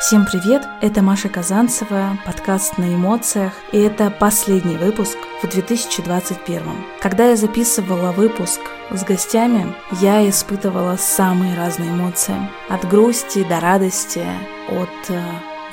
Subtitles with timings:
[0.00, 0.66] Всем привет!
[0.80, 6.62] Это Маша Казанцева, подкаст на эмоциях, и это последний выпуск в 2021.
[7.02, 8.60] Когда я записывала выпуск
[8.90, 12.34] с гостями, я испытывала самые разные эмоции.
[12.70, 14.24] От грусти до радости,
[14.70, 15.20] от э,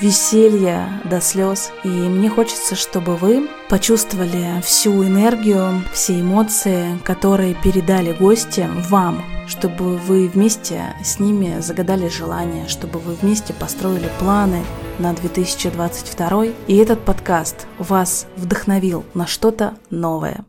[0.02, 1.72] веселья до слез.
[1.86, 9.98] И мне хочется, чтобы вы почувствовали всю энергию, все эмоции, которые передали гости вам, чтобы
[9.98, 14.64] вы вместе с ними загадали желания, чтобы вы вместе построили планы
[15.00, 20.46] на 2022 и этот подкаст вас вдохновил на что-то новое.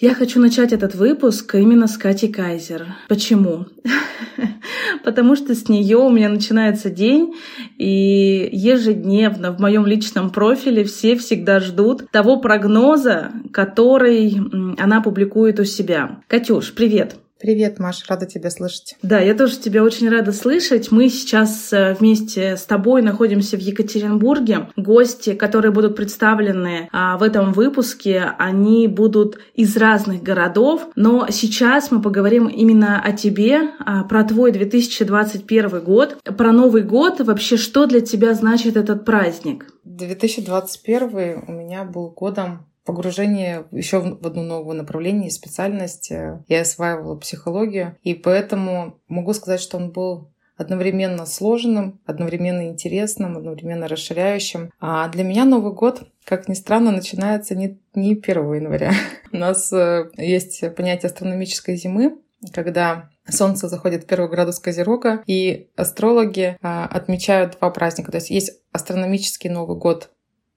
[0.00, 2.94] Я хочу начать этот выпуск именно с Кати Кайзер.
[3.08, 3.66] Почему?
[5.02, 7.34] Потому что с нее у меня начинается день,
[7.78, 14.36] и ежедневно в моем личном профиле все всегда ждут того прогноза, который
[14.78, 16.20] она публикует у себя.
[16.28, 17.16] Катюш, привет!
[17.40, 18.96] Привет, Маша, рада тебя слышать.
[19.02, 20.92] Да, я тоже тебя очень рада слышать.
[20.92, 24.68] Мы сейчас э, вместе с тобой находимся в Екатеринбурге.
[24.76, 30.88] Гости, которые будут представлены а, в этом выпуске, они будут из разных городов.
[30.94, 37.20] Но сейчас мы поговорим именно о тебе, а, про твой 2021 год, про Новый год.
[37.20, 39.66] Вообще, что для тебя значит этот праздник?
[39.84, 46.10] 2021 у меня был годом погружение еще в одно новое направление специальность.
[46.10, 53.88] Я осваивала психологию, и поэтому могу сказать, что он был одновременно сложным, одновременно интересным, одновременно
[53.88, 54.70] расширяющим.
[54.80, 58.92] А для меня Новый год, как ни странно, начинается не, не 1 января.
[59.32, 62.18] У нас э, есть понятие астрономической зимы,
[62.52, 68.12] когда Солнце заходит в первый градус Козерога, и астрологи а, отмечают два праздника.
[68.12, 70.10] То есть есть астрономический Новый год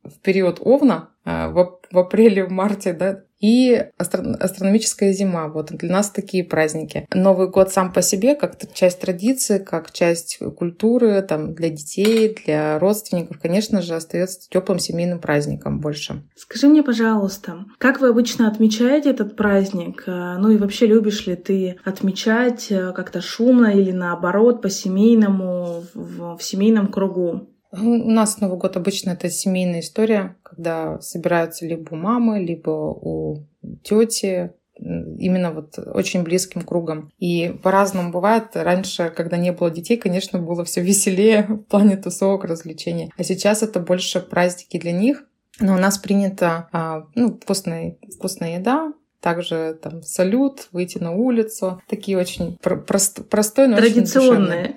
[0.04, 5.48] в период Овна, в, в апреле, в марте, да, и астро- астрономическая зима.
[5.48, 7.08] Вот для нас такие праздники.
[7.14, 12.80] Новый год сам по себе, как часть традиции, как часть культуры, там, для детей, для
[12.80, 16.24] родственников, конечно же, остается теплым семейным праздником больше.
[16.36, 20.04] Скажи мне, пожалуйста, как вы обычно отмечаете этот праздник?
[20.08, 26.38] А, ну и вообще любишь ли ты отмечать а, как-то шумно или наоборот по-семейному, в,
[26.38, 27.50] в семейном кругу?
[27.72, 33.46] У нас Новый год обычно это семейная история, когда собираются либо у мамы, либо у
[33.84, 37.12] тети, именно вот очень близким кругом.
[37.20, 38.50] И по-разному бывает.
[38.54, 43.12] Раньше, когда не было детей, конечно, было все веселее в плане тусовок, развлечений.
[43.18, 45.24] А сейчас это больше праздники для них.
[45.60, 51.82] Но у нас принято а, ну, вкусная, вкусная еда, также там салют, выйти на улицу.
[51.90, 54.76] Такие очень про- прост- простой, но Традиционные.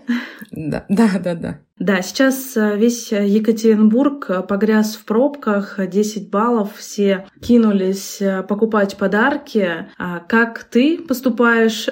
[0.50, 1.58] Очень да, да, да, да.
[1.80, 8.98] Да, сейчас э, весь Екатеринбург э, погряз в пробках, 10 баллов, все кинулись э, покупать
[8.98, 9.86] подарки.
[9.96, 11.88] А как ты поступаешь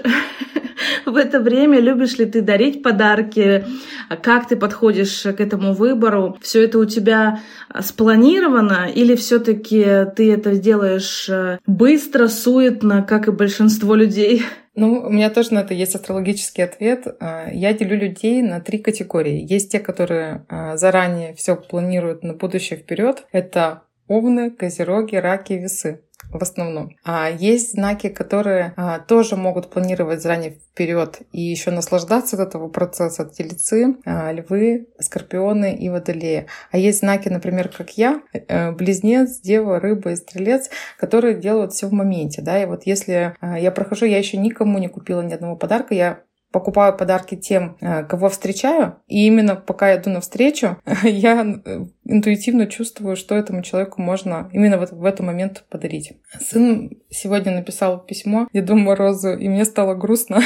[1.06, 1.80] в это время?
[1.80, 3.64] Любишь ли ты дарить подарки?
[4.22, 6.36] Как ты подходишь к этому выбору?
[6.42, 7.40] Все это у тебя
[7.80, 11.30] спланировано или все-таки ты это делаешь
[11.66, 14.44] быстро, суетно, как и большинство людей?
[14.80, 17.08] Ну, у меня тоже на это есть астрологический ответ.
[17.18, 19.44] А, я делю людей на три категории.
[19.44, 23.26] Есть те, которые а, заранее все планируют на будущее вперед.
[23.32, 26.96] Это овны, козероги, раки, весы в основном.
[27.04, 32.68] А есть знаки, которые а, тоже могут планировать заранее вперед и еще наслаждаться от этого
[32.68, 33.24] процесса.
[33.24, 36.46] Тельцы, а, львы, скорпионы и водолеи.
[36.70, 41.86] А есть знаки, например, как я, э, близнец, дева, рыба и стрелец, которые делают все
[41.86, 42.42] в моменте.
[42.42, 42.62] Да?
[42.62, 46.20] И вот если а, я прохожу, я еще никому не купила ни одного подарка, я
[46.50, 52.66] покупаю подарки тем, э, кого встречаю, и именно пока я иду навстречу, я э, интуитивно
[52.66, 56.12] чувствую, что этому человеку можно именно вот в этот момент подарить.
[56.40, 60.40] Сын сегодня написал письмо Деду Морозу, и мне стало грустно,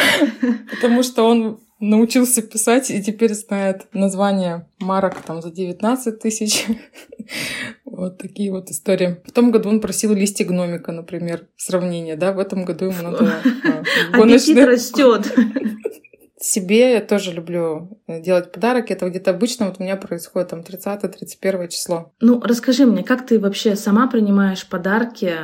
[0.70, 6.66] потому что он научился писать и теперь знает название марок там за 19 тысяч.
[7.92, 9.20] вот такие вот истории.
[9.24, 13.42] В том году он просил листья гномика, например, сравнение, да, в этом году ему надо
[13.64, 13.82] а,
[14.16, 14.64] гоночный...
[14.64, 15.32] растет.
[16.40, 18.90] Себе я тоже люблю э, делать подарок.
[18.90, 22.12] Это где-то обычно вот у меня происходит там 30-31 число.
[22.20, 25.34] Ну, расскажи мне, как ты вообще сама принимаешь подарки?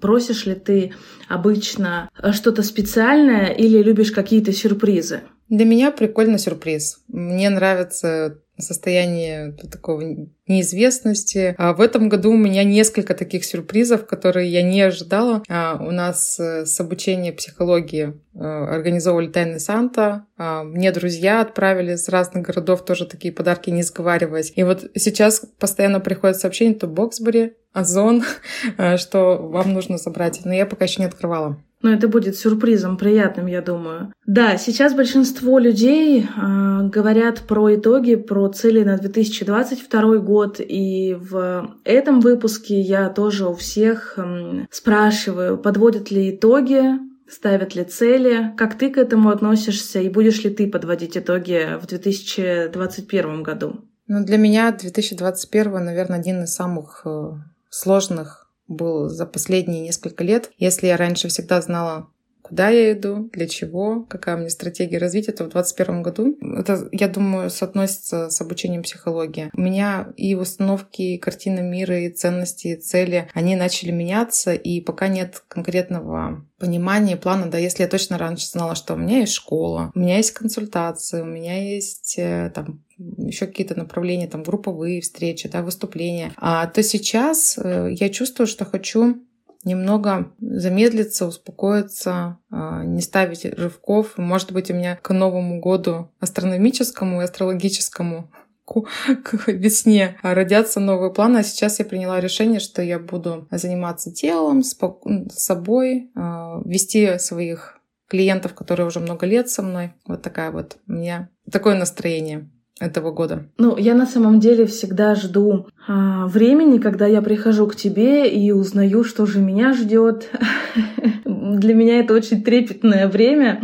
[0.00, 0.92] Просишь ли ты
[1.28, 5.20] обычно что-то специальное или любишь какие-то сюрпризы?
[5.48, 7.04] Для меня прикольно сюрприз.
[7.06, 11.54] Мне нравится состояние такого неизвестности.
[11.58, 15.42] А в этом году у меня несколько таких сюрпризов, которые я не ожидала.
[15.48, 20.26] А у нас э, с обучения психологии э, организовывали Тайный Санта.
[20.36, 24.52] А мне друзья отправили с разных городов тоже такие подарки, не сговариваясь.
[24.54, 28.24] И вот сейчас постоянно приходят сообщения, то Боксбери, Озон,
[28.78, 30.42] э, что вам нужно забрать.
[30.44, 31.58] Но я пока еще не открывала.
[31.84, 34.10] Но это будет сюрпризом приятным, я думаю.
[34.26, 40.60] Да, сейчас большинство людей э, говорят про итоги, про цели на 2022 год.
[40.60, 46.84] И в этом выпуске я тоже у всех э, спрашиваю, подводят ли итоги,
[47.28, 51.86] ставят ли цели, как ты к этому относишься и будешь ли ты подводить итоги в
[51.86, 53.84] 2021 году?
[54.06, 57.32] Ну, для меня 2021, наверное, один из самых э,
[57.68, 60.52] сложных был за последние несколько лет.
[60.58, 62.08] Если я раньше всегда знала,
[62.44, 66.36] куда я иду, для чего, какая у меня стратегия развития, то в 2021 году.
[66.58, 69.50] Это, я думаю, соотносится с обучением психологии.
[69.54, 74.82] У меня и установки, и картины мира, и ценности, и цели, они начали меняться, и
[74.82, 79.32] пока нет конкретного понимания, плана, да, если я точно раньше знала, что у меня есть
[79.32, 85.00] школа, у меня есть консультации, у меня есть э, там еще какие-то направления, там групповые
[85.00, 89.24] встречи, да, выступления, а, то сейчас э, я чувствую, что хочу
[89.64, 94.16] немного замедлиться, успокоиться, а, не ставить рывков.
[94.16, 98.30] Может быть, у меня к Новому году астрономическому и астрологическому
[98.64, 101.38] к весне родятся новые планы.
[101.38, 108.54] А сейчас я приняла решение, что я буду заниматься телом, собой, а, вести своих клиентов,
[108.54, 109.94] которые уже много лет со мной.
[110.06, 112.50] Вот такая вот у меня такое настроение
[112.80, 113.46] этого года?
[113.58, 118.50] Ну, я на самом деле всегда жду а, времени, когда я прихожу к тебе и
[118.52, 120.30] узнаю, что же меня ждет.
[121.54, 123.62] Для меня это очень трепетное время,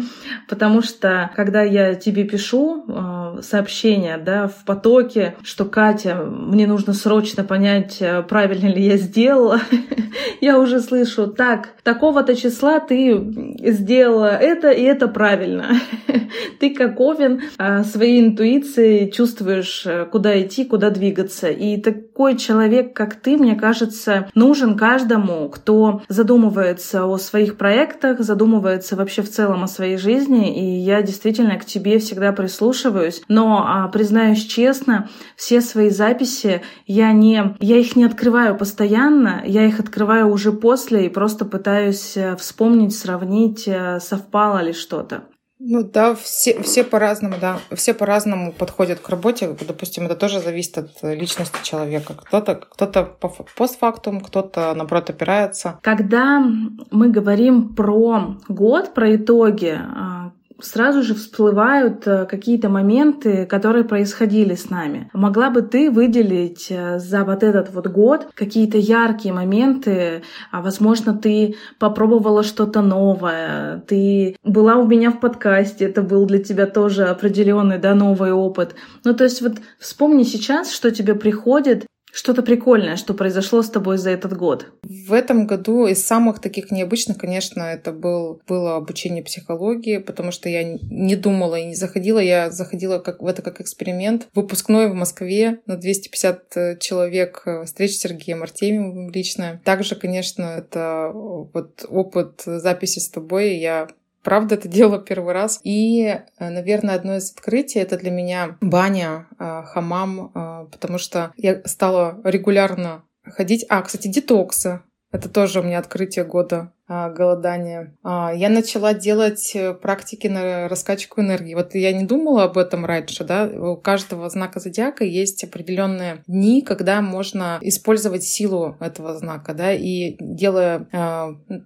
[0.49, 6.93] потому что когда я тебе пишу а, сообщение да, в потоке, что Катя, мне нужно
[6.93, 9.61] срочно понять, а, правильно ли я сделала,
[10.41, 13.19] я уже слышу, так, такого-то числа ты
[13.59, 15.81] сделала это, и это правильно.
[16.61, 17.41] Ты как Овен
[17.85, 21.49] своей интуицией чувствуешь, э, куда идти, куда двигаться.
[21.49, 27.80] И такой человек, как ты, мне кажется, нужен каждому, кто задумывается о своих проектах,
[28.23, 30.61] задумывается вообще в целом о своей жизни.
[30.61, 33.23] И я действительно к тебе всегда прислушиваюсь.
[33.29, 39.67] Но, а, признаюсь честно, все свои записи я не, я их не открываю постоянно, я
[39.67, 45.25] их открываю уже после и просто пытаюсь э, вспомнить, сравнить, э, совпало ли что-то.
[45.63, 47.59] Ну да, все, все по-разному, да.
[47.73, 49.55] Все по-разному подходят к работе.
[49.69, 52.15] Допустим, это тоже зависит от личности человека.
[52.15, 55.79] Кто-то кто по постфактум, кто-то, наоборот, опирается.
[55.83, 56.43] Когда
[56.91, 64.55] мы говорим про год, про итоги, а, сразу же всплывают э, какие-то моменты, которые происходили
[64.55, 65.11] с нами.
[65.13, 70.23] Могла бы ты выделить э, за вот этот вот год какие-то яркие моменты?
[70.51, 76.43] А возможно, ты попробовала что-то новое, ты была у меня в подкасте, это был для
[76.43, 78.75] тебя тоже определенный, да, новый опыт.
[79.05, 83.99] Ну, то есть вот вспомни сейчас, что тебе приходит, что-то прикольное, что произошло с тобой
[83.99, 84.67] за этот год?
[84.83, 90.49] В этом году из самых таких необычных, конечно, это был, было обучение психологии, потому что
[90.49, 92.19] я не думала и не заходила.
[92.19, 94.29] Я заходила как, в это как эксперимент.
[94.35, 99.61] Выпускной в Москве на 250 э, человек э, встреч с Сергеем Артемьевым лично.
[99.65, 103.57] Также, конечно, это вот опыт записи с тобой.
[103.57, 103.89] Я
[104.23, 105.61] правда это делала первый раз.
[105.65, 111.33] И, э, наверное, одно из открытий это для меня баня, э, хамам, э, потому что
[111.37, 113.65] я стала регулярно ходить.
[113.69, 114.81] А, кстати, детоксы.
[115.13, 117.97] Это тоже у меня открытие года голодания.
[118.05, 121.55] А, я начала делать практики на раскачку энергии.
[121.55, 123.47] Вот я не думала об этом раньше, да.
[123.47, 130.17] У каждого знака зодиака есть определенные дни, когда можно использовать силу этого знака, да, и
[130.21, 130.87] делая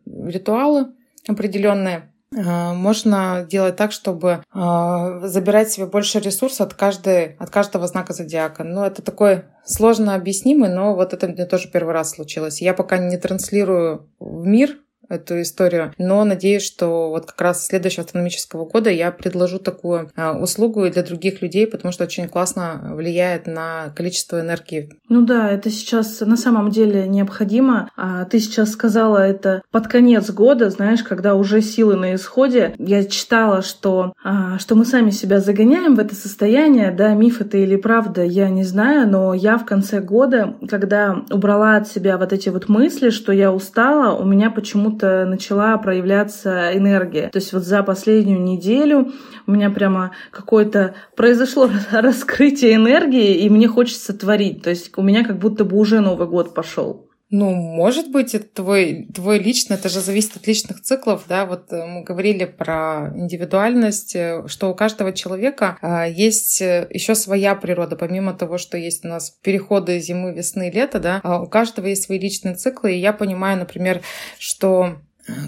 [0.06, 0.92] ритуалы
[1.28, 8.12] определенные, можно делать так, чтобы э, забирать себе больше ресурсов от, каждой, от каждого знака
[8.12, 8.64] зодиака.
[8.64, 12.60] Ну, это такой сложно объяснимый, но вот это мне тоже первый раз случилось.
[12.60, 14.76] Я пока не транслирую в мир
[15.08, 15.92] эту историю.
[15.98, 20.84] Но надеюсь, что вот как раз с следующего астрономического года я предложу такую а, услугу
[20.84, 24.90] и для других людей, потому что очень классно влияет на количество энергии.
[25.08, 27.90] Ну да, это сейчас на самом деле необходимо.
[27.96, 32.74] А ты сейчас сказала это под конец года, знаешь, когда уже силы на исходе.
[32.78, 37.58] Я читала, что, а, что мы сами себя загоняем в это состояние, да, миф это
[37.58, 42.32] или правда, я не знаю, но я в конце года, когда убрала от себя вот
[42.32, 47.28] эти вот мысли, что я устала, у меня почему-то почему-то начала проявляться энергия.
[47.28, 49.12] То есть вот за последнюю неделю
[49.46, 54.62] у меня прямо какое-то произошло раскрытие энергии, и мне хочется творить.
[54.62, 57.08] То есть у меня как будто бы уже Новый год пошел.
[57.36, 61.72] Ну, может быть, это твой, твой личный, это же зависит от личных циклов, да, вот
[61.72, 67.56] э, мы говорили про индивидуальность, э, что у каждого человека а, есть э, еще своя
[67.56, 71.88] природа, помимо того, что есть у нас переходы зимы, весны, лета, да, а у каждого
[71.88, 74.02] есть свои личные циклы, и я понимаю, например,
[74.38, 74.98] что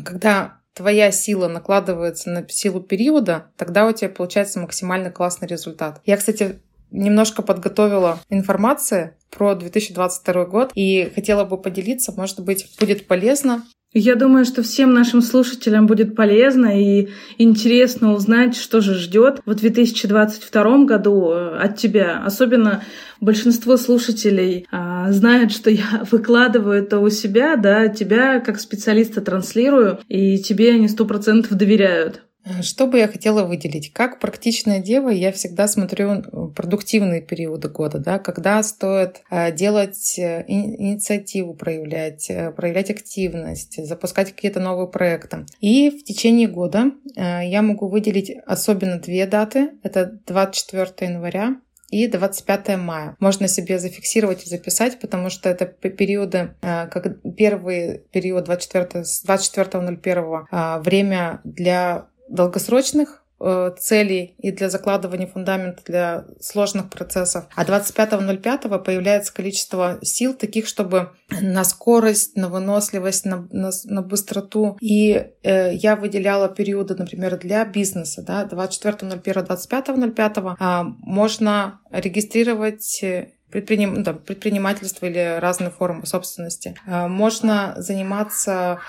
[0.05, 6.01] когда твоя сила накладывается на силу периода, тогда у тебя получается максимально классный результат.
[6.05, 6.59] Я, кстати,
[6.91, 13.63] немножко подготовила информации про 2022 год и хотела бы поделиться, может быть, будет полезно
[13.99, 19.55] я думаю, что всем нашим слушателям будет полезно и интересно узнать, что же ждет в
[19.55, 22.23] 2022 году э, от тебя.
[22.23, 22.83] Особенно
[23.23, 29.99] большинство слушателей а, знают, что я выкладываю это у себя, да, тебя как специалиста транслирую,
[30.09, 32.23] и тебе они сто процентов доверяют.
[32.63, 33.93] Что бы я хотела выделить?
[33.93, 36.23] Как практичная дева я всегда смотрю э,
[36.55, 44.61] продуктивные периоды года, да, когда стоит э, делать э, инициативу, проявлять, проявлять активность, запускать какие-то
[44.61, 45.47] новые проекты.
[45.61, 49.71] И в течение года я могу выделить особенно две даты.
[49.83, 51.57] Это 24 января
[51.91, 53.17] и 25 мая.
[53.19, 61.41] Можно себе зафиксировать и записать, потому что это периоды, как первый период 24.01 24 время
[61.45, 67.47] для долгосрочных э, целей и для закладывания фундамента для сложных процессов.
[67.55, 74.77] А 25.05 появляется количество сил таких, чтобы на скорость, на выносливость, на, на, на быстроту.
[74.81, 78.23] И э, я выделяла периоды, например, для бизнеса.
[78.23, 86.77] Да, 24.01, 25.05 э, можно регистрировать э, предприним, ну, да, предпринимательство или разные формы собственности.
[86.87, 88.81] Э, можно заниматься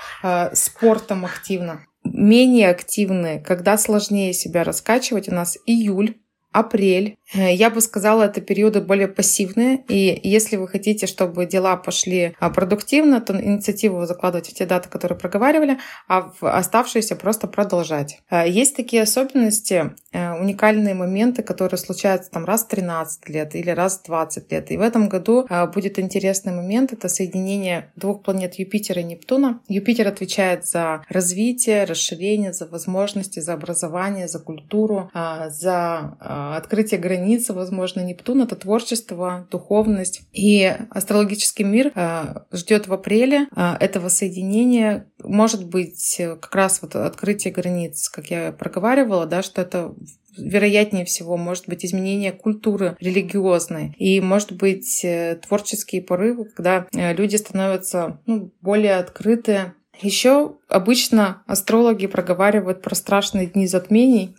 [0.53, 1.81] спортом активно
[2.13, 6.15] менее активны, когда сложнее себя раскачивать, у нас июль,
[6.57, 7.17] апрель.
[7.33, 9.83] Э, я бы сказала, это периоды более пассивные.
[9.87, 14.65] И если вы хотите, чтобы дела пошли а, продуктивно, то инициативу вы закладываете в те
[14.65, 18.19] даты, которые проговаривали, а в оставшиеся просто продолжать.
[18.29, 23.69] Э, есть такие особенности, э, уникальные моменты, которые случаются там раз в 13 лет или
[23.69, 24.71] раз в 20 лет.
[24.71, 26.93] И в этом году будет интересный момент.
[26.93, 29.59] Это соединение двух планет Юпитера и Нептуна.
[29.67, 36.17] Юпитер отвечает за развитие, расширение, за возможности, за образование, за культуру, за
[36.55, 40.21] открытие границ, возможно, Нептун— это творчество, духовность.
[40.31, 45.11] И астрологический мир э, ждет в апреле э, этого соединения.
[45.23, 49.93] Может быть, как раз вот открытие границ, как я проговаривала, да, что это
[50.37, 57.35] вероятнее всего, может быть изменение культуры религиозной и, может быть, э, творческие порывы, когда люди
[57.35, 64.35] становятся ну, более открыты еще обычно астрологи проговаривают про страшные дни затмений.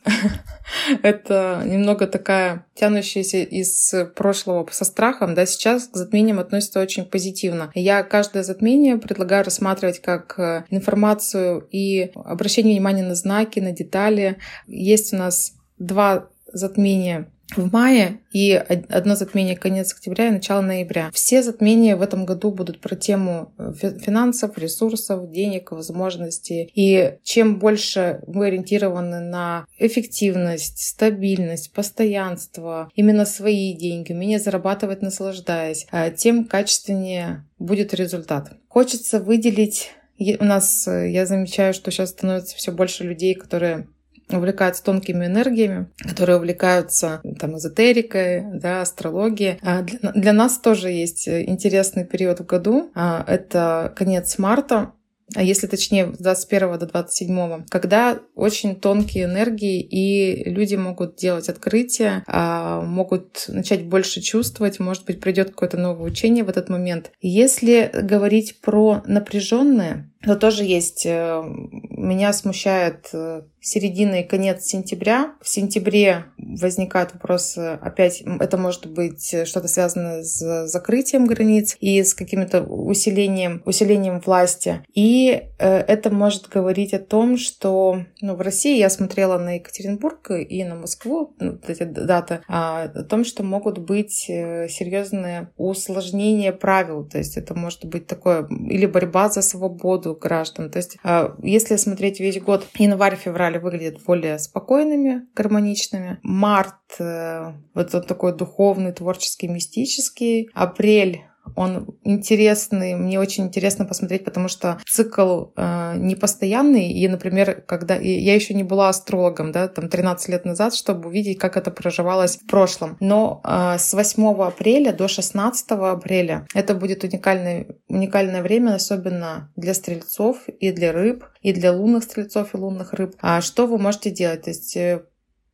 [1.02, 5.34] Это немного такая тянущаяся из прошлого со страхом.
[5.34, 7.70] Да, сейчас к затмениям относятся очень позитивно.
[7.74, 14.38] Я каждое затмение предлагаю рассматривать как э, информацию и обращение внимания на знаки, на детали.
[14.66, 21.10] Есть у нас два затмения в мае и одно затмение конец октября и начало ноября.
[21.12, 26.70] Все затмения в этом году будут про тему э, финансов, ресурсов, денег, возможностей.
[26.74, 35.86] И чем больше мы ориентированы на эффективность, стабильность, постоянство, именно свои деньги, умение зарабатывать, наслаждаясь,
[35.90, 38.52] э, тем качественнее будет результат.
[38.68, 43.86] Хочется выделить у нас, э, я замечаю, что сейчас становится все больше людей, которые
[44.30, 49.58] увлекаются тонкими энергиями, которые увлекаются там, эзотерикой, да, астрологией.
[49.62, 52.90] А для, для нас тоже есть интересный период в году.
[52.94, 54.92] А, это конец марта,
[55.34, 61.48] а если точнее с 21 до 27, когда очень тонкие энергии, и люди могут делать
[61.48, 67.12] открытия, а, могут начать больше чувствовать, может быть, придет какое-то новое учение в этот момент.
[67.20, 75.34] Если говорить про напряженное, то тоже есть, э, меня смущает э, середина и конец сентября.
[75.40, 82.14] В сентябре возникают вопросы, опять это может быть что-то связанное с закрытием границ и с
[82.14, 84.82] каким-то усилением, усилением власти.
[84.92, 90.32] И э, это может говорить о том, что ну, в России я смотрела на Екатеринбург
[90.32, 97.04] и на Москву, ну, эти даты, а, о том, что могут быть серьезные усложнения правил.
[97.04, 100.70] То есть это может быть такое или борьба за свободу, свободу граждан.
[100.70, 106.18] То есть, а, если смотреть весь год, январь-февраль выглядят более спокойными, гармоничными.
[106.22, 110.48] Март э, вот он такой духовный, творческий, мистический.
[110.54, 111.22] Апрель
[111.56, 116.92] он интересный, мне очень интересно посмотреть, потому что цикл э, непостоянный.
[116.92, 121.38] И, например, когда я еще не была астрологом, да, там 13 лет назад, чтобы увидеть,
[121.38, 122.96] как это проживалось в прошлом.
[123.00, 129.74] Но э, с 8 апреля до 16 апреля это будет уникальное, уникальное время, особенно для
[129.74, 133.14] стрельцов и для рыб, и для лунных стрельцов и лунных рыб.
[133.20, 134.42] А что вы можете делать?
[134.42, 135.02] То есть э,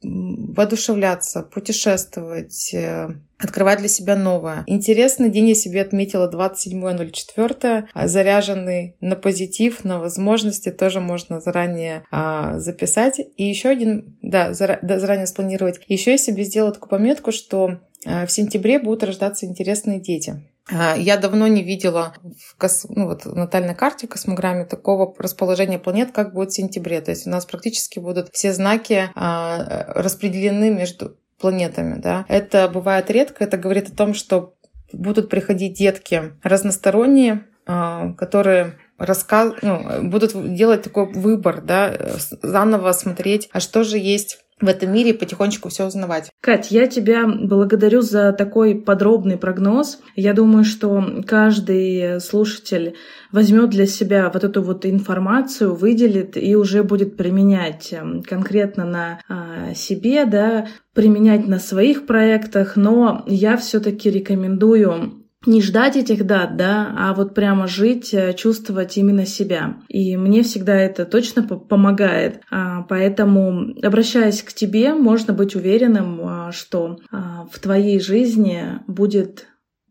[0.05, 3.09] воодушевляться, путешествовать, э,
[3.39, 4.65] открывать для себя новое.
[4.67, 12.05] Интересный день я себе отметила 27.04, а, заряженный на позитив, на возможности, тоже можно заранее
[12.11, 13.21] а, записать.
[13.37, 15.81] И еще один, да, зара, да, заранее спланировать.
[15.89, 20.43] Еще я себе сделала такую пометку, что а, в сентябре будут рождаться интересные дети.
[20.71, 22.87] А, я давно не видела в кос...
[22.89, 27.01] ну, вот, натальной карте, в космограмме такого расположения планет, как будет в сентябре.
[27.01, 32.01] То есть у нас практически будут все знаки а, распределены между планетами.
[32.01, 32.25] Да?
[32.29, 33.45] Это бывает редко.
[33.45, 34.55] Это говорит о том, что
[34.93, 39.53] будут приходить детки разносторонние, а, которые рассказ...
[39.61, 41.95] ну, будут делать такой выбор, да,
[42.43, 46.31] заново смотреть, а что же есть в этом мире потихонечку все узнавать.
[46.41, 49.99] Кать, я тебя благодарю за такой подробный прогноз.
[50.15, 52.95] Я думаю, что каждый слушатель
[53.33, 59.21] возьмет для себя вот эту вот информацию, выделит и уже будет применять эм, конкретно на
[59.29, 62.77] а, себе, да, применять на своих проектах.
[62.77, 68.97] Но я все-таки рекомендую не ждать этих дат, да, а вот прямо жить, э, чувствовать
[68.97, 69.77] именно себя.
[69.89, 72.41] И мне всегда это точно помогает.
[72.51, 79.47] А, поэтому, обращаясь к тебе, можно быть уверенным, а, что а, в твоей жизни будет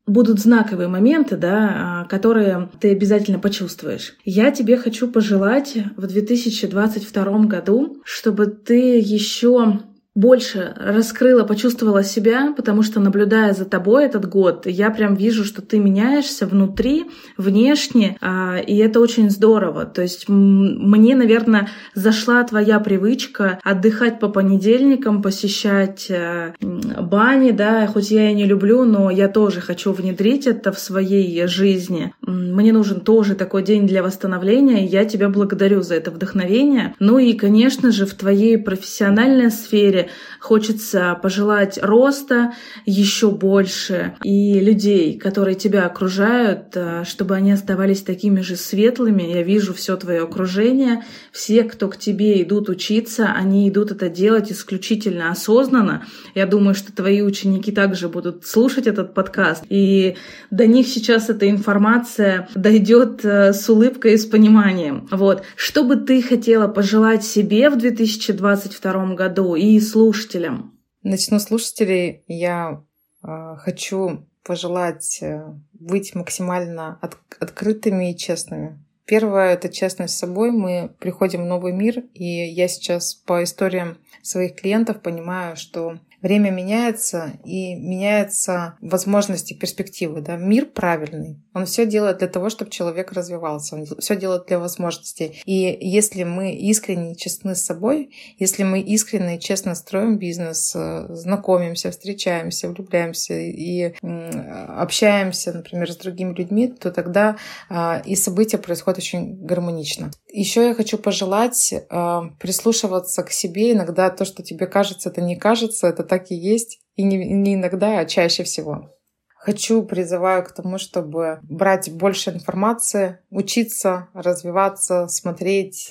[0.06, 4.16] будут знаковые моменты, да, которые ты обязательно почувствуешь.
[4.26, 9.80] Я тебе хочу пожелать в 2022 году, чтобы ты еще
[10.16, 15.64] больше раскрыла, почувствовала себя, потому что, наблюдая за тобой этот год, я прям вижу, что
[15.64, 17.06] ты меняешься внутри,
[17.36, 19.86] внешне, а, и это очень здорово.
[19.86, 26.54] То есть мне, наверное, зашла твоя привычка отдыхать по понедельникам, посещать э,
[27.00, 31.48] бани, да, хоть я и не люблю, но я тоже хочу внедрить это в своей
[31.48, 32.14] жизни.
[32.22, 36.96] Мне нужен тоже такой день для восстановления, и я тебя благодарю за это вдохновение.
[37.00, 40.10] Ну и, конечно же, в твоей профессиональной сфере
[40.40, 42.54] хочется пожелать роста
[42.86, 49.24] еще больше и людей, которые тебя окружают, э, чтобы они оставались такими же светлыми.
[49.24, 54.52] Я вижу все твое окружение, все, кто к тебе идут учиться, они идут это делать
[54.52, 56.06] исключительно осознанно.
[56.36, 60.16] Я думаю, что твои ученики также будут слушать этот подкаст, и
[60.52, 65.08] до них сейчас эта информация дойдет э, с улыбкой и с пониманием.
[65.12, 65.44] Вот.
[65.56, 70.80] Что бы ты хотела пожелать себе в 2022 году и слушателям?
[71.04, 72.24] Начну слушателей.
[72.28, 72.84] Я
[73.24, 75.42] э, хочу пожелать э,
[75.74, 78.80] быть максимально от, открытыми и честными.
[79.06, 80.52] Первое— это честность с собой.
[80.52, 86.50] Мы приходим в новый мир, и я сейчас по историям своих клиентов понимаю, что время
[86.50, 90.22] меняется, и меняются возможности, перспективы.
[90.22, 90.38] Да?
[90.38, 91.44] Мир правильный.
[91.54, 93.76] Он все делает для того, чтобы человек развивался.
[93.76, 95.42] Он все делает для возможностей.
[95.46, 101.08] И если мы искренне честны с собой, если мы искренне и честно строим бизнес, э,
[101.10, 107.38] знакомимся, встречаемся, влюбляемся и общаемся, например, с другими людьми, то тогда
[107.70, 110.12] а, и события происходят очень гармонично.
[110.32, 113.74] Еще я хочу пожелать а, прислушиваться к себе.
[113.74, 116.80] Иногда то, что тебе кажется, это не кажется, это так и есть.
[116.96, 118.90] И не, не иногда, а чаще всего.
[119.36, 125.90] Хочу, призываю к тому, чтобы брать больше информации, учиться, развиваться, смотреть,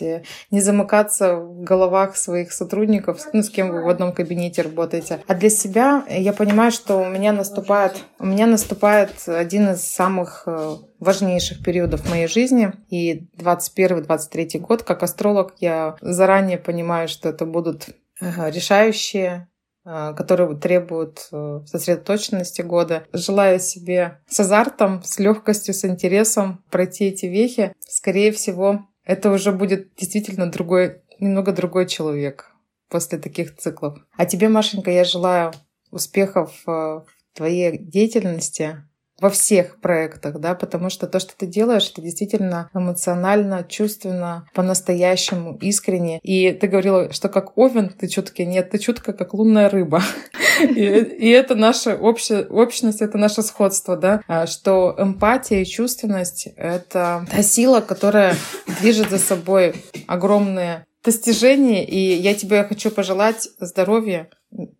[0.50, 5.20] не замыкаться в головах своих сотрудников, ну, с кем вы в одном кабинете работаете.
[5.26, 10.44] А для себя я понимаю, что у меня наступает, у меня наступает один из самых
[10.46, 12.72] э, важнейших периодов моей жизни.
[12.88, 17.88] И 21-23 год, как астролог, я заранее понимаю, что это будут
[18.20, 19.51] решающие Э,
[19.84, 23.04] которые требуют э, сосредоточенности года.
[23.12, 27.74] Желаю себе с азартом, с легкостью, с интересом пройти эти вехи.
[27.80, 32.52] Скорее всего, это уже будет действительно другой, немного другой человек
[32.88, 33.98] после таких циклов.
[34.16, 35.52] А тебе, Машенька, я желаю
[35.90, 38.84] успехов э, в твоей деятельности,
[39.22, 45.56] во всех проектах, да, потому что то, что ты делаешь, это действительно эмоционально, чувственно, по-настоящему,
[45.58, 46.18] искренне.
[46.24, 50.02] И ты говорила, что как овен ты чуткий, нет, ты чутка как лунная рыба.
[50.68, 57.42] И, это наша общность, это наше сходство, да, а, что эмпатия и чувственность— это та
[57.42, 58.34] сила, которая
[58.80, 59.74] движет за собой
[60.08, 64.28] огромные достижения, и я тебе хочу пожелать здоровья,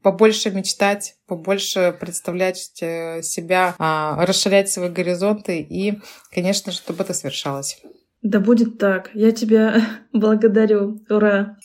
[0.03, 5.99] побольше мечтать, побольше представлять э, себя, а, расширять свои горизонты и,
[6.31, 7.81] конечно чтобы это совершалось.
[8.23, 9.11] Да будет так.
[9.15, 9.83] Я тебя
[10.13, 11.01] благодарю.
[11.09, 11.57] Ура!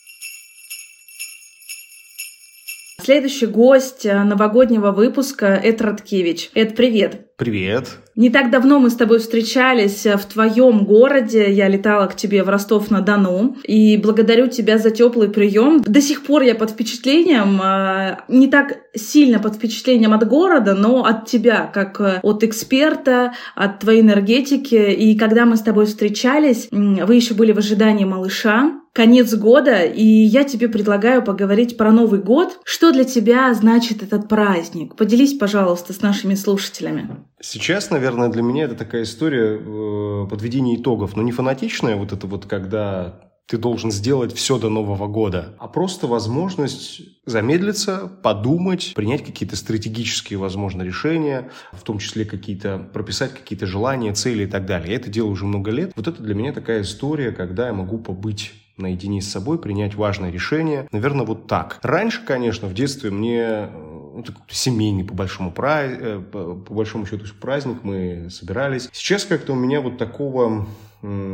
[3.08, 6.52] Следующий гость э, новогоднего выпуска— Эд Радкевич.
[6.54, 7.22] Эд, привет!
[7.38, 7.88] Привет!
[8.18, 11.50] Не так давно мы с тобой встречались э, в твоем городе.
[11.50, 13.56] Я летала к тебе в Ростов-на-Дону.
[13.64, 15.82] И благодарю тебя за теплый прием.
[15.84, 21.06] До сих пор я под впечатлением, э, не так сильно под впечатлением от города, но
[21.06, 24.92] от тебя, как от эксперта, от твоей энергетики.
[24.92, 30.04] И когда мы с тобой встречались, вы еще были в ожидании малыша конец года, и
[30.04, 32.60] я тебе предлагаю поговорить про Новый год.
[32.64, 34.96] Что для тебя значит этот праздник?
[34.96, 37.08] Поделись, пожалуйста, с нашими слушателями.
[37.40, 42.26] Сейчас, наверное, для меня это такая история э, подведения итогов, но не фанатичная, вот это
[42.26, 49.24] вот когда ты должен сделать все до Нового года, а просто возможность замедлиться, подумать, принять
[49.24, 54.90] какие-то стратегические, возможно, решения, в том числе какие-то, прописать какие-то желания, цели и так далее.
[54.90, 55.92] Я это делаю уже много лет.
[55.96, 60.32] Вот это для меня такая история, когда я могу побыть наедине с собой, принять важное
[60.32, 60.88] решение.
[60.92, 61.80] Наверное, вот так.
[61.82, 65.92] Раньше, конечно, в детстве мне ну, семейный по большому, праз...
[65.92, 68.90] Э, по большому счету праздник, мы собирались.
[68.92, 70.68] Сейчас как-то у меня вот такого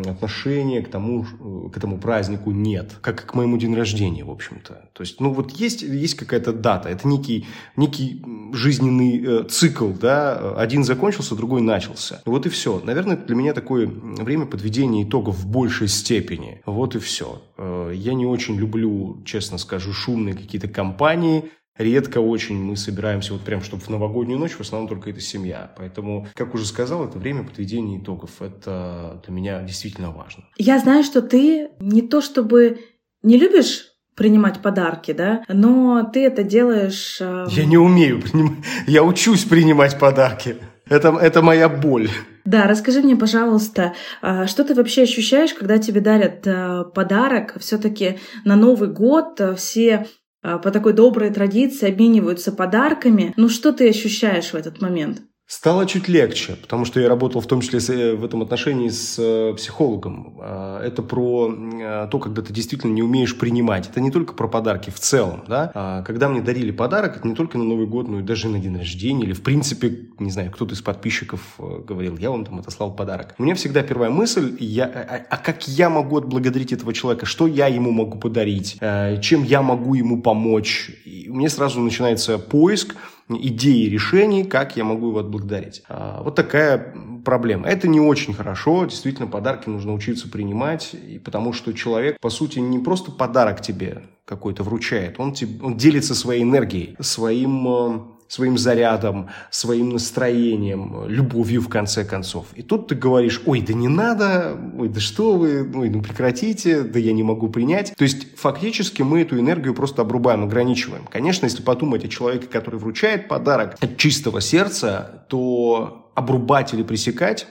[0.05, 1.25] отношения к тому,
[1.71, 4.89] к этому празднику нет, как к моему день рождения, в общем-то.
[4.93, 10.55] То есть, ну вот есть, есть какая-то дата, это некий, некий жизненный э, цикл, да,
[10.55, 12.21] один закончился, другой начался.
[12.25, 12.81] Вот и все.
[12.83, 16.61] Наверное, для меня такое время подведения итогов в большей степени.
[16.65, 17.41] Вот и все.
[17.57, 23.41] Э, я не очень люблю, честно скажу, шумные какие-то компании, Редко очень мы собираемся вот
[23.41, 25.73] прям, чтобы в новогоднюю ночь, в основном только это семья.
[25.75, 28.41] Поэтому, как уже сказал, это время подведения итогов.
[28.41, 30.43] Это для меня действительно важно.
[30.57, 32.79] Я знаю, что ты не то чтобы
[33.23, 37.17] не любишь принимать подарки, да, но ты это делаешь...
[37.19, 37.45] Э...
[37.49, 40.57] Я не умею принимать, я учусь принимать подарки.
[40.87, 42.09] Это, это моя боль.
[42.45, 47.55] Да, расскажи мне, пожалуйста, а, что ты вообще ощущаешь, когда тебе дарят э, подарок?
[47.59, 50.07] Все-таки на Новый год э, все
[50.43, 53.33] по такой доброй традиции обмениваются подарками.
[53.37, 55.21] Ну что ты ощущаешь в этот момент?
[55.53, 59.17] Стало чуть легче, потому что я работал в том числе э, в этом отношении с
[59.19, 60.33] э, психологом.
[60.41, 63.87] А, это про э, то, когда ты действительно не умеешь принимать.
[63.87, 65.43] Это не только про подарки в целом.
[65.47, 65.71] Да?
[65.75, 68.57] А, когда мне дарили подарок, это не только на Новый год, но и даже на
[68.57, 69.25] день рождения.
[69.25, 73.35] Или, в принципе, не знаю, кто-то из подписчиков говорил, я вам там отослал подарок.
[73.37, 77.27] У меня всегда первая мысль, я, а, а как я могу отблагодарить этого человека?
[77.27, 78.79] Что я ему могу подарить?
[79.21, 80.89] Чем я могу ему помочь?
[81.05, 82.95] И у меня сразу начинается поиск,
[83.29, 85.83] идеи решений, как я могу его отблагодарить.
[85.87, 87.67] А, вот такая проблема.
[87.67, 88.85] Это не очень хорошо.
[88.85, 94.03] Действительно, подарки нужно учиться принимать, и потому что человек, по сути, не просто подарок тебе
[94.25, 101.61] какой-то вручает, он, тебе, он делится своей энергией, своим э, своим зарядом, своим настроением, любовью
[101.61, 102.47] в конце концов.
[102.55, 106.81] И тут ты говоришь, ой, да не надо, ой, да что вы, ой, ну прекратите,
[106.81, 107.93] да я не могу принять.
[107.95, 111.05] То есть фактически мы эту энергию просто обрубаем, ограничиваем.
[111.11, 117.47] Конечно, если подумать о человеке, который вручает подарок от чистого сердца, то обрубать или пресекать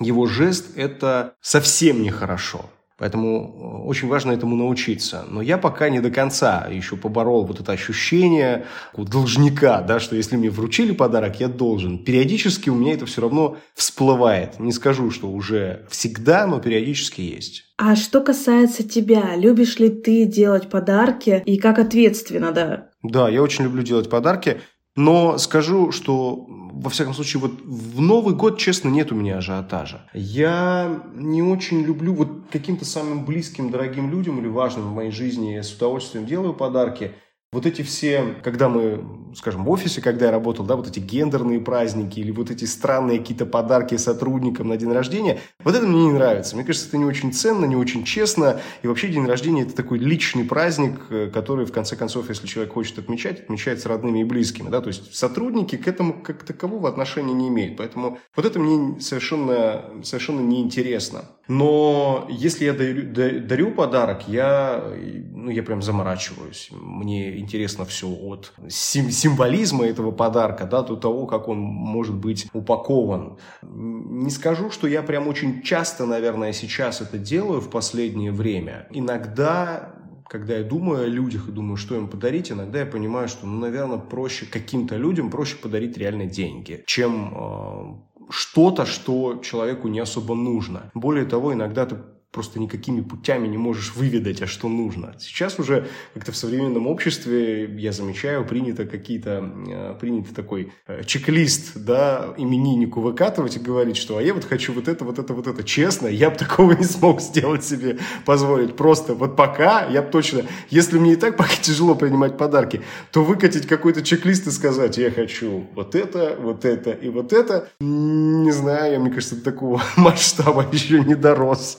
[0.00, 2.64] его жест– это совсем нехорошо.
[2.98, 5.24] Поэтому э, очень важно этому научиться.
[5.28, 10.36] Но я пока не до конца еще поборол вот это ощущение должника, да, что если
[10.36, 11.98] мне вручили подарок, я должен.
[11.98, 14.60] Периодически у меня это все равно всплывает.
[14.60, 17.64] Не скажу, что уже всегда, но периодически есть.
[17.78, 22.90] А что касается тебя, любишь ли ты делать подарки и как ответственно, да?
[23.02, 24.60] Да, я очень люблю делать подарки.
[24.94, 30.08] Но скажу, что, во всяком случае, вот в Новый год, честно, нет у меня ажиотажа.
[30.12, 35.52] Я не очень люблю вот каким-то самым близким, дорогим людям или важным в моей жизни,
[35.52, 37.12] я с удовольствием делаю подарки–
[37.52, 39.04] вот эти все, когда мы,
[39.36, 43.18] скажем, в офисе, когда я работал, да, вот эти гендерные праздники или вот эти странные
[43.18, 46.56] какие-то подарки сотрудникам на день рождения, вот это мне не нравится.
[46.56, 48.62] Мне кажется, это не очень ценно, не очень честно.
[48.82, 52.72] И вообще день рождения– это такой личный праздник, э, который, в конце концов, если человек
[52.72, 54.70] хочет отмечать, отмечает с родными и близкими.
[54.70, 54.80] Да?
[54.80, 57.76] То есть сотрудники к этому как такового отношения не имеют.
[57.76, 61.26] Поэтому вот это мне совершенно, совершенно неинтересно.
[61.48, 64.84] Но если я дарю, дарю подарок, я,
[65.32, 66.68] ну, я прям заморачиваюсь.
[66.70, 72.46] Мне интересно все от сим символизма этого подарка да, до того, как он может быть
[72.52, 73.38] упакован.
[73.62, 78.86] Не скажу, что я прям очень часто, наверное, сейчас это делаю в последнее время.
[78.90, 79.94] Иногда
[80.32, 83.58] когда я думаю о людях и думаю, что им подарить, иногда я понимаю, что, ну,
[83.60, 90.34] наверное, проще каким-то людям проще подарить реально деньги, чем э, что-то, что человеку не особо
[90.34, 90.90] нужно.
[90.94, 91.96] Более того, иногда ты
[92.32, 95.14] просто никакими путями не можешь выведать, а что нужно.
[95.20, 101.72] Сейчас уже как-то в современном обществе, я замечаю, принято какие-то, э, принято такой э, чек-лист,
[101.76, 105.46] да, имениннику выкатывать и говорить, что а я вот хочу вот это, вот это, вот
[105.46, 105.62] это.
[105.62, 108.76] Честно, я бы такого не смог сделать себе, позволить.
[108.76, 113.22] Просто вот пока, я бы точно, если мне и так пока тяжело принимать подарки, то
[113.22, 118.52] выкатить какой-то чек-лист и сказать, я хочу вот это, вот это и вот это, не
[118.52, 121.78] знаю, мне кажется, до такого масштаба еще не дорос.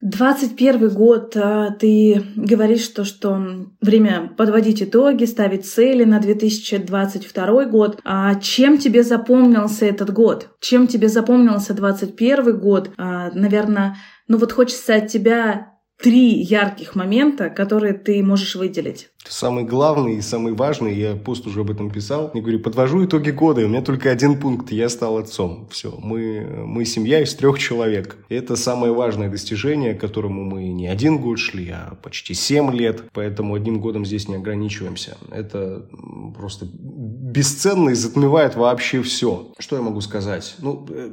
[0.00, 7.98] 21 год, а, ты говоришь, что, что время подводить итоги, ставить цели на 2022 год.
[8.04, 10.50] А чем тебе запомнился этот год?
[10.60, 12.90] Чем тебе запомнился 21 год?
[12.96, 13.96] А, наверное,
[14.28, 19.10] ну вот хочется от тебя три ярких момента, которые ты можешь выделить?
[19.28, 23.30] Самый главный и самый важный, я пост уже об этом писал, я говорю, подвожу итоги
[23.30, 25.68] года, и у меня только один пункт, я стал отцом.
[25.70, 28.16] Все, мы, мы семья из трех человек.
[28.28, 33.02] Это самое важное достижение, к которому мы не один год шли, а почти семь лет,
[33.12, 35.18] поэтому одним годом здесь не ограничиваемся.
[35.30, 35.88] Это
[36.36, 39.52] просто бесценно и затмевает вообще все.
[39.58, 40.54] Что я могу сказать?
[40.60, 41.10] Ну, э,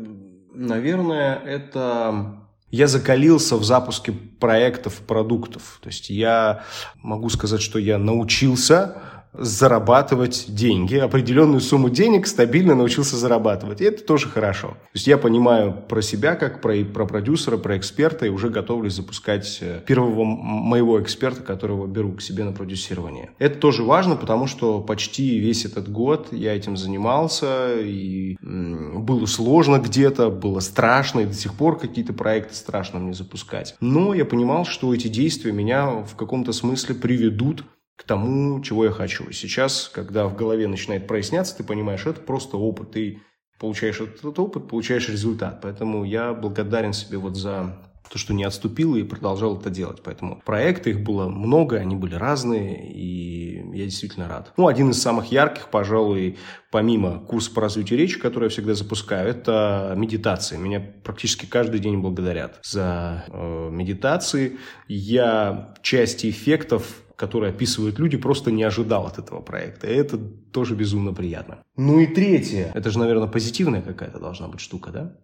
[0.54, 5.80] наверное, это я закалился в запуске проектов, продуктов.
[5.82, 6.64] То есть я
[7.02, 9.02] могу сказать, что я научился
[9.38, 13.82] зарабатывать деньги, определенную сумму денег стабильно научился зарабатывать.
[13.82, 14.70] И это тоже хорошо.
[14.70, 18.94] То есть я понимаю про себя, как про, про продюсера, про эксперта, и уже готовлюсь
[18.94, 23.32] запускать э, первого моего эксперта, которого беру к себе на продюсирование.
[23.40, 29.80] Это тоже важно, потому что почти весь этот год я этим занимался, и было сложно
[29.80, 33.76] где-то, было страшно, и до сих пор какие-то проекты страшно мне запускать.
[33.80, 37.64] Но я понимал, что эти действия меня в каком-то смысле приведут
[38.06, 39.32] тому, чего я хочу.
[39.32, 42.92] Сейчас, когда в голове начинает проясняться, ты понимаешь, это просто опыт.
[42.92, 43.22] Ты
[43.60, 45.62] получаешь этот опыт, получаешь результат.
[45.62, 50.02] Поэтому я благодарен себе вот за то, что не отступил и продолжал это делать.
[50.04, 54.54] Поэтому проекты, их было много, они были разные, и я действительно рад.
[54.58, 56.38] Ну, один из самых ярких, пожалуй,
[56.72, 60.60] помимо курса по развитию речи, который я всегда запускаю, это медитация.
[60.60, 64.58] Меня практически каждый день благодарят за э, медитации.
[64.88, 69.88] Я части эффектов которые описывают люди, просто не ожидал от этого проекта.
[69.88, 70.18] И это
[70.52, 71.58] тоже безумно приятно.
[71.78, 72.72] Ну и третье.
[72.74, 75.16] Это же, наверное, позитивная какая-то должна быть штука, да?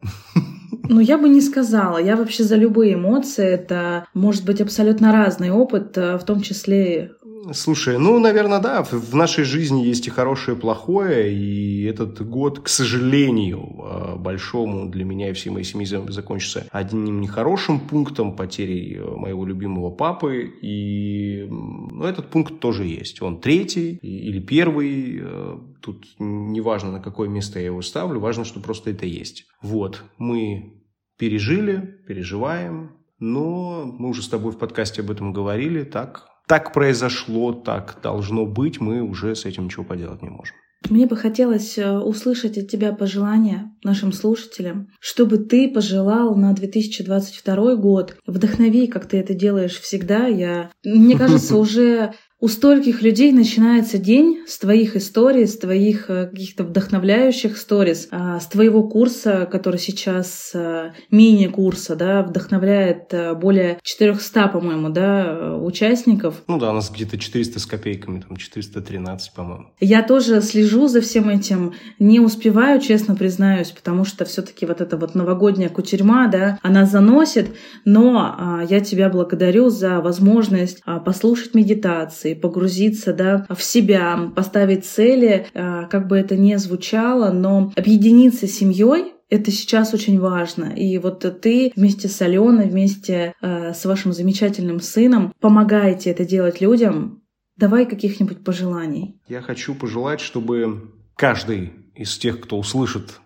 [0.90, 1.98] Ну, я бы не сказала.
[1.98, 3.46] Я вообще за любые эмоции.
[3.46, 7.12] Это может быть абсолютно разный опыт, э, в том числе
[7.54, 12.60] Слушай, ну, наверное, да, в нашей жизни есть и хорошее, и плохое, и этот год,
[12.60, 18.98] к сожалению, а, большому для меня и всей моей семьи закончится одним нехорошим пунктом потерей
[18.98, 23.22] э, моего любимого папы, и ну, этот пункт тоже есть.
[23.22, 28.60] Он третий или первый, э, тут неважно, на какое место я его ставлю, важно, что
[28.60, 29.46] просто это есть.
[29.62, 30.84] Вот, мы
[31.18, 37.54] пережили, переживаем, но мы уже с тобой в подкасте об этом говорили, так так произошло,
[37.54, 40.54] так должно быть, мы уже с этим ничего поделать не можем.
[40.90, 47.76] Мне бы хотелось э, услышать от тебя пожелания нашим слушателям, чтобы ты пожелал на 2022
[47.78, 48.18] год.
[48.28, 50.28] Вдохнови, как ты это делаешь всегда.
[50.28, 56.26] Я, мне кажется, уже у стольких людей начинается день с твоих историй, с твоих э,
[56.26, 63.78] каких-то вдохновляющих сториз, а, с твоего курса, который сейчас э, мини-курса, да, вдохновляет э, более
[63.84, 66.42] 400, по-моему, да, участников.
[66.48, 69.68] Ну да, у нас где-то 400 с копейками, там 413, по-моему.
[69.80, 74.98] Я тоже слежу за всем этим, не успеваю, честно признаюсь, потому что все-таки вот эта
[74.98, 81.54] вот новогодняя кутерьма, да, она заносит, но а, я тебя благодарю за возможность а, послушать
[81.54, 87.72] медитации, и погрузиться да, в себя, поставить цели, а, как бы это ни звучало, но
[87.76, 90.66] объединиться с семьей это сейчас очень важно.
[90.76, 96.60] И вот ты вместе с Аленой, вместе э, с вашим замечательным сыном помогаете это делать
[96.60, 97.24] людям.
[97.56, 99.22] Давай каких-нибудь пожеланий.
[99.30, 103.22] Я хочу пожелать, чтобы каждый из тех, кто услышит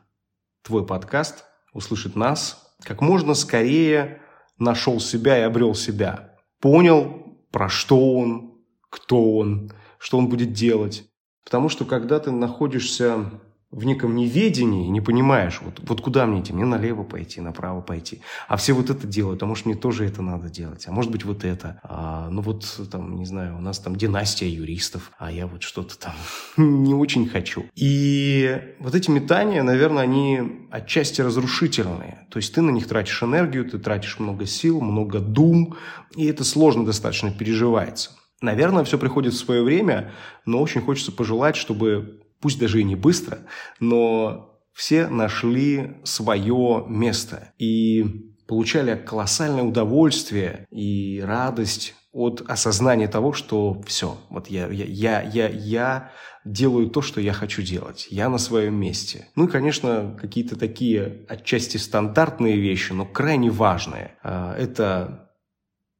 [0.64, 4.22] твой подкаст, услышит нас, как можно скорее
[4.60, 6.36] нашел себя и обрел себя.
[6.60, 8.55] Понял, про что он,
[8.96, 11.06] кто он, что он будет делать.
[11.44, 13.30] Потому что когда ты находишься
[13.72, 18.22] в неком неведении, не понимаешь, вот, вот куда мне идти, мне налево пойти, направо пойти.
[18.48, 21.26] А все вот это делают, а может мне тоже это надо делать, а может быть
[21.26, 21.82] вот это.
[21.84, 26.00] А, ну вот там, не знаю, у нас там династия юристов, а я вот что-то
[26.00, 26.14] там
[26.58, 27.66] не очень хочу.
[27.76, 32.28] И вот эти метания, наверное, они отчасти разрушительные.
[32.32, 35.76] То есть ты на них тратишь энергию, ты тратишь много сил, много дум,
[36.16, 38.12] и это сложно достаточно переживается.
[38.46, 40.12] Наверное, все приходит в свое время,
[40.46, 43.40] но очень хочется пожелать, чтобы, пусть даже и не быстро,
[43.80, 47.54] но все нашли свое место.
[47.58, 55.22] И получали колоссальное удовольствие и радость от осознания того, что все, вот я, я, я,
[55.22, 56.12] я, я
[56.46, 58.08] делаю то, что я хочу делать.
[58.12, 59.28] Я на своем месте.
[59.36, 64.16] Ну и, конечно, какие-то такие отчасти стандартные вещи, но крайне важные.
[64.22, 65.25] А, это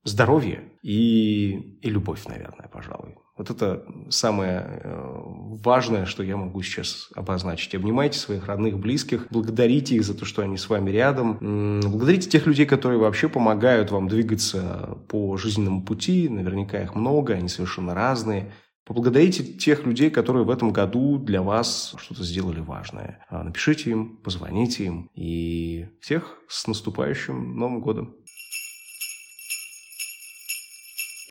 [0.06, 3.16] здоровье и, и любовь, наверное, пожалуй.
[3.38, 5.22] Вот это самое э,
[5.62, 7.76] важное, что я могу сейчас обозначить.
[7.76, 11.82] Обнимайте своих родных, близких, благодарите их за то, что они с вами рядом.
[11.82, 16.30] Благодарите тех людей, которые вообще помогают вам двигаться по жизненному пути.
[16.30, 18.54] Наверняка их много, они совершенно разные.
[18.86, 23.26] Поблагодарите тех людей, которые в этом году для вас что-то сделали важное.
[23.30, 25.10] А, напишите им, позвоните им.
[25.16, 28.16] И всех с наступающим Новым годом!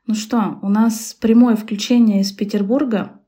[0.06, 3.20] Ну что, у нас прямое включение из Петербурга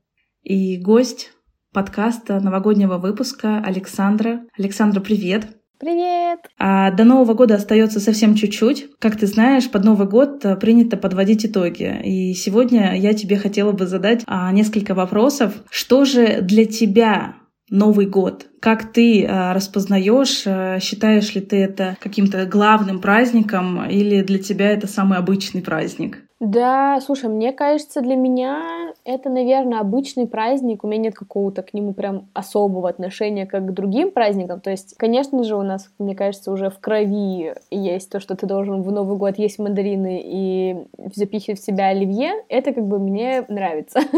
[0.43, 1.31] и гость
[1.73, 4.41] подкаста новогоднего выпуска Александра.
[4.55, 5.57] Александра, привет!
[5.79, 6.39] Привет!
[6.59, 8.91] А до Нового года остается совсем чуть-чуть.
[8.99, 11.99] Как ты знаешь, под Новый год э, принято подводить итоги.
[12.03, 15.55] И сегодня я тебе хотела бы задать а, несколько вопросов.
[15.71, 17.37] Что же для тебя
[17.71, 18.47] Новый год?
[18.61, 24.69] Как ты а, распознаешь, а, считаешь ли ты это каким-то главным праздником или для тебя
[24.69, 26.26] это самый обычный праздник?
[26.39, 30.83] Да, слушай, мне кажется, для меня это, наверное, обычный праздник.
[30.83, 34.61] У меня нет какого-то к нему прям особого отношения, как к другим праздникам.
[34.61, 38.45] То есть, конечно же, у нас, мне кажется, уже в крови есть то, что ты
[38.45, 42.33] должен в Новый год есть мандарины и запихивать в себя оливье.
[42.49, 44.01] Это как бы мне нравится.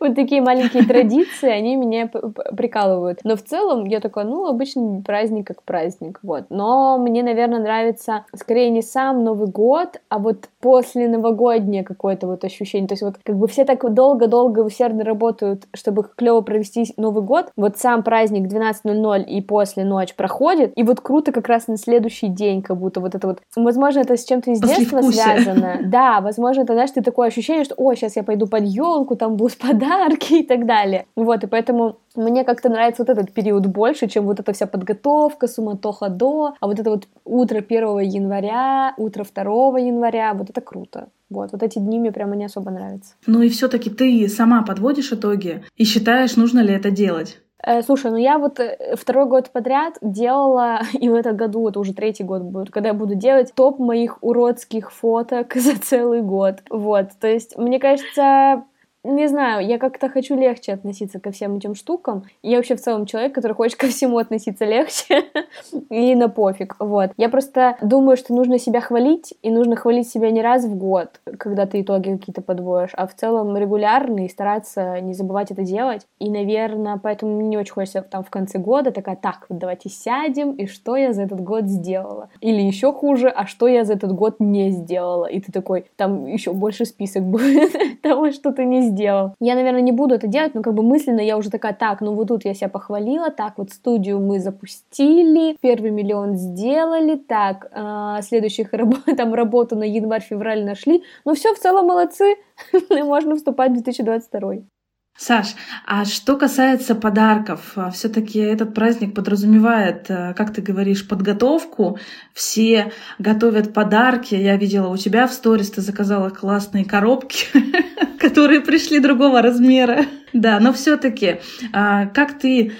[0.00, 3.20] Вот такие маленькие традиции, они меня прикалывают.
[3.24, 6.44] Но в целом я такой, ну, обычный праздник как праздник, вот.
[6.50, 12.26] Но мне, наверное, нравится скорее не сам Новый год, а вот после Нового новогоднее какое-то
[12.26, 12.88] вот ощущение.
[12.88, 17.50] То есть вот как бы все так долго-долго усердно работают, чтобы клево провести Новый год.
[17.56, 22.28] Вот сам праздник 12.00 и после ночь проходит, и вот круто как раз на следующий
[22.28, 23.40] день, как будто вот это вот...
[23.56, 25.80] Возможно, это с чем-то из детства связано.
[25.86, 29.36] Да, возможно, это, знаешь, ты такое ощущение, что, о, сейчас я пойду под елку, там
[29.36, 31.06] будут подарки и так далее.
[31.16, 35.46] Вот, и поэтому мне как-то нравится вот этот период больше, чем вот эта вся подготовка,
[35.46, 41.08] суматоха до, а вот это вот утро 1 января, утро 2 января, вот это круто.
[41.28, 43.14] Вот, вот эти дни мне прямо не особо нравятся.
[43.26, 47.40] Ну и все-таки ты сама подводишь итоги и считаешь, нужно ли это делать?
[47.62, 51.80] Э, слушай, ну я вот э, второй год подряд делала, и в этом году, это
[51.80, 56.62] уже третий год будет, когда я буду делать топ моих уродских фоток за целый год.
[56.70, 58.64] Вот, то есть, мне кажется,
[59.06, 62.24] не знаю, я как-то хочу легче относиться ко всем этим штукам.
[62.42, 65.24] Я вообще в целом человек, который хочет ко всему относиться легче
[65.90, 67.12] и на пофиг, вот.
[67.16, 71.20] Я просто думаю, что нужно себя хвалить, и нужно хвалить себя не раз в год,
[71.38, 76.06] когда ты итоги какие-то подводишь, а в целом регулярно и стараться не забывать это делать.
[76.18, 79.88] И, наверное, поэтому мне не очень хочется там в конце года такая, так, вот давайте
[79.88, 82.28] сядем, и что я за этот год сделала?
[82.40, 85.26] Или еще хуже, а что я за этот год не сделала?
[85.26, 89.34] И ты такой, там еще больше список будет того, что ты не сделала сделал.
[89.40, 92.14] Я, наверное, не буду это делать, но как бы мысленно я уже такая, так, ну
[92.14, 98.22] вот тут я себя похвалила, так, вот студию мы запустили, первый миллион сделали, так, э,
[98.22, 102.36] следующих раб там работу на январь-февраль нашли, ну все, в целом молодцы,
[102.90, 104.75] можно вступать в 2022.
[105.18, 105.54] Саш,
[105.86, 111.98] а что касается подарков, а, все-таки этот праздник подразумевает, э, как ты говоришь, подготовку.
[112.34, 114.34] Все готовят подарки.
[114.34, 117.46] Я видела у тебя в сторис, ты заказала классные коробки,
[118.18, 120.04] которые пришли другого размера.
[120.34, 121.40] Да, но все-таки,
[121.72, 122.72] а, как ты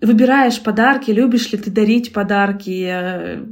[0.00, 2.88] выбираешь подарки, любишь ли ты дарить подарки?
[2.90, 3.44] Э,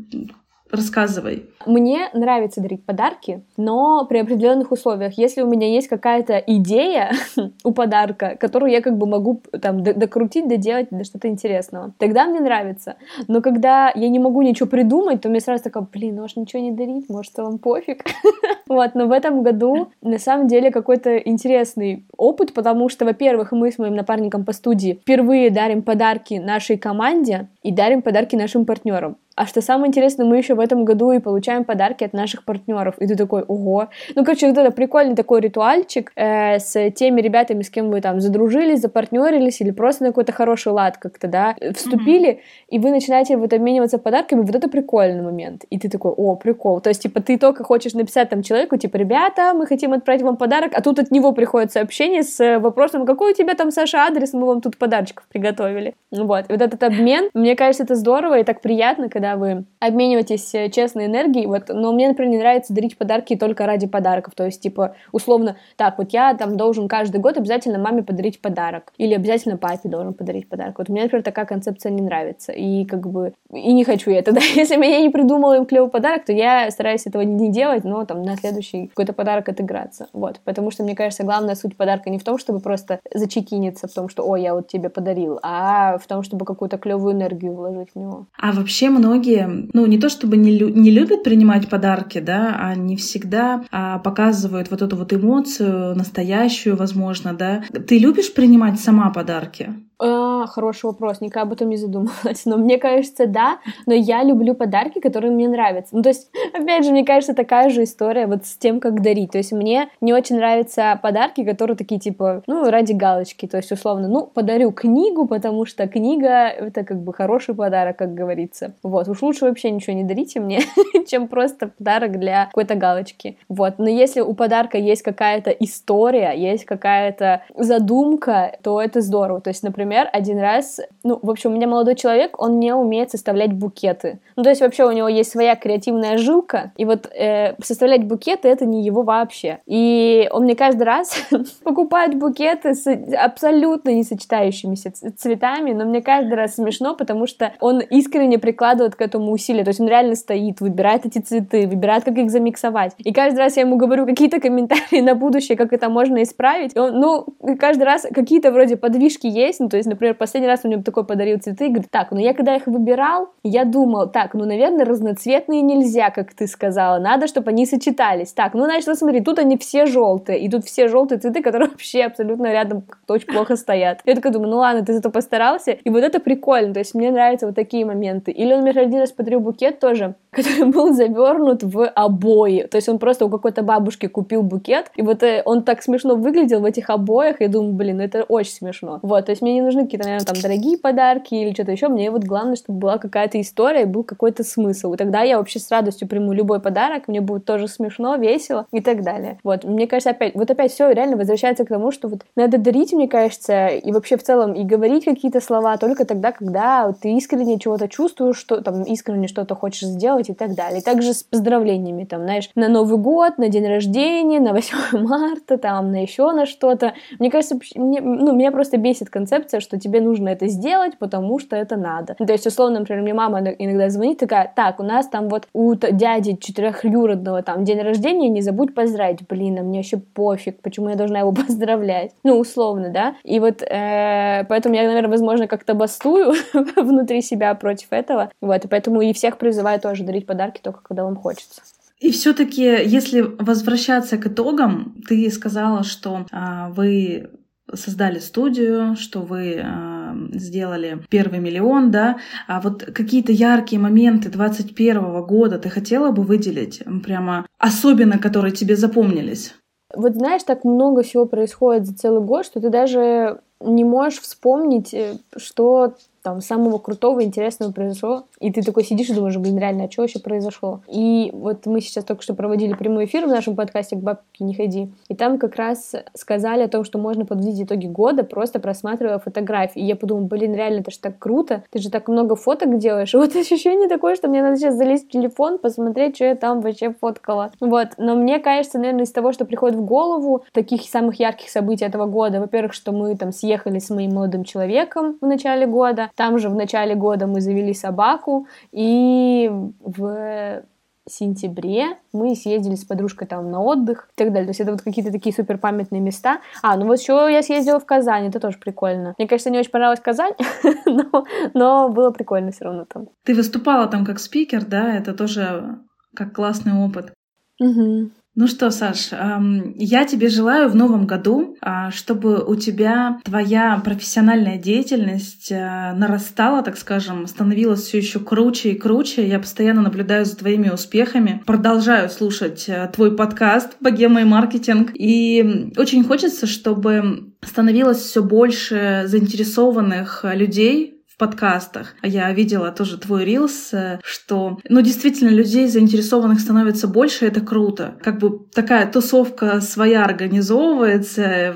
[0.73, 1.52] рассказывай.
[1.67, 5.15] Мне нравится дарить подарки, но при определенных условиях.
[5.19, 7.13] Если у меня есть какая-то идея
[7.65, 12.41] у подарка, которую я как бы могу там докрутить, доделать до что-то интересного, тогда мне
[12.41, 12.97] нравится.
[13.29, 16.73] Но когда я не могу ничего придумать, то мне сразу такая, блин, может ничего не
[16.73, 18.05] дарить, может вам пофиг.
[18.69, 23.71] вот, но в этом году на самом деле какой-то интересный опыт, потому что, во-первых, мы
[23.71, 29.17] с моим напарником по студии впервые дарим подарки нашей команде и дарим подарки нашим партнерам.
[29.35, 32.95] А что самое интересное, мы еще в этом году и получаем подарки от наших партнеров.
[32.99, 33.89] И ты такой, ого.
[34.15, 38.21] Ну, короче, вот это прикольный такой ритуальчик э, с теми ребятами, с кем вы там
[38.21, 42.69] задружились, запартнерились, или просто на какой-то хороший лад как-то, да, вступили, mm-hmm.
[42.69, 44.43] и вы начинаете вот обмениваться подарками.
[44.43, 45.65] Вот это прикольный момент.
[45.71, 46.81] И ты такой, о, прикол.
[46.81, 50.37] То есть, типа, ты только хочешь написать там человеку, типа, ребята, мы хотим отправить вам
[50.37, 54.33] подарок, а тут от него приходит сообщение с вопросом, какой у тебя там, Саша, адрес,
[54.33, 55.95] мы вам тут подарочков приготовили.
[56.11, 56.45] Вот.
[56.49, 60.53] И вот этот обмен, мне кажется, это здорово и так приятно, когда когда вы обмениваетесь
[60.55, 64.45] э, честной энергией, вот, но мне, например, не нравится дарить подарки только ради подарков, то
[64.45, 69.15] есть, типа, условно, так, вот я там должен каждый год обязательно маме подарить подарок, или
[69.15, 70.79] обязательно папе должен подарить подарок.
[70.79, 74.33] Вот мне, например, такая концепция не нравится, и как бы, и не хочу я это,
[74.33, 78.05] да, если меня не придумала им клевый подарок, то я стараюсь этого не делать, но
[78.05, 82.19] там на следующий какой-то подарок отыграться, вот, потому что, мне кажется, главная суть подарка не
[82.19, 86.07] в том, чтобы просто зачекиниться в том, что, о, я вот тебе подарил, а в
[86.07, 88.27] том, чтобы какую-то клевую энергию вложить в него.
[88.39, 92.95] А вообще многие, ну, не то чтобы не, лю- не любят принимать подарки, да, не
[92.95, 97.65] всегда а, показывают вот эту вот эмоцию, настоящую, возможно, да.
[97.89, 99.73] Ты любишь принимать сама подарки?
[100.05, 102.45] А, хороший вопрос, никогда об этом не задумывалась.
[102.45, 105.95] Но мне кажется, да, но я люблю подарки, которые мне нравятся.
[105.95, 109.31] Ну, то есть, опять же, мне кажется, такая же история вот с тем, как дарить.
[109.31, 113.47] То есть, мне не очень нравятся подарки, которые такие, типа, ну, ради галочки.
[113.47, 118.13] То есть, условно, ну, подарю книгу, потому что книга— это как бы хороший подарок, как
[118.13, 118.75] говорится.
[118.83, 120.63] Вот, уж лучше вообще ничего не дарите мне,
[121.07, 123.39] чем просто подарок для какой-то галочки.
[123.49, 129.41] Вот, но если у подарка есть какая-то история, есть какая-то задумка, то это здорово.
[129.41, 132.75] То есть, например, например, один раз, ну, в общем, у меня молодой человек, он не
[132.75, 134.21] умеет составлять букеты.
[134.37, 138.49] Ну, то есть вообще у него есть своя креативная жилка, и вот э, составлять букеты
[138.49, 139.59] это не его вообще.
[139.67, 141.15] И он мне каждый раз
[141.63, 147.81] покупает букеты с абсолютно не сочетающимися цветами, но мне каждый раз смешно, потому что он
[147.81, 149.65] искренне прикладывает к этому усилия.
[149.65, 152.93] То есть он реально стоит, выбирает эти цветы, выбирает, как их замиксовать.
[152.99, 156.75] И каждый раз я ему говорю какие-то комментарии на будущее, как это можно исправить.
[156.75, 157.27] И он, ну,
[157.59, 161.05] каждый раз какие-то вроде подвижки есть, ну, то есть, например, последний раз он мне такой
[161.05, 164.85] подарил цветы, и говорит, так, ну я когда их выбирал, я думал, так, ну, наверное,
[164.85, 168.33] разноцветные нельзя, как ты сказала, надо, чтобы они сочетались.
[168.33, 172.05] Так, ну, значит, смотри, тут они все желтые, и тут все желтые цветы, которые вообще
[172.05, 174.01] абсолютно рядом очень плохо стоят.
[174.05, 177.11] Я такая думаю, ну ладно, ты зато постарался, и вот это прикольно, то есть мне
[177.11, 178.31] нравятся вот такие моменты.
[178.31, 182.89] Или он мне один раз подарил букет тоже, который был завернут в обои, то есть
[182.89, 186.65] он просто у какой-то бабушки купил букет, и вот э, он так смешно выглядел в
[186.65, 188.99] этих обоях, я думаю, блин, ну это очень смешно.
[189.03, 191.89] Вот, то есть мне не нужны какие-то, наверное, там дорогие подарки или что-то еще.
[191.89, 194.95] Мне вот главное, чтобы была какая-то история, был какой-то смысл.
[194.95, 198.81] И тогда я вообще с радостью приму любой подарок, мне будет тоже смешно, весело и
[198.81, 199.39] так далее.
[199.43, 202.93] Вот, мне кажется, опять, вот опять все реально возвращается к тому, что вот надо дарить,
[202.93, 207.59] мне кажется, и вообще в целом и говорить какие-то слова только тогда, когда ты искренне
[207.59, 210.81] чего-то чувствуешь, что там искренне что-то хочешь сделать и так далее.
[210.81, 215.59] И также с поздравлениями, там, знаешь, на Новый год, на день рождения, на 8 марта,
[215.59, 216.95] там, на еще на что-то.
[217.19, 221.57] Мне кажется, мне, ну, меня просто бесит концепция, что тебе нужно это сделать, потому что
[221.57, 222.15] это надо.
[222.15, 225.75] То есть, условно, например, мне мама иногда звонит, такая, так, у нас там вот у
[225.75, 229.27] дяди четырехюродного там день рождения, не забудь поздравить.
[229.29, 232.13] Блин, а мне вообще пофиг, почему я должна его поздравлять?
[232.25, 233.15] Ну, условно, да?
[233.25, 236.35] И вот э, поэтому я, наверное, возможно, как-то бастую
[236.77, 238.31] внутри себя против этого.
[238.41, 241.63] Вот, и поэтому и всех призываю тоже дарить подарки только когда вам хочется.
[242.03, 247.31] И все-таки, если возвращаться к итогам, ты сказала, что а, вы
[247.75, 255.23] создали студию, что вы э, сделали первый миллион, да, а вот какие-то яркие моменты 21
[255.25, 259.55] года ты хотела бы выделить, прямо особенно, которые тебе запомнились?
[259.95, 264.95] Вот знаешь, так много всего происходит за целый год, что ты даже не можешь вспомнить,
[264.95, 269.85] э, что там самого крутого, интересного произошло, и ты такой сидишь и думаешь, блин, реально,
[269.85, 270.81] а что вообще произошло?
[270.89, 274.55] И вот мы сейчас только что проводили прямой эфир в нашем подкасте «К бабке не
[274.55, 279.19] ходи», и там как раз сказали о том, что можно подводить итоги года, просто просматривая
[279.19, 279.81] фотографии.
[279.81, 283.15] И я подумала, блин, реально, это же так круто, ты же так много фоток делаешь,
[283.15, 286.61] и вот ощущение такое, что мне надо сейчас залезть в телефон, посмотреть, что я там
[286.61, 287.53] вообще фоткала.
[287.61, 291.85] Вот, но мне кажется, наверное, из того, что приходит в голову, таких самых ярких событий
[291.85, 296.39] этого года, во-первых, что мы там съехали с моим молодым человеком в начале года, там
[296.39, 299.51] же в начале года мы завели собаку, и
[299.81, 300.63] в
[301.09, 304.47] сентябре мы съездили с подружкой там на отдых и так далее.
[304.47, 306.41] То есть это вот какие-то такие супер памятные места.
[306.63, 309.15] А, ну вот еще я съездила в Казань, это тоже прикольно.
[309.19, 310.35] Мне, кажется, не очень понравилась Казань,
[310.87, 313.09] но, но было прикольно все равно там.
[313.25, 314.97] Ты выступала там как спикер, да?
[314.97, 315.79] Это тоже
[316.15, 317.13] как классный опыт.
[317.61, 318.11] Угу.
[318.35, 324.57] Ну что, Саш, я тебе желаю в новом году, а, чтобы у тебя твоя профессиональная
[324.57, 329.29] деятельность э, нарастала, так скажем, становилась все еще круче и круче.
[329.29, 334.93] Я постоянно наблюдаю за твоими успехами, продолжаю слушать э, твой подкаст «Богема и маркетинг».
[334.95, 341.95] И очень хочется, чтобы становилось все больше заинтересованных людей подкастах.
[342.03, 347.95] Я видела тоже твой рилс, э, что, ну, действительно, людей заинтересованных становится больше, это круто.
[348.03, 351.55] Как бы такая тусовка своя организовывается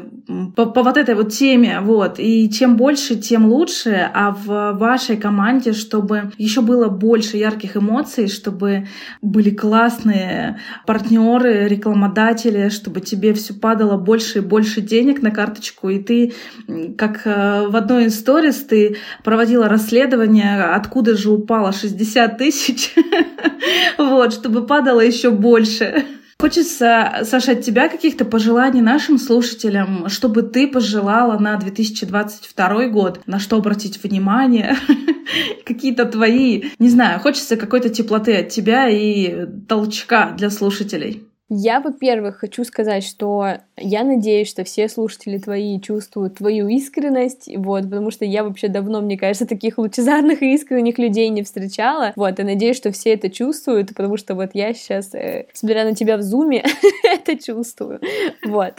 [0.54, 2.20] по, по вот этой вот теме, вот.
[2.20, 4.08] И чем больше, тем лучше.
[4.14, 8.86] А в вашей команде, чтобы еще было больше ярких эмоций, чтобы
[9.20, 15.98] были классные партнеры, рекламодатели, чтобы тебе все падало больше и больше денег на карточку, и
[15.98, 16.34] ты,
[16.96, 18.96] как э, в одной из сторис, ты
[19.56, 22.94] проводила расследование, откуда же упало 60 тысяч,
[23.98, 26.04] вот, чтобы падало еще больше.
[26.38, 33.38] Хочется, Саша, от тебя каких-то пожеланий нашим слушателям, чтобы ты пожелала на 2022 год, на
[33.38, 34.76] что обратить внимание,
[35.64, 41.22] какие-то твои, не знаю, хочется какой-то теплоты от тебя и толчка для слушателей.
[41.48, 47.84] Я, во-первых, хочу сказать, что я надеюсь, что все слушатели твои чувствуют твою искренность, вот,
[47.84, 52.40] потому что я вообще давно, мне кажется, таких лучезарных и искренних людей не встречала, вот,
[52.40, 56.16] и надеюсь, что все это чувствуют, потому что вот я сейчас, э, смотря на тебя
[56.16, 56.64] в зуме,
[57.04, 58.00] это чувствую,
[58.44, 58.74] вот.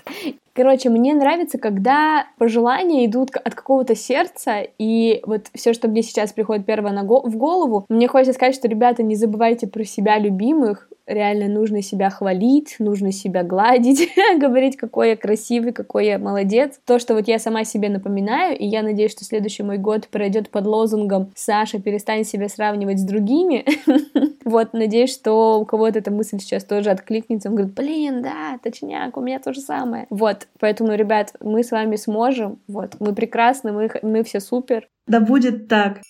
[0.51, 6.33] Короче, мне нравится, когда пожелания идут от какого-то сердца, и вот все, что мне сейчас
[6.33, 10.17] приходит первое на го- в голову, мне хочется сказать, что, ребята, не забывайте про себя
[10.17, 16.79] любимых, реально нужно себя хвалить, нужно себя гладить, говорить, какой я красивый, какой я молодец.
[16.85, 20.49] То, что вот я сама себе напоминаю, и я надеюсь, что следующий мой год пройдет
[20.49, 23.65] под лозунгом «Саша, перестань себя сравнивать с другими».
[24.45, 27.49] вот, надеюсь, что у кого-то эта мысль сейчас тоже откликнется.
[27.49, 30.07] Он говорит, блин, да, точняк, у меня то же самое.
[30.09, 34.87] Вот, поэтому, ребят, мы с вами сможем, вот, мы прекрасны, мы, мы все супер.
[35.07, 36.01] Да будет так.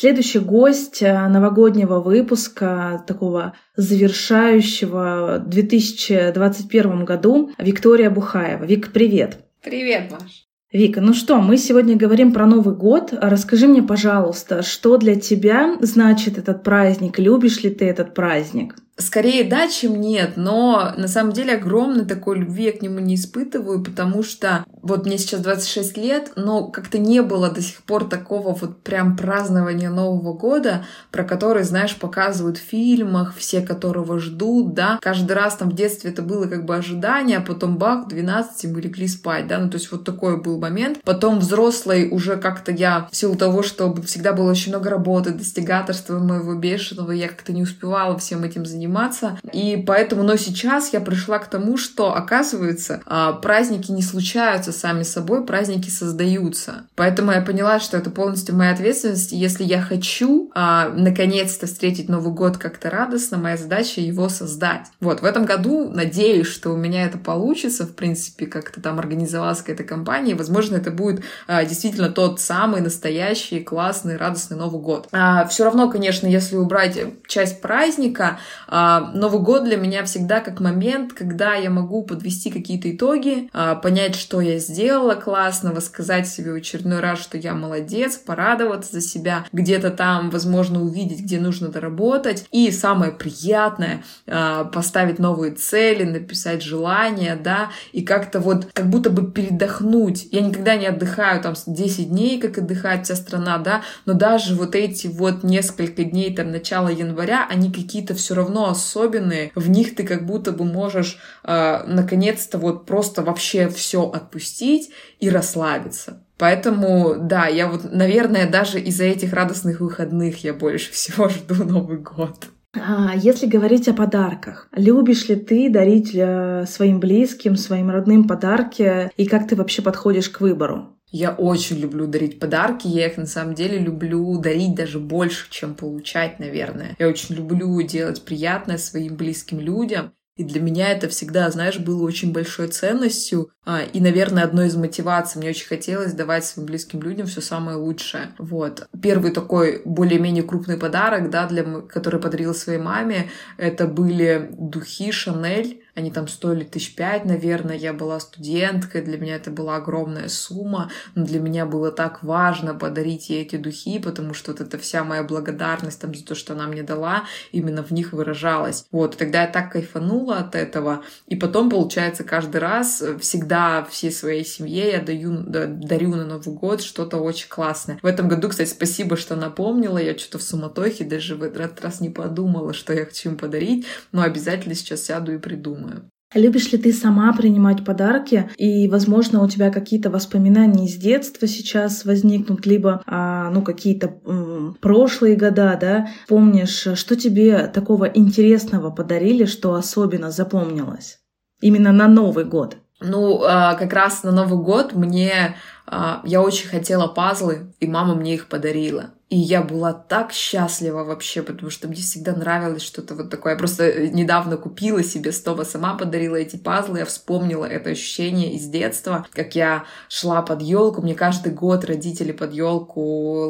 [0.00, 8.64] Следующий гость э, новогоднего выпуска, такого завершающего в 2021 году, Виктория Бухаева.
[8.64, 9.44] Вик, привет!
[9.62, 10.46] Привет, Маш!
[10.72, 13.12] Вика, ну что, мы сегодня говорим про Новый год.
[13.12, 17.18] Расскажи мне, пожалуйста, что для тебя значит этот праздник?
[17.18, 18.76] Любишь ли ты этот праздник?
[19.00, 23.14] Скорее да, чем нет, но на самом деле огромной такой любви я к нему не
[23.14, 28.08] испытываю, потому что вот мне сейчас 26 лет, но как-то не было до сих пор
[28.08, 34.74] такого вот прям празднования Нового года, про который, знаешь, показывают в фильмах, все которого ждут,
[34.74, 34.98] да.
[35.00, 38.80] Каждый раз там в детстве это было как бы ожидание, а потом бах, 12 мы
[38.80, 41.00] легли спать, да, ну то есть вот такой был момент.
[41.04, 46.18] Потом взрослый уже как-то я в силу того, что всегда было очень много работы, достигаторства
[46.18, 49.38] моего бешеного, я как-то не успевала всем этим заниматься, заниматься.
[49.52, 55.02] И поэтому, но сейчас я пришла к тому, что, оказывается, а, праздники не случаются сами
[55.02, 56.86] собой, праздники создаются.
[56.96, 59.32] Поэтому я поняла, что это полностью моя ответственность.
[59.32, 64.86] Если я хочу а, наконец-то встретить Новый год как-то радостно, моя задача его создать.
[65.00, 69.58] Вот, в этом году надеюсь, что у меня это получится, в принципе, как-то там организовалась
[69.58, 75.08] какая-то компания, возможно, это будет а, действительно тот самый настоящий, классный, радостный Новый год.
[75.48, 78.38] Все равно, конечно, если убрать часть праздника,
[78.70, 84.14] Новый год для меня всегда как момент, когда я могу подвести какие-то итоги, а, понять,
[84.14, 89.44] что я сделала классного, сказать себе в очередной раз, что я молодец, порадоваться за себя,
[89.52, 92.46] где-то там, возможно, увидеть, где нужно доработать.
[92.52, 99.10] И самое приятное а,— поставить новые цели, написать желания, да, и как-то вот как будто
[99.10, 100.28] бы передохнуть.
[100.30, 104.74] Я никогда не отдыхаю там 10 дней, как отдыхает вся страна, да, но даже вот
[104.74, 110.04] эти вот несколько дней там начала января, они какие-то все равно особенные, в них ты
[110.04, 116.24] как будто бы можешь э, наконец-то вот просто вообще все отпустить и расслабиться.
[116.38, 121.98] Поэтому, да, я вот, наверное, даже из-за этих радостных выходных я больше всего жду Новый
[121.98, 122.46] год.
[122.72, 129.10] А если говорить о подарках, любишь ли ты дарить э, своим близким, своим родным подарки,
[129.16, 130.96] и как ты вообще подходишь к выбору?
[131.10, 135.74] Я очень люблю дарить подарки, я их на самом деле люблю дарить даже больше, чем
[135.74, 136.96] получать, наверное.
[136.98, 140.12] Я очень люблю делать приятное своим близким людям.
[140.36, 144.76] И для меня это всегда, знаешь, было очень большой ценностью а, и, наверное, одной из
[144.76, 145.38] мотиваций.
[145.38, 148.32] Мне очень хотелось давать своим близким людям все самое лучшее.
[148.38, 148.88] Вот.
[149.02, 155.82] Первый такой более-менее крупный подарок, да, для, который подарил своей маме, это были духи Шанель
[155.94, 157.76] они там стоили тысяч пять, наверное.
[157.76, 160.90] Я была студенткой, для меня это была огромная сумма.
[161.14, 165.04] Но для меня было так важно подарить ей эти духи, потому что вот эта вся
[165.04, 168.86] моя благодарность там за то, что она мне дала, именно в них выражалась.
[168.90, 171.02] Вот, тогда я так кайфанула от этого.
[171.26, 176.54] И потом, получается, каждый раз, э, всегда всей своей семье я даю, дарю на Новый
[176.54, 177.98] год что-то очень классное.
[178.02, 179.98] В этом году, кстати, спасибо, что напомнила.
[179.98, 183.86] Я что-то в суматохе даже в этот раз не подумала, что я хочу им подарить,
[184.12, 185.89] но обязательно сейчас сяду и придумаю.
[186.32, 188.50] Любишь ли ты сама принимать подарки?
[188.56, 194.76] И, возможно, у тебя какие-то воспоминания из детства сейчас возникнут, либо а, ну, какие-то м,
[194.80, 196.08] прошлые года, да?
[196.28, 201.18] Помнишь, что тебе такого интересного подарили, что особенно запомнилось?
[201.60, 202.76] Именно на Новый год.
[203.00, 205.56] Ну, а, как раз на Новый год мне...
[205.86, 209.10] А, я очень хотела пазлы, и мама мне их подарила.
[209.30, 213.52] И я была так счастлива вообще, потому что мне всегда нравилось что-то вот такое.
[213.52, 218.52] Я просто э, недавно купила себе снова, сама подарила эти пазлы, я вспомнила это ощущение
[218.54, 221.00] из детства, как я шла под елку.
[221.00, 223.00] Мне каждый год родители под елку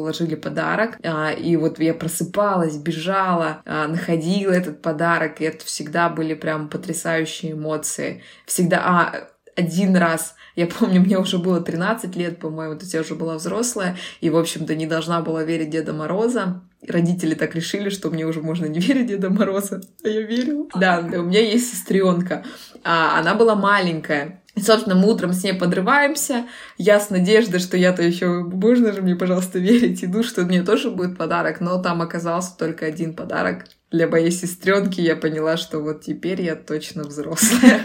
[0.01, 0.99] ложили подарок.
[1.03, 6.69] А, и вот я просыпалась, бежала, а, находила этот подарок, и это всегда были прям
[6.69, 8.21] потрясающие эмоции.
[8.45, 8.81] Всегда...
[8.85, 13.35] А, один раз я помню, мне уже было 13 лет, по-моему, то я уже была
[13.35, 16.61] взрослая, и, в общем-то, не должна была верить Деда Мороза.
[16.87, 20.67] Родители так решили, что мне уже можно не верить Деда Мороза, а я верила.
[20.75, 22.43] Да, у меня есть сестренка,
[22.83, 26.45] а она была маленькая, и, собственно, мы утром с ней подрываемся.
[26.77, 30.91] Я с надеждой, что я-то еще, можно же мне, пожалуйста, верить, иду, что мне тоже
[30.91, 31.61] будет подарок.
[31.61, 33.65] Но там оказался только один подарок.
[33.91, 37.81] Для моей сестренки я поняла, что вот теперь я точно взрослая.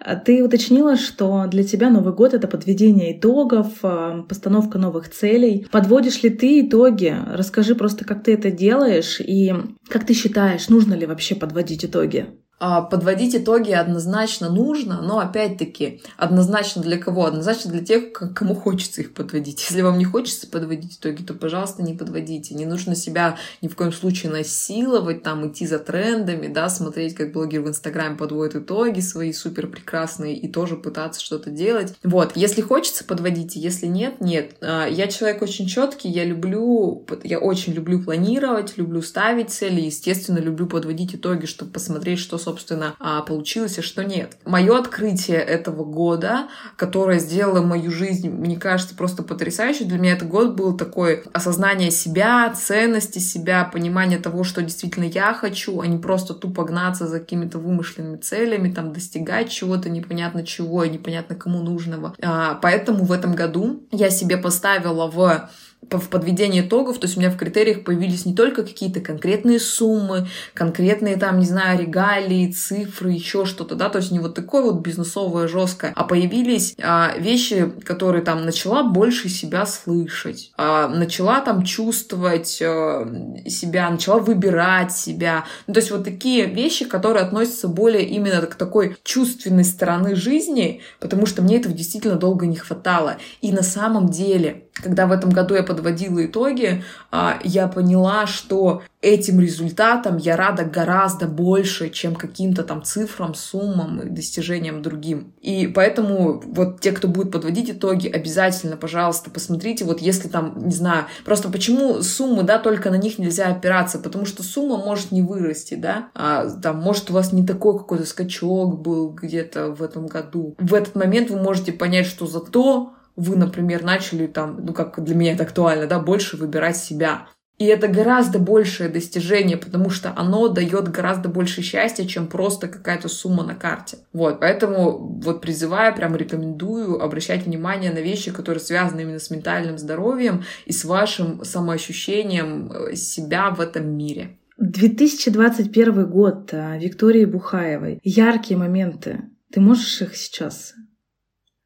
[0.00, 5.66] А ты уточнила, что для тебя Новый год— это подведение итогов, а, постановка новых целей.
[5.70, 7.16] Подводишь ли ты итоги?
[7.32, 9.52] Расскажи просто, как ты это делаешь и
[9.88, 12.26] как ты считаешь, нужно ли вообще подводить итоги?
[12.60, 17.26] А, подводить итоги однозначно нужно, но опять-таки однозначно для кого?
[17.26, 19.60] Однозначно для тех, кому хочется их подводить.
[19.68, 22.54] Если вам не хочется подводить итоги, то, пожалуйста, не подводите.
[22.54, 27.32] Не нужно себя ни в коем случае насиловать, там идти за трендами, да, смотреть, как
[27.32, 31.94] блогер в Инстаграме подводит итоги свои супер прекрасные и тоже пытаться что-то делать.
[32.02, 34.56] Вот, если хочется, подводите, если нет, нет.
[34.60, 40.38] А, я человек очень четкий, я люблю, я очень люблю планировать, люблю ставить цели, естественно,
[40.38, 44.38] люблю подводить итоги, чтобы посмотреть, что собственно, а, получилось, а что нет.
[44.46, 49.84] Мое открытие этого года, которое сделало мою жизнь, мне кажется, просто потрясающей.
[49.84, 55.34] Для меня этот год был такое осознание себя, ценности себя, понимание того, что действительно я
[55.34, 60.84] хочу, а не просто тупо гнаться за какими-то вымышленными целями, там, достигать чего-то непонятно чего
[60.84, 62.14] и непонятно кому нужного.
[62.22, 65.50] А, поэтому в этом году я себе поставила в
[65.90, 70.28] в подведении итогов, то есть у меня в критериях появились не только какие-то конкретные суммы,
[70.52, 74.80] конкретные там, не знаю, регалии, цифры, еще что-то, да, то есть не вот такое вот
[74.80, 81.64] бизнесовое, жесткое, а появились а, вещи, которые там начала больше себя слышать, а, начала там
[81.64, 83.06] чувствовать а,
[83.46, 88.56] себя, начала выбирать себя, ну, то есть вот такие вещи, которые относятся более именно к
[88.56, 93.16] такой чувственной стороны жизни, потому что мне этого действительно долго не хватало.
[93.40, 98.82] И на самом деле когда в этом году я подводила итоги, а, я поняла, что
[99.00, 105.34] этим результатом я рада гораздо больше, чем каким-то там цифрам, суммам и достижениям другим.
[105.40, 110.74] И поэтому вот те, кто будет подводить итоги, обязательно, пожалуйста, посмотрите, вот если там, не
[110.74, 115.22] знаю, просто почему суммы, да, только на них нельзя опираться, потому что сумма может не
[115.22, 120.06] вырасти, да, а, там, может у вас не такой какой-то скачок был где-то в этом
[120.06, 120.56] году.
[120.58, 125.14] В этот момент вы можете понять, что зато вы, например, начали там, ну как для
[125.14, 127.26] меня это актуально, да, больше выбирать себя.
[127.58, 133.08] И это гораздо большее достижение, потому что оно дает гораздо больше счастья, чем просто какая-то
[133.08, 133.98] сумма на карте.
[134.12, 139.76] Вот, поэтому вот призываю, прям рекомендую обращать внимание на вещи, которые связаны именно с ментальным
[139.76, 144.38] здоровьем и с вашим самоощущением э, себя в этом мире.
[144.58, 147.98] 2021 год а, Виктории Бухаевой.
[148.04, 149.22] Яркие моменты.
[149.50, 150.74] Ты можешь их сейчас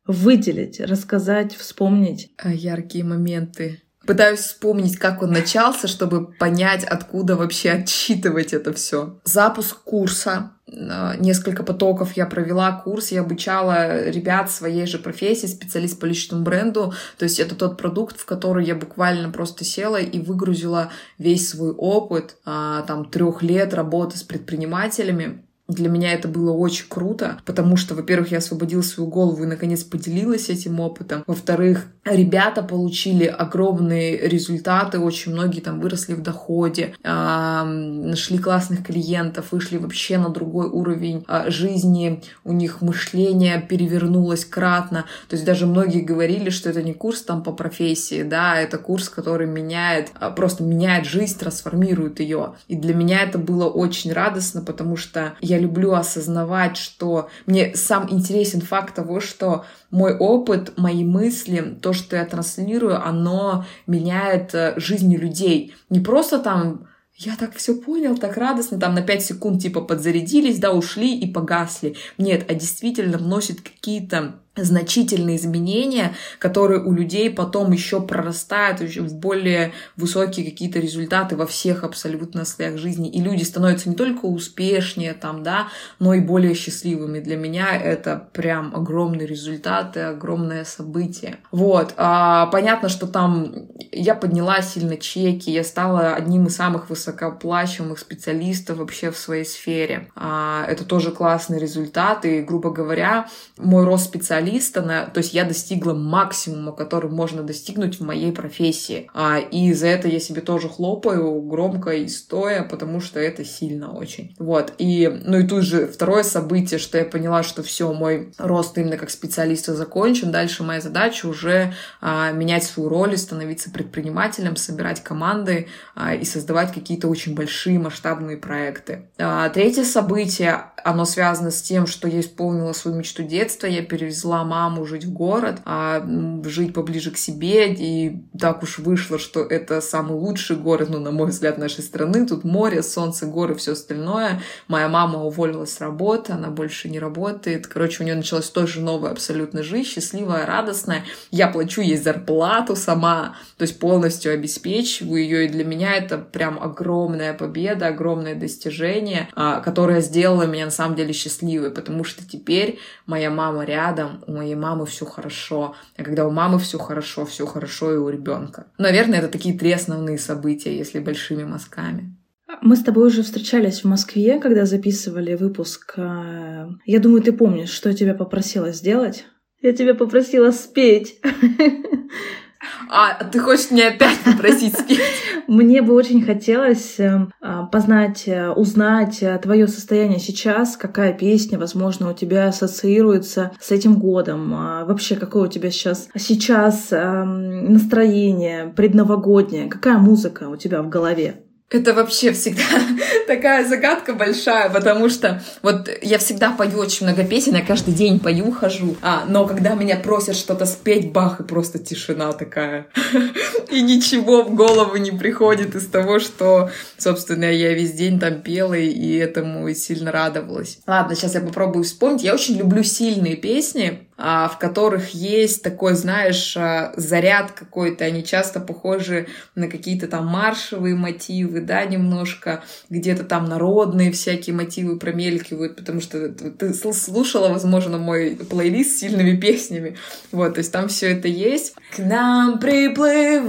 [0.06, 2.32] выделить, рассказать, вспомнить?
[2.36, 3.82] А, яркие моменты.
[4.06, 9.20] Пытаюсь вспомнить, как он начался, чтобы понять, откуда вообще отсчитывать это все.
[9.24, 10.52] Запуск курса.
[10.68, 16.42] А, несколько потоков я провела курс, я обучала ребят своей же профессии, специалист по личному
[16.42, 16.92] бренду.
[17.16, 21.70] То есть это тот продукт, в который я буквально просто села и выгрузила весь свой
[21.70, 27.76] опыт, а, там, трех лет работы с предпринимателями для меня это было очень круто, потому
[27.76, 31.22] что, во-первых, я освободила свою голову и, наконец, поделилась этим опытом.
[31.26, 39.52] Во-вторых, ребята получили огромные результаты, очень многие там выросли в доходе, э, нашли классных клиентов,
[39.52, 45.04] вышли вообще на другой уровень э, жизни, у них мышление перевернулось кратно.
[45.28, 49.08] То есть даже многие говорили, что это не курс там по профессии, да, это курс,
[49.08, 52.54] который меняет, э, просто меняет жизнь, трансформирует ее.
[52.66, 58.10] И для меня это было очень радостно, потому что я люблю осознавать, что мне сам
[58.10, 64.74] интересен факт того, что мой опыт, мои мысли, то, что я транслирую, оно меняет э,
[64.76, 65.74] жизни людей.
[65.90, 66.86] Не просто там
[67.16, 71.30] я так все понял, так радостно, там на 5 секунд типа подзарядились, да, ушли и
[71.30, 71.96] погасли.
[72.18, 79.72] Нет, а действительно вносит какие-то значительные изменения, которые у людей потом еще прорастают в более
[79.96, 83.08] высокие какие-то результаты во всех абсолютно слоях жизни.
[83.08, 87.20] И люди становятся не только успешнее там, да, но и более счастливыми.
[87.20, 91.38] Для меня это прям огромный результат и огромное событие.
[91.50, 91.94] Вот.
[91.96, 93.54] А, понятно, что там
[93.90, 100.10] я подняла сильно чеки, я стала одним из самых высокооплачиваемых специалистов вообще в своей сфере.
[100.14, 102.26] А, это тоже классный результат.
[102.26, 107.42] И, грубо говоря, мой рост специалиста специалиста, на, то есть я достигла максимума, который можно
[107.42, 109.08] достигнуть в моей профессии.
[109.14, 113.92] А, и за это я себе тоже хлопаю громко и стоя, потому что это сильно
[113.92, 114.34] очень.
[114.38, 114.74] Вот.
[114.78, 118.96] И, ну и тут же второе событие, что я поняла, что все, мой рост именно
[118.96, 120.32] как специалиста закончен.
[120.32, 126.72] Дальше моя задача уже а, менять свою роль, становиться предпринимателем, собирать команды а, и создавать
[126.72, 129.08] какие-то очень большие масштабные проекты.
[129.18, 134.31] А, третье событие, оно связано с тем, что я исполнила свою мечту детства, я перевезла
[134.32, 136.04] увезла маму жить в город, а
[136.44, 141.10] жить поближе к себе, и так уж вышло, что это самый лучший город, ну, на
[141.10, 142.26] мой взгляд, нашей страны.
[142.26, 144.40] Тут море, солнце, горы, все остальное.
[144.68, 147.66] Моя мама уволилась с работы, она больше не работает.
[147.66, 151.04] Короче, у нее началась тоже новая абсолютно жизнь, счастливая, радостная.
[151.30, 156.58] Я плачу ей зарплату сама, то есть полностью обеспечиваю ее, и для меня это прям
[156.62, 162.78] огромная победа, огромное достижение, а, которое сделало меня на самом деле счастливой, потому что теперь
[163.06, 165.74] моя мама рядом, у моей мамы все хорошо.
[165.96, 168.66] А когда у мамы все хорошо, все хорошо и у ребенка.
[168.78, 172.16] Наверное, это такие три основные события, если большими мазками.
[172.60, 175.94] Мы с тобой уже встречались в Москве, когда записывали выпуск.
[175.96, 179.24] А, я думаю, ты помнишь, что я тебя попросила сделать.
[179.62, 181.20] Я тебя попросила спеть.
[182.88, 185.00] А, ты хочешь меня опять попросить спеть?
[185.46, 191.58] Мне бы очень хотелось э, а, познать, э, узнать э, твое состояние сейчас, какая песня,
[191.58, 194.52] возможно, у тебя ассоциируется с этим годом.
[194.54, 201.42] А, вообще, какое у тебя сейчас сейчас настроение предновогоднее, какая музыка у тебя в голове?
[201.72, 202.62] Это вообще всегда
[203.26, 208.20] такая загадка большая, потому что вот я всегда пою очень много песен, я каждый день
[208.20, 212.86] пою, хожу, а, но когда меня просят что-то спеть, бах, и просто тишина такая.
[213.70, 218.74] И ничего в голову не приходит из того, что, собственно, я весь день там пела
[218.74, 220.78] и этому сильно радовалась.
[220.86, 222.22] Ладно, сейчас я попробую вспомнить.
[222.22, 228.04] Я очень люблю сильные песни, в которых есть такой, знаешь, а, заряд какой-то.
[228.04, 232.62] Они часто похожи на какие-то там маршевые мотивы, да, немножко.
[232.90, 239.36] Где-то там народные всякие мотивы промелькивают, потому что ты слушала, возможно, мой плейлист с сильными
[239.36, 239.96] песнями.
[240.30, 241.74] Вот, то есть там все это есть.
[241.96, 243.42] К нам приплывают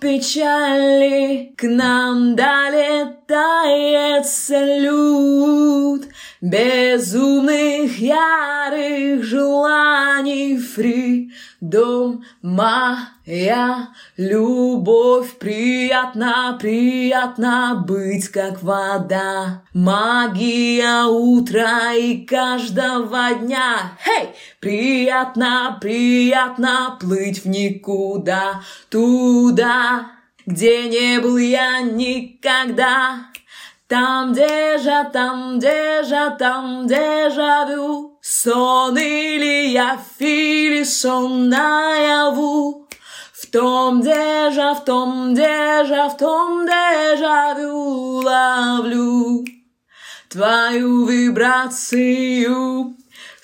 [0.00, 6.06] печали, к нам долетает салют
[6.40, 19.62] безумных ярых желаний фри дом моя любовь приятна приятно быть как вода.
[19.72, 23.92] Магия утра и каждого дня.
[24.04, 24.28] Hey!
[24.60, 28.60] приятно приятно плыть в никуда.
[28.90, 30.10] Туда
[30.46, 33.26] где не был я никогда
[33.88, 42.88] там дежа, там дежа, там дежавю, сон или я или сон наяву.
[43.32, 49.44] В том дежа, в том дежа, в том дежавю ловлю
[50.28, 52.96] твою вибрацию.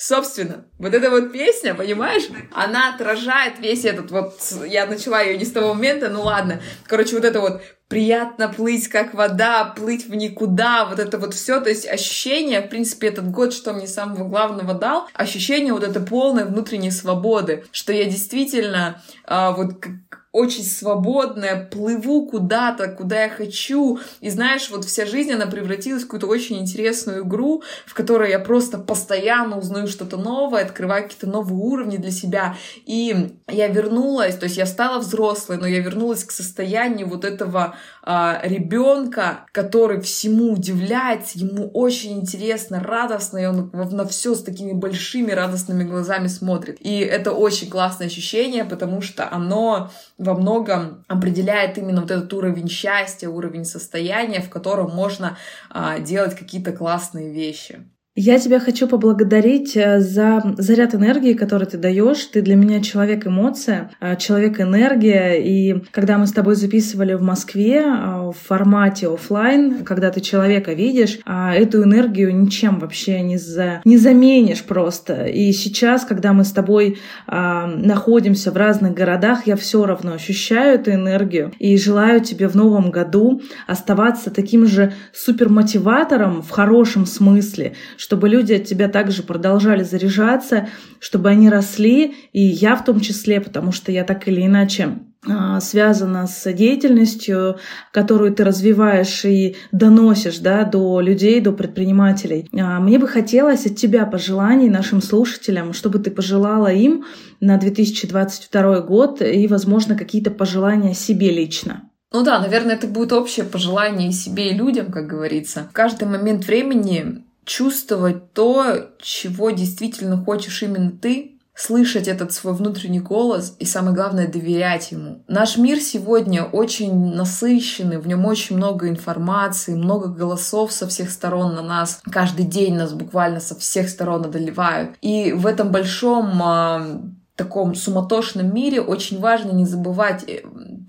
[0.04, 4.34] Собственно, вот эта вот песня, понимаешь, она отражает весь этот вот...
[4.66, 6.60] Я начала ее не с того момента, ну ладно.
[6.88, 11.60] Короче, вот это вот приятно плыть, как вода, плыть в никуда, вот это вот все,
[11.60, 16.02] то есть ощущение, в принципе, этот год, что мне самого главного дал, ощущение вот этой
[16.02, 19.84] полной внутренней свободы, что я действительно а, вот
[20.32, 24.00] очень свободная, плыву куда-то, куда я хочу.
[24.20, 28.38] И знаешь, вот вся жизнь, она превратилась в какую-то очень интересную игру, в которой я
[28.38, 32.56] просто постоянно узнаю что-то новое, открываю какие-то новые уровни для себя.
[32.86, 37.76] И я вернулась, то есть я стала взрослой, но я вернулась к состоянию вот этого
[38.02, 44.72] а, ребенка, который всему удивляется, ему очень интересно, радостно, и он на все с такими
[44.72, 46.78] большими радостными глазами смотрит.
[46.80, 49.90] И это очень классное ощущение, потому что оно
[50.22, 55.36] во многом определяет именно вот этот уровень счастья, уровень состояния, в котором можно
[55.68, 57.84] а, делать какие-то классные вещи.
[58.14, 62.22] Я тебя хочу поблагодарить э, за заряд энергии, который ты даешь.
[62.26, 65.42] Ты для меня человек-эмоция, э, человек-энергия.
[65.42, 70.74] И когда мы с тобой записывали в Москве э, в формате офлайн, когда ты человека
[70.74, 73.80] видишь, эту энергию ничем вообще не, за...
[73.86, 75.24] не заменишь просто.
[75.24, 80.92] И сейчас, когда мы с тобой находимся в разных городах, я все равно ощущаю эту
[80.92, 88.28] энергию и желаю тебе в новом году оставаться таким же супермотиватором в хорошем смысле, чтобы
[88.28, 93.70] люди от тебя также продолжали заряжаться, чтобы они росли, и я в том числе, потому
[93.70, 94.98] что я так или иначе
[95.30, 97.58] а, связана с деятельностью,
[97.92, 102.48] которую ты развиваешь и доносишь да, до людей, до предпринимателей.
[102.52, 107.04] А, мне бы хотелось от тебя пожеланий нашим слушателям, чтобы ты пожелала им
[107.38, 111.88] на 2022 год и, возможно, какие-то пожелания себе лично.
[112.12, 115.68] Ну да, наверное, это будет общее пожелание и себе, и людям, как говорится.
[115.70, 123.00] В каждый момент времени чувствовать то, чего действительно хочешь именно ты, слышать этот свой внутренний
[123.00, 125.22] голос и, самое главное, доверять ему.
[125.28, 131.54] Наш мир сегодня очень насыщенный, в нем очень много информации, много голосов со всех сторон
[131.54, 132.00] на нас.
[132.10, 134.96] Каждый день нас буквально со всех сторон одолевают.
[135.02, 137.02] И в этом большом а,
[137.36, 140.42] таком суматошном мире очень важно не забывать э,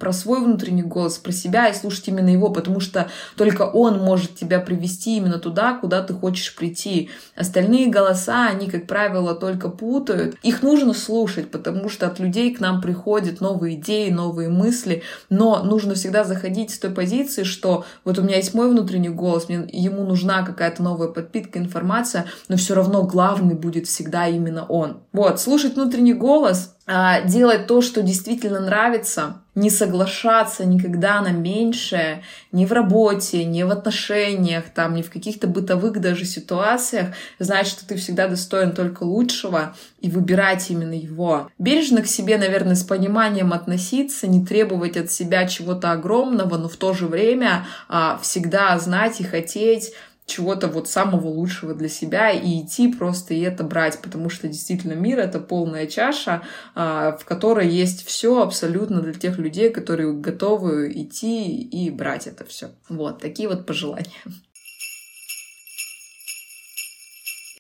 [0.04, 4.36] про свой внутренний голос, про себя и слушать именно его, потому что только он может
[4.36, 7.10] тебя привести именно туда, куда ты хочешь прийти.
[7.38, 10.36] Остальные голоса, они, как правило, только путают.
[10.44, 15.64] Их нужно слушать, потому что от людей к нам приходят новые идеи, новые мысли, но
[15.64, 19.66] нужно всегда заходить с той позиции, что вот у меня есть мой внутренний голос, мне,
[19.72, 24.98] ему нужна какая-то новая подпитка, информация, но все равно главный будет всегда именно он.
[25.14, 32.24] Вот, слушать внутренний голос, а, делать то, что действительно нравится, не соглашаться никогда на меньшее,
[32.52, 37.86] ни в работе, ни в отношениях, там, ни в каких-то бытовых даже ситуациях, знать, что
[37.86, 41.50] ты всегда достоин только лучшего и выбирать именно его.
[41.60, 46.78] Бережно к себе, наверное, с пониманием относиться, не требовать от себя чего-то огромного, но в
[46.78, 49.94] то же время а, всегда знать и хотеть
[50.26, 54.94] чего-то вот самого лучшего для себя и идти просто и это брать, потому что действительно
[54.94, 56.44] мир— это полная чаша,
[56.76, 62.46] а, в которой есть все абсолютно для тех людей, которые готовы идти и брать это
[62.46, 62.72] все.
[62.90, 64.24] Вот, такие вот пожелания.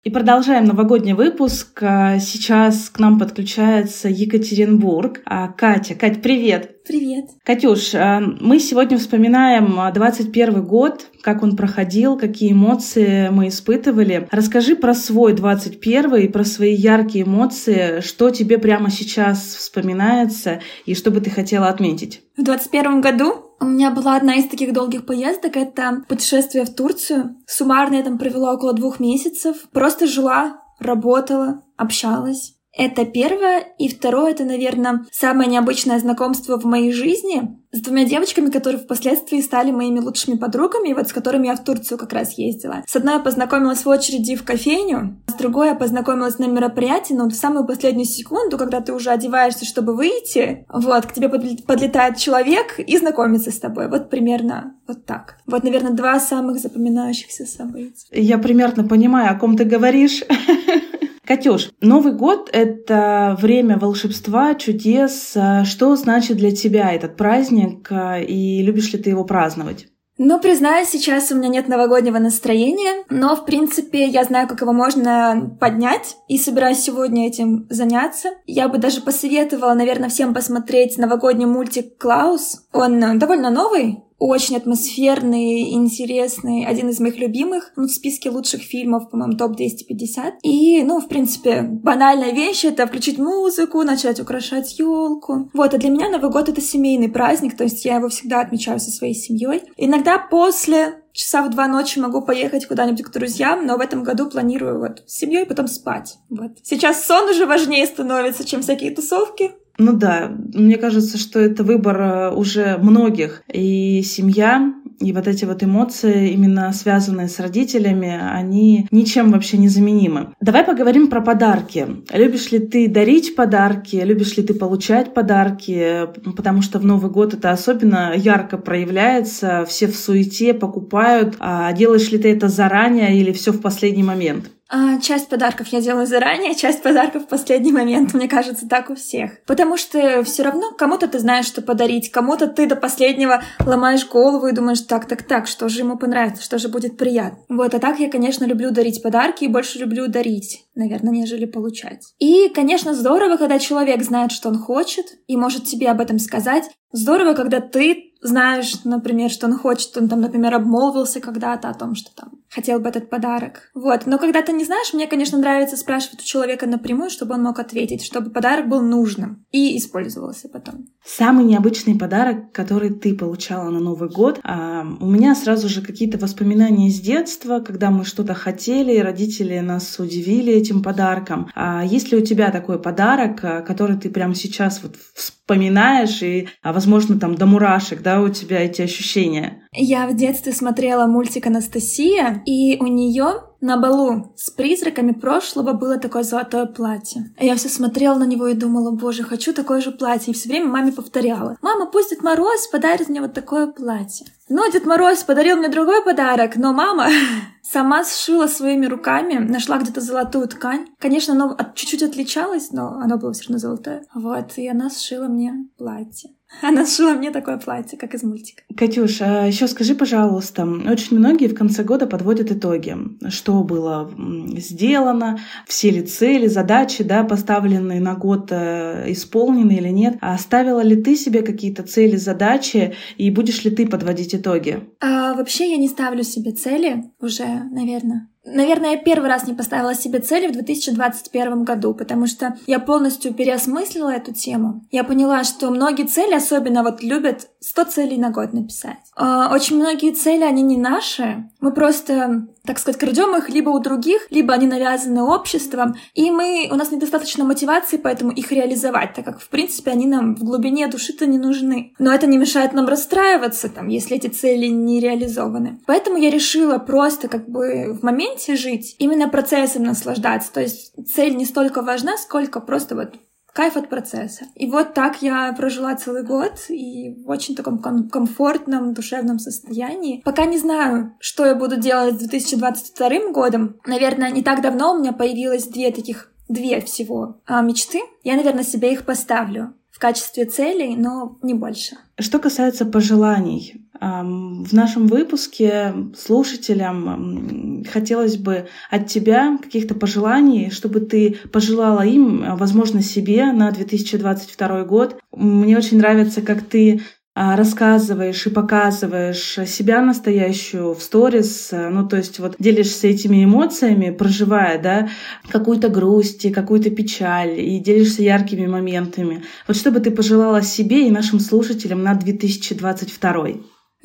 [0.03, 1.82] И продолжаем новогодний выпуск.
[1.82, 5.22] А, сейчас к нам подключается Екатеринбург.
[5.26, 5.95] А, Катя.
[5.95, 6.72] Кать, привет!
[6.86, 7.29] Привет!
[7.45, 14.27] Катюш, а, мы сегодня вспоминаем 21 год, как он проходил, какие эмоции мы испытывали.
[14.31, 20.93] Расскажи про свой 21 и про свои яркие эмоции, что тебе прямо сейчас вспоминается и
[20.93, 22.21] что бы ты хотела отметить.
[22.36, 27.38] В 21 году у меня была одна из таких долгих поездок, это путешествие в Турцию.
[27.47, 29.55] Суммарно я там провела около двух месяцев.
[29.71, 32.55] Просто жила, работала, общалась.
[32.76, 33.63] Это первое.
[33.78, 39.41] И второе, это, наверное, самое необычное знакомство в моей жизни с двумя девочками, которые впоследствии
[39.41, 42.84] стали моими лучшими подругами, и вот с которыми я в Турцию как раз ездила.
[42.88, 47.28] С одной я познакомилась в очереди в кофейню, с другой я познакомилась на мероприятии, но
[47.28, 52.80] в самую последнюю секунду, когда ты уже одеваешься, чтобы выйти, вот, к тебе подлетает человек
[52.80, 53.88] и знакомится с тобой.
[53.88, 55.38] Вот примерно вот так.
[55.47, 58.07] Вот, наверное, два самых запоминающихся события.
[58.11, 60.24] Я примерно понимаю, о ком ты говоришь.
[61.26, 65.38] Катюш, Новый год— это время волшебства, чудес.
[65.63, 67.89] Что значит для тебя этот праздник
[68.28, 69.88] и любишь ли ты его праздновать?
[70.17, 74.71] Ну, признаюсь, сейчас у меня нет новогоднего настроения, но, в принципе, я знаю, как его
[74.71, 78.30] можно поднять, и собираюсь сегодня этим заняться.
[78.45, 82.67] Я бы даже посоветовала, наверное, всем посмотреть новогодний мультик «Клаус».
[82.71, 89.09] Он довольно новый, очень атмосферный, интересный, один из моих любимых, ну, в списке лучших фильмов,
[89.09, 90.36] по-моему, топ-250.
[90.43, 95.49] И, ну, в принципе, банальная вещь— это включить музыку, начать украшать елку.
[95.53, 98.80] Вот, а для меня Новый год— это семейный праздник, то есть я его всегда отмечаю
[98.80, 99.63] со своей семьей.
[99.76, 104.30] Иногда после часа в два ночи могу поехать куда-нибудь к друзьям, но в этом году
[104.30, 106.17] планирую вот с семьей потом спать.
[106.30, 106.51] Вот.
[106.63, 109.51] Сейчас сон уже важнее становится, чем всякие тусовки.
[109.78, 113.43] Ну да, мне кажется, что это выбор э, уже многих.
[113.51, 119.69] И семья, и вот эти вот эмоции, именно связанные с родителями, они ничем вообще не
[119.69, 120.34] заменимы.
[120.39, 121.88] Давай поговорим про подарки.
[122.13, 123.95] Любишь ли ты дарить подарки?
[123.95, 126.07] Любишь ли ты получать подарки?
[126.36, 129.65] Потому что в Новый год это особенно ярко проявляется.
[129.67, 131.36] Все в суете покупают.
[131.39, 134.51] А делаешь ли ты это заранее или все в последний момент?
[134.76, 138.15] А, часть подарков я делаю заранее, часть подарков в последний момент.
[138.15, 139.43] Мне кажется, так у всех.
[139.45, 144.47] Потому что все равно кому-то ты знаешь, что подарить, кому-то ты до последнего ломаешь голову
[144.47, 147.38] и думаешь, так, так, так, что же ему понравится, что же будет приятно.
[147.49, 152.11] Вот, а так я, конечно, люблю дарить подарки и больше люблю дарить, наверное, нежели получать.
[152.17, 156.63] И, конечно, здорово, когда человек знает, что он хочет, и может тебе об этом сказать.
[156.91, 161.93] Здорово, когда ты знаешь, например, что он хочет, он там, например, обмолвился когда-то о том,
[161.93, 163.72] что там хотел бы этот подарок.
[163.74, 164.06] Вот.
[164.06, 167.60] Но когда ты не знаешь, мне, конечно, нравится спрашивать у человека напрямую, чтобы он мог
[167.60, 170.86] ответить, чтобы подарок был нужным и использовался потом.
[171.06, 176.18] Самый необычный подарок, который ты получала на Новый год, а, у меня сразу же какие-то
[176.18, 181.49] воспоминания из детства, когда мы что-то хотели, родители нас удивили этим подарком.
[181.56, 186.47] А есть ли у тебя такой подарок, а, который ты прямо сейчас вот вспоминаешь, и,
[186.62, 189.62] а, возможно, там до мурашек, да, у тебя эти ощущения?
[189.76, 195.97] Я в детстве смотрела мультик «Анастасия», и у нее на балу с призраками прошлого было
[195.97, 197.34] такое золотое платье.
[197.38, 200.32] А я все смотрела на него и думала, боже, хочу такое же платье.
[200.32, 201.57] И все время маме повторяла.
[201.61, 204.28] Мама, пусть Дед Мороз подарит мне вот такое платье.
[204.49, 207.07] Ну, Дед Мороз подарил мне другой подарок, но мама
[207.63, 210.88] сама сшила своими руками, нашла где-то золотую ткань.
[210.99, 214.03] Конечно, оно чуть-чуть отличалось, но оно было все равно золотое.
[214.13, 216.32] Вот, и она сшила мне платье.
[216.62, 218.64] Она сшила мне такое платье, как из мультика.
[218.76, 222.95] Катюш, а еще скажи, пожалуйста, очень многие в конце года подводят итоги.
[223.30, 224.12] Что было
[224.58, 230.18] сделано, все ли цели, задачи, да, поставленные на год, э, исполнены или нет.
[230.22, 234.84] А ставила ли ты себе какие-то цели, задачи, и будешь ли ты подводить итоги?
[235.01, 239.95] А, вообще я не ставлю себе цели уже, наверное, Наверное, я первый раз не поставила
[239.95, 244.81] себе цели в 2021 году, потому что я полностью переосмыслила эту тему.
[244.91, 248.97] Я поняла, что многие цели, особенно вот любят 100 целей на год написать.
[249.15, 251.49] А, очень многие цели, они не наши.
[251.61, 256.70] Мы просто, так сказать, крадем их либо у других, либо они навязаны обществом, и мы,
[256.72, 260.88] у нас недостаточно мотивации, поэтому их реализовать, так как, в принципе, они нам в глубине
[260.88, 261.93] души-то не нужны.
[261.99, 265.80] Но это не мешает нам расстраиваться, там, если эти цели не реализованы.
[265.86, 270.53] Поэтому я решила просто как бы в моменте жить, именно процессом наслаждаться.
[270.53, 273.16] То есть цель не столько важна, сколько просто вот
[273.54, 274.45] кайф от процесса.
[274.56, 280.22] И вот так я прожила целый год и в очень таком ком- комфортном душевном состоянии.
[280.26, 283.80] Пока не знаю, что я буду делать с 2022 годом.
[283.86, 288.01] Наверное, не так давно у меня появилось две таких, две всего а, мечты.
[288.24, 291.95] Я, наверное, себе их поставлю в качестве целей, но не больше.
[292.19, 301.37] Что касается пожеланий, в нашем выпуске слушателям хотелось бы от тебя каких-то пожеланий, чтобы ты
[301.53, 305.19] пожелала им, возможно, себе на 2022 год.
[305.31, 307.01] Мне очень нравится, как ты
[307.36, 314.81] рассказываешь и показываешь себя настоящую в сторис, ну то есть вот делишься этими эмоциями, проживая,
[314.81, 315.09] да,
[315.49, 319.43] какую-то грусть, какую-то печаль и делишься яркими моментами.
[319.67, 323.47] Вот что бы ты пожелала себе и нашим слушателям на 2022?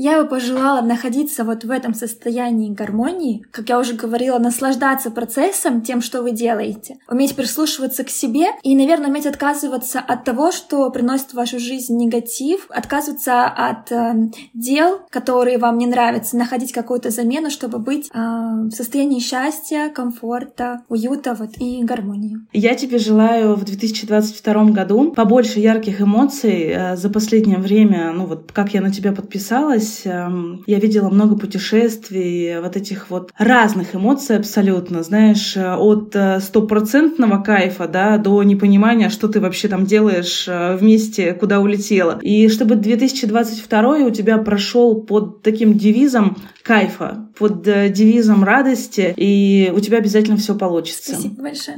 [0.01, 5.83] Я бы пожелала находиться вот в этом состоянии гармонии, как я уже говорила, наслаждаться процессом,
[5.83, 10.89] тем, что вы делаете, уметь прислушиваться к себе и, наверное, уметь отказываться от того, что
[10.91, 17.11] приносит в вашу жизнь негатив, отказываться от э, дел, которые вам не нравятся, находить какую-то
[17.11, 22.39] замену, чтобы быть э, в состоянии счастья, комфорта, уюта вот, и гармонии.
[22.53, 26.69] Я тебе желаю в 2022 году побольше ярких эмоций.
[26.69, 31.09] Э, за последнее время, ну вот как я на тебя подписалась, здесь эм, я видела
[31.09, 38.19] много путешествий, вот этих вот разных эмоций абсолютно, знаешь, э, от э, стопроцентного кайфа, да,
[38.19, 42.19] до непонимания, что ты вообще там делаешь э, вместе, куда улетела.
[42.23, 49.81] И чтобы 2022 у тебя прошел под таким девизом кайфа, под девизом радости, и у
[49.81, 51.13] тебя обязательно все получится.
[51.15, 51.77] Спасибо большое.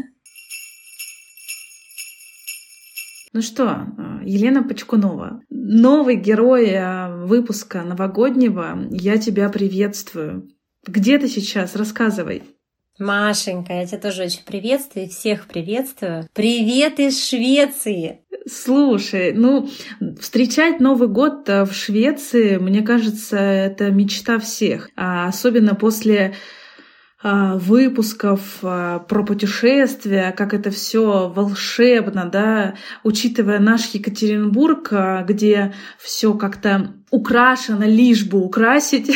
[3.32, 3.86] Ну что,
[4.24, 10.48] Елена Почкунова, новый герой э, выпуска новогоднего, я тебя приветствую.
[10.84, 11.76] Где ты сейчас?
[11.76, 12.42] Рассказывай.
[12.98, 16.28] Машенька, я тебя тоже очень приветствую, всех приветствую.
[16.34, 18.24] Привет из Швеции!
[18.50, 19.68] Слушай, ну,
[20.20, 24.90] встречать Новый год э, в Швеции, мне кажется, это мечта всех.
[24.96, 26.34] А особенно после
[27.22, 36.32] выпусков а, про путешествия, как это все волшебно, да, учитывая наш Екатеринбург, а, где все
[36.32, 39.14] как-то украшено, лишь бы украсить.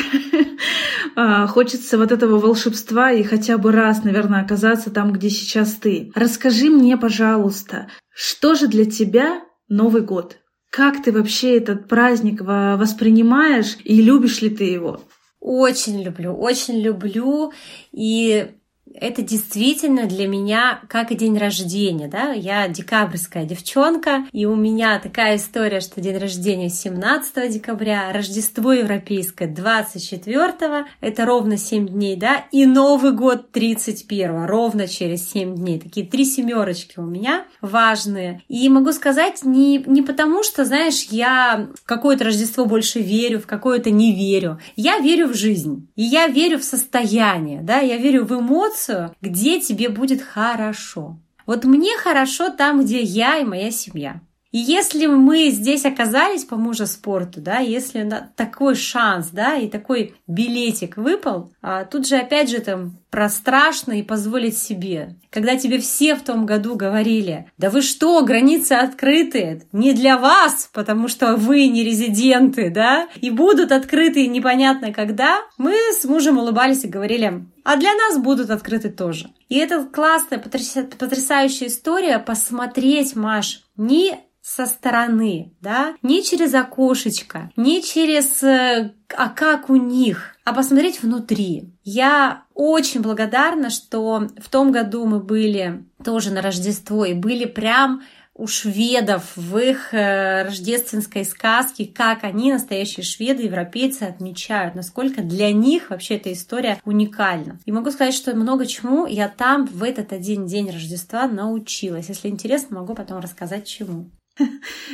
[1.49, 6.11] Хочется вот этого волшебства и хотя бы раз, наверное, оказаться там, где сейчас ты.
[6.15, 10.39] Расскажи мне, пожалуйста, что же для тебя Новый год?
[10.71, 15.01] Как ты вообще этот праздник воспринимаешь и любишь ли ты его?
[15.45, 17.53] Очень люблю, очень люблю.
[17.93, 18.51] И
[18.95, 24.99] это действительно для меня как и день рождения, да, я декабрьская девчонка, и у меня
[24.99, 32.45] такая история, что день рождения 17 декабря, Рождество европейское 24, это ровно 7 дней, да,
[32.53, 35.81] и Новый год 31, ровно через 7 дней.
[35.81, 38.43] Такие три семерочки у меня важные.
[38.49, 43.47] И могу сказать, не, не потому, что, знаешь, я в какое-то Рождество больше верю, в
[43.47, 44.59] какое-то не верю.
[44.77, 45.89] Я верю в жизнь.
[45.97, 51.19] И я верю в состояние, да, я верю в эмоцию, где тебе будет хорошо.
[51.47, 54.21] Вот мне хорошо там, где я и моя семья.
[54.55, 60.15] И если мы здесь оказались по мужа спорту, да, если такой шанс, да, и такой
[60.29, 65.15] билетик выпал, а тут же опять же там про страшно и позволить себе.
[65.31, 70.69] Когда тебе все в том году говорили, да вы что, границы открыты, не для вас,
[70.73, 76.83] потому что вы не резиденты, да, и будут открыты непонятно когда, мы с мужем улыбались
[76.83, 79.31] и говорили, а для нас будут открыты тоже.
[79.49, 87.81] И это классная, потрясающая история посмотреть, Маш, не со стороны, да, не через окошечко, не
[87.81, 91.74] через э, а как у них, а посмотреть внутри.
[91.85, 98.03] Я очень благодарна, что в том году мы были тоже на Рождество и были прям
[98.37, 105.53] у шведов в их э, рождественской сказке, как они, настоящие шведы, европейцы, отмечают, насколько для
[105.53, 107.61] них вообще эта история уникальна.
[107.65, 112.09] И могу сказать, что много чему я там в этот один день Рождества научилась.
[112.09, 114.11] Если интересно, могу потом рассказать чему.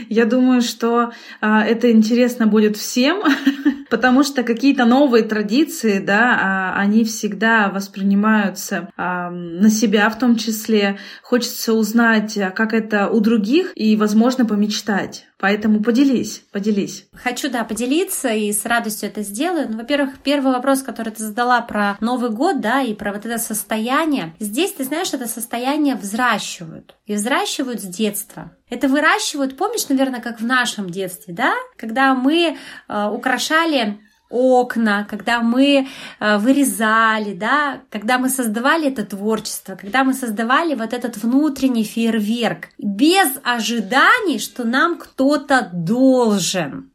[0.09, 3.22] Я думаю, что а, это интересно будет всем,
[3.91, 10.36] потому что какие-то новые традиции, да, а, они всегда воспринимаются а, на себя в том
[10.36, 10.99] числе.
[11.22, 15.30] Хочется узнать, как это у других, и, возможно, помечтать.
[15.41, 17.07] Поэтому поделись, поделись.
[17.14, 19.68] Хочу, да, поделиться и с радостью это сделаю.
[19.70, 23.38] Ну, во-первых, первый вопрос, который ты задала про Новый год, да, и про вот это
[23.38, 24.34] состояние.
[24.38, 26.95] Здесь, ты знаешь, это состояние взращивают.
[27.07, 28.53] И взращивают с детства.
[28.68, 31.55] Это выращивают, помнишь, наверное, как в нашем детстве, да?
[31.76, 32.57] Когда мы
[32.88, 33.99] э, украшали
[34.31, 35.87] окна, когда мы
[36.20, 42.68] э, вырезали, да, когда мы создавали это творчество, когда мы создавали вот этот внутренний фейерверк
[42.78, 46.93] без ожиданий, что нам кто-то должен.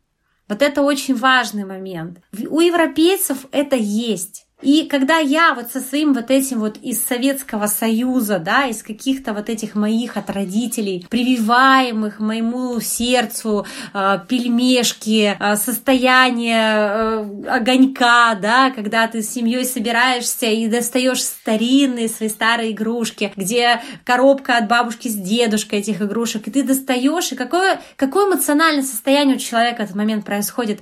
[0.48, 2.20] Вот это очень важный момент.
[2.50, 4.45] У европейцев это есть.
[4.62, 9.34] И когда я вот со своим вот этим вот из Советского Союза, да, из каких-то
[9.34, 18.72] вот этих моих от родителей, прививаемых моему сердцу э, пельмешки, э, состояние э, огонька, да,
[18.72, 25.10] когда ты с семьей собираешься и достаешь старинные свои старые игрушки, где коробка от бабушки
[25.10, 29.84] с дедушкой этих игрушек, и ты достаешь, и какое, какое эмоциональное состояние у человека в
[29.84, 30.80] этот момент происходит.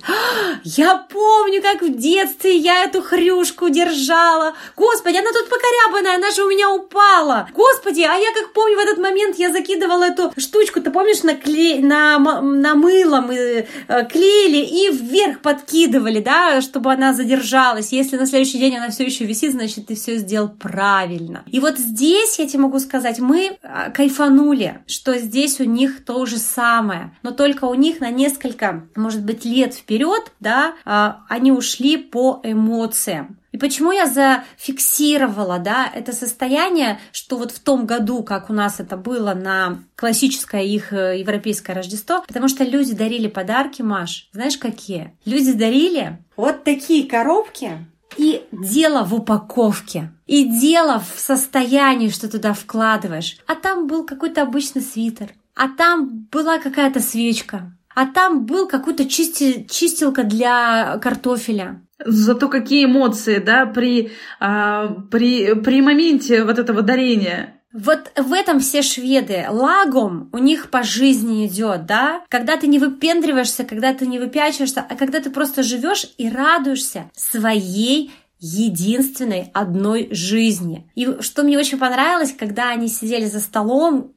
[0.62, 4.54] Я помню, как в детстве я эту хрюшку ручку держала.
[4.76, 7.48] Господи, она тут покорябанная, она же у меня упала.
[7.54, 11.34] Господи, а я как помню в этот момент я закидывала эту штучку, ты помнишь, на,
[11.34, 17.92] клей, на, на мыло мы э, клеили и вверх подкидывали, да, чтобы она задержалась.
[17.92, 21.44] Если на следующий день она все еще висит, значит, ты все сделал правильно.
[21.50, 26.26] И вот здесь, я тебе могу сказать, мы а, кайфанули, что здесь у них то
[26.26, 31.52] же самое, но только у них на несколько, может быть, лет вперед, да, а, они
[31.52, 33.36] ушли по эмоциям.
[33.54, 38.80] И почему я зафиксировала, да, это состояние, что вот в том году, как у нас
[38.80, 44.58] это было на классическое их э, европейское Рождество, потому что люди дарили подарки, Маш, знаешь
[44.58, 45.16] какие?
[45.24, 47.86] Люди дарили вот такие коробки,
[48.16, 50.10] и дело в упаковке.
[50.26, 53.38] И дело в состоянии, что туда вкладываешь.
[53.46, 55.32] А там был какой-то обычный свитер.
[55.54, 57.72] А там была какая-то свечка.
[57.94, 61.82] А там был какой-то чисти, чистилка для картофеля.
[62.04, 67.60] Зато какие эмоции, да, при, а, при, при моменте вот этого дарения.
[67.72, 69.46] Вот в этом все шведы.
[69.48, 72.22] Lagom у них по жизни идет, да?
[72.28, 77.10] Когда ты не выпендриваешься, когда ты не выпячиваешься, а когда ты просто живешь и радуешься
[77.16, 80.88] своей единственной одной жизни.
[80.94, 84.12] И что мне очень понравилось, когда они сидели за столом,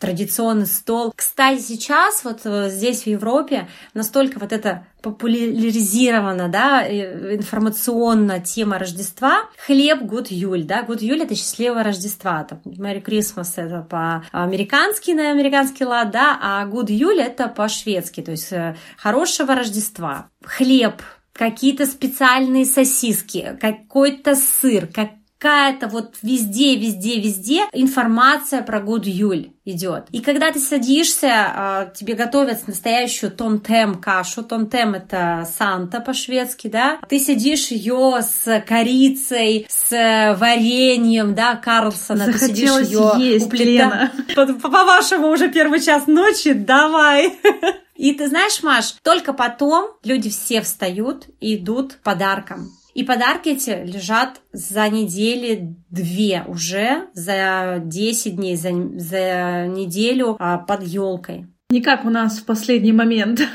[0.00, 1.12] традиционный стол.
[1.14, 9.44] Кстати, сейчас вот э, здесь в Европе настолько вот это популяризирована, да, информационно тема Рождества.
[9.66, 15.30] Хлеб God Jul, да, God Jul это счастливое Рождество, там, Merry Christmas это по-американски, на
[15.30, 20.28] американский лад, да, а God Jul это по-шведски, то есть э, хорошего Рождества.
[20.42, 21.02] Хлеб,
[21.34, 25.10] какие-то специальные сосиски, какой-то сыр, как
[25.40, 30.04] какая-то вот везде, везде, везде информация про год Юль идет.
[30.12, 34.42] И когда ты садишься, а, тебе готовят настоящую тонтем кашу.
[34.42, 36.98] Тонтем это Санта по-шведски, да?
[37.08, 42.26] Ты сидишь ее с корицей, с вареньем, да, Карлсона.
[42.26, 44.10] Захотелось ты сидишь ее есть, уплета...
[44.62, 46.52] По-вашему уже первый час ночи?
[46.52, 47.38] Давай!
[47.94, 52.70] И ты знаешь, Маш, только потом люди все встают и идут подарком.
[52.94, 60.58] И подарки эти лежат за недели две уже, за 10 дней, за, за неделю а,
[60.58, 61.46] под елкой.
[61.70, 63.40] Не как у нас в последний момент.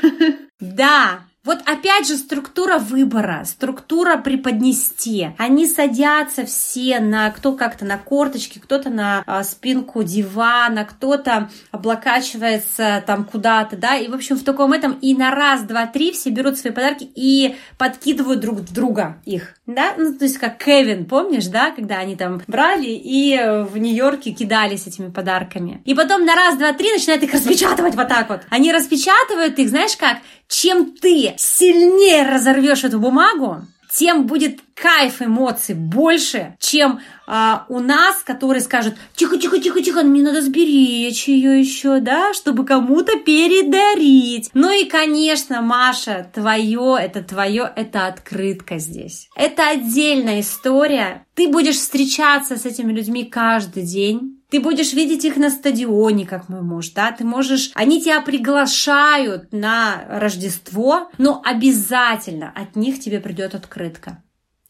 [0.58, 5.30] Да, вот опять же структура выбора, структура преподнести.
[5.38, 13.02] Они садятся все на кто как-то на корточки, кто-то на а, спинку дивана, кто-то облокачивается
[13.06, 16.30] там куда-то, да, и в общем в таком этом и на раз, два, три все
[16.30, 21.46] берут свои подарки и подкидывают друг друга их, да, ну то есть как Кевин, помнишь,
[21.46, 23.36] да, когда они там брали и
[23.70, 25.80] в Нью-Йорке кидались этими подарками.
[25.84, 28.40] И потом на раз, два, три начинают их распечатывать вот так вот.
[28.50, 30.18] Они распечатывают их, знаешь как,
[30.48, 33.62] чем ты сильнее разорвешь эту бумагу,
[33.96, 40.02] тем будет кайф эмоций больше, чем а, у нас, которые скажут, тихо, тихо, тихо, тихо,
[40.02, 44.50] мне надо сберечь ее еще, да, чтобы кому-то передарить.
[44.52, 49.28] Ну и, конечно, Маша, твое, это твое, это открытка здесь.
[49.34, 51.24] Это отдельная история.
[51.34, 54.35] Ты будешь встречаться с этими людьми каждый день.
[54.50, 59.52] Ты будешь видеть их на стадионе, как мой муж, да, ты можешь, они тебя приглашают
[59.52, 64.22] на Рождество, но обязательно от них тебе придет открытка.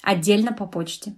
[0.02, 1.16] Отдельно по почте.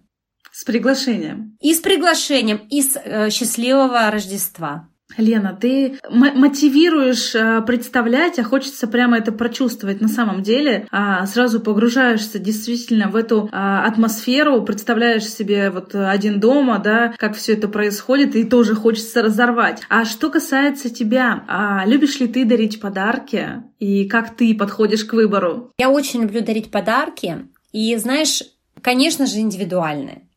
[0.50, 1.56] С приглашением.
[1.60, 4.88] И с приглашением, и с э, счастливого Рождества.
[5.16, 10.86] Лена, ты мотивируешь э, представлять, а хочется прямо это прочувствовать на самом деле.
[10.90, 17.36] А сразу погружаешься действительно в эту а, атмосферу, представляешь себе вот один дома, да, как
[17.36, 19.82] все это происходит, и тоже хочется разорвать.
[19.88, 25.14] А что касается тебя, а любишь ли ты дарить подарки и как ты подходишь к
[25.14, 25.72] выбору?
[25.78, 28.42] Я очень люблю дарить подарки, и знаешь,
[28.82, 30.27] конечно же, индивидуальные.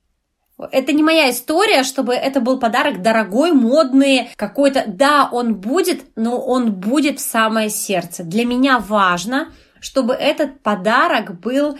[0.71, 4.83] Это не моя история, чтобы это был подарок дорогой, модный, какой-то.
[4.87, 8.23] Да, он будет, но он будет в самое сердце.
[8.23, 11.77] Для меня важно, чтобы этот подарок был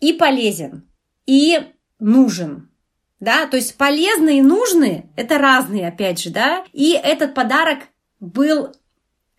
[0.00, 0.88] и полезен,
[1.26, 1.60] и
[1.98, 2.70] нужен.
[3.20, 6.64] Да, то есть полезные и нужные– это разные, опять же, да.
[6.72, 7.80] И этот подарок
[8.20, 8.72] был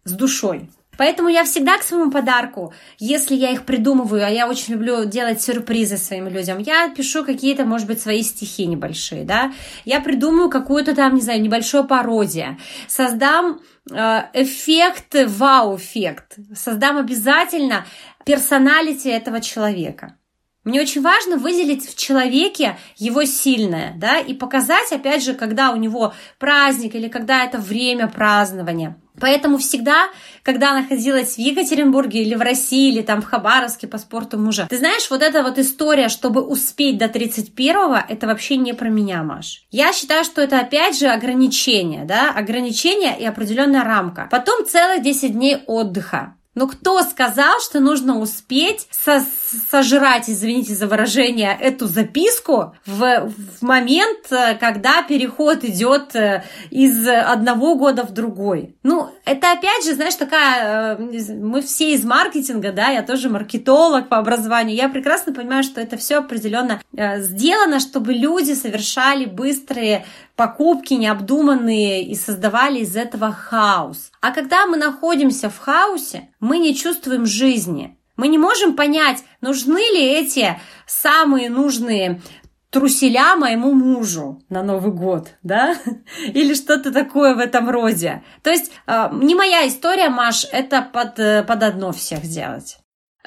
[0.04, 0.70] с душой.
[1.00, 5.42] Поэтому я всегда к своему подарку, если я их придумываю, а я очень люблю делать
[5.42, 9.54] сюрпризы своим людям, я пишу какие-то, может быть, свои стихи небольшие, да,
[9.86, 12.60] я придумаю какую-то там, не знаю, небольшое пародия,
[12.90, 13.96] создам э,
[14.34, 17.86] эффект, вау-эффект, создам обязательно
[18.26, 20.19] персоналити этого человека.
[20.64, 25.76] Мне очень важно выделить в человеке его сильное, да, и показать, опять же, когда у
[25.76, 30.10] него праздник или когда это время празднования– Поэтому всегда,
[30.44, 34.78] когда находилась в Екатеринбурге или в России, или там в Хабаровске по спорту мужа, ты
[34.78, 39.64] знаешь, вот эта вот история, чтобы успеть до 31-го, это вообще не про меня, Маш.
[39.72, 44.28] Я считаю, что это опять же ограничение, да, ограничение и определенная рамка.
[44.32, 46.36] Потом целых 10 дней отдыха.
[46.60, 49.24] Но кто сказал, что нужно успеть со
[49.72, 57.08] сожрать, извините за выражение, эту записку в, в момент, э, когда переход идет э, из
[57.08, 58.76] одного года в другой?
[58.84, 60.98] Ну, это опять же, знаешь, такая...
[60.98, 64.76] Э, мы все из маркетинга, да, я тоже маркетолог по образованию.
[64.76, 70.06] Я прекрасно понимаю, что это все определенно сделано, чтобы люди совершали быстрые
[70.40, 74.10] покупки необдуманные и создавали из этого хаос.
[74.22, 77.98] А когда мы находимся в хаосе, мы не чувствуем жизни.
[78.16, 80.58] Мы не можем понять, нужны ли эти
[80.88, 82.22] самые нужные
[82.70, 85.76] труселя моему мужу на Новый год, да,
[86.34, 88.24] или что-то такое в этом роде.
[88.42, 92.78] То есть э, не моя история, Маш, это под, э, под одно всех сделать.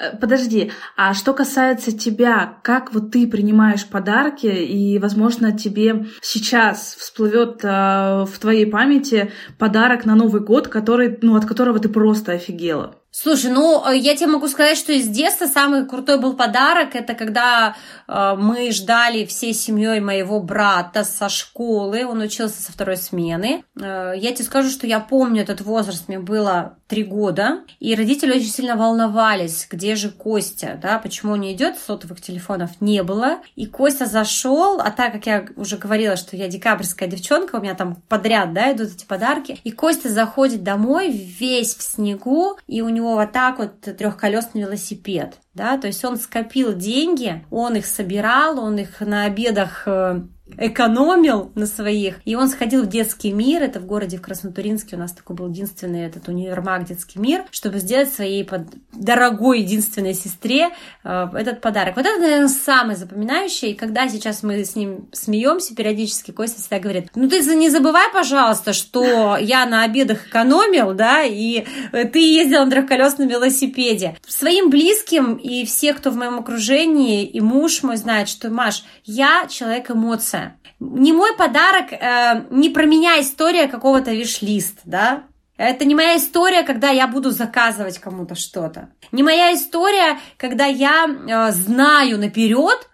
[0.03, 6.95] Э, подожди, а что касается тебя, как вот ты принимаешь подарки, и, возможно, тебе сейчас
[6.99, 12.33] всплывет э, в твоей памяти подарок на Новый год, который, ну, от которого ты просто
[12.33, 12.95] офигела?
[13.15, 16.95] Слушай, ну, э, я тебе могу сказать, что из детства самый крутой был подарок.
[16.95, 17.75] Это когда
[18.07, 22.07] э, мы ждали всей семьей моего брата со школы.
[22.07, 23.63] Он учился со второй смены.
[23.79, 26.07] Э, я тебе скажу, что я помню этот возраст.
[26.07, 27.61] Мне было три года.
[27.79, 32.69] И родители очень сильно волновались, где же Костя, да, почему он не идет, сотовых телефонов
[32.81, 33.39] не было.
[33.55, 37.73] И Костя зашел, а так как я уже говорила, что я декабрьская девчонка, у меня
[37.73, 39.59] там подряд, да, идут эти подарки.
[39.63, 45.33] И Костя заходит домой весь в снегу, и у него вот так вот трехколесный велосипед,
[45.55, 50.21] да, то есть он скопил деньги, он их собирал, он их на обедах э,
[50.57, 52.19] экономил на своих.
[52.25, 55.49] И он сходил в детский мир, это в городе в Краснотуринске у нас такой был
[55.49, 58.67] единственный этот универмаг детский мир, чтобы сделать своей под...
[58.91, 60.69] дорогой единственной сестре
[61.03, 61.95] э, этот подарок.
[61.95, 63.71] Вот это, наверное, самое запоминающее.
[63.71, 68.11] И когда сейчас мы с ним смеемся периодически, Костя всегда говорит, ну ты не забывай,
[68.11, 74.17] пожалуйста, что я на обедах экономил, да, и ты ездил на трехколесном велосипеде.
[74.27, 79.47] Своим близким и все, кто в моем окружении, и муж мой знает, что, Маш, я
[79.47, 79.89] человек
[80.33, 85.23] эмоция не мой подарок, э, не про меня история какого-то виш-лист, да,
[85.55, 88.89] это не моя история, когда я буду заказывать кому-то что-то.
[89.11, 92.89] Не моя история, когда я э, знаю наперед,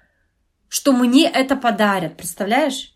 [0.67, 2.17] что мне это подарят.
[2.17, 2.93] Представляешь?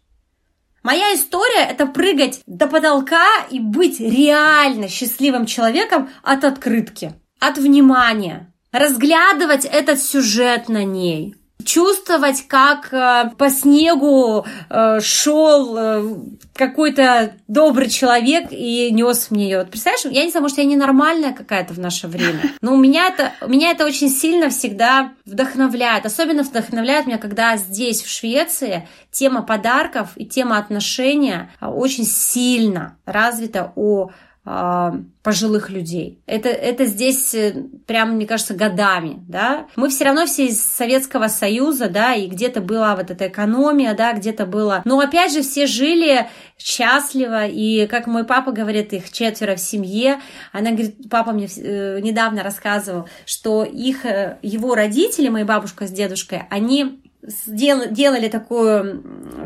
[0.83, 8.53] Моя история это прыгать до потолка и быть реально счастливым человеком от открытки, от внимания,
[8.71, 16.15] разглядывать этот сюжет на ней, чувствовать, как э, по снегу э, шел э,
[16.53, 19.59] какой-то добрый человек и нес мне ее.
[19.59, 23.07] Вот представляешь, я не знаю, может, я ненормальная какая-то в наше время, но у меня
[23.07, 26.05] это, меня это очень сильно всегда вдохновляет.
[26.05, 33.71] Особенно вдохновляет меня, когда здесь, в Швеции, тема подарков и тема отношения очень сильно развита
[33.75, 34.11] у а,
[34.45, 36.21] пожилых людей.
[36.25, 39.67] Это, это здесь э, прям, мне кажется, годами, да.
[39.77, 44.11] Мы все равно все из Советского Союза, да, и где-то была вот эта экономия, да,
[44.11, 44.81] где-то было...
[44.83, 50.19] Но опять же все жили счастливо, и как мой папа говорит, их четверо в семье,
[50.51, 55.91] она говорит, папа мне э, недавно рассказывал, что их, э, его родители, моя бабушка с
[55.91, 59.03] дедушкой, они сделали, делали такую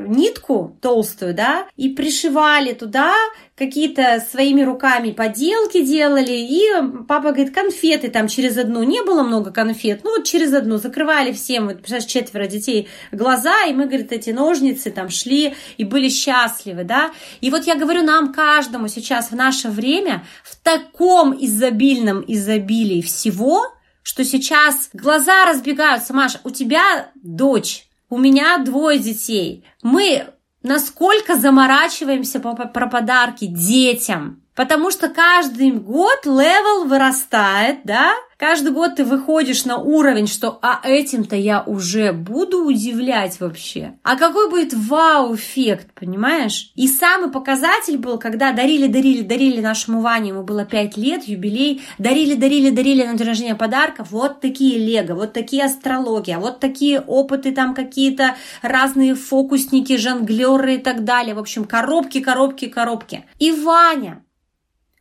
[0.08, 3.14] нитку толстую, да, и пришивали туда
[3.56, 6.64] какие-то своими руками поделки делали, и
[7.08, 10.78] папа говорит, конфеты там через одну, не было много конфет, ну вот через одну.
[10.78, 15.84] Закрывали всем, вот, представляешь, четверо детей глаза, и мы, говорит, эти ножницы там шли и
[15.84, 21.36] были счастливы, да, и вот я говорю нам каждому сейчас в наше время в таком
[21.40, 23.66] изобильном изобилии всего,
[24.08, 26.14] что сейчас глаза разбегаются.
[26.14, 29.66] Маша, у тебя дочь, у меня двое детей.
[29.84, 30.30] Мы
[30.64, 34.44] насколько заморачиваемся про подарки детям.
[34.58, 38.16] Потому что каждый год level вырастает, да?
[38.38, 44.00] Каждый год ты выходишь на уровень, что а этим-то я уже буду удивлять вообще.
[44.02, 46.72] А какой будет вау-эффект, понимаешь?
[46.76, 51.84] И самый показатель был, когда дарили, дарили, дарили нашему Ване, ему было 5 лет, юбилей,
[52.00, 57.00] дарили, дарили, дарили на день рождения подарков, вот такие лего, вот такие астрология, вот такие
[57.00, 61.36] опыты там какие-то разные фокусники, жонглеры и так далее.
[61.36, 63.26] В общем, коробки, коробки, коробки.
[63.38, 64.24] И Ваня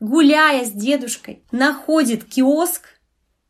[0.01, 2.97] гуляя с дедушкой, находит киоск,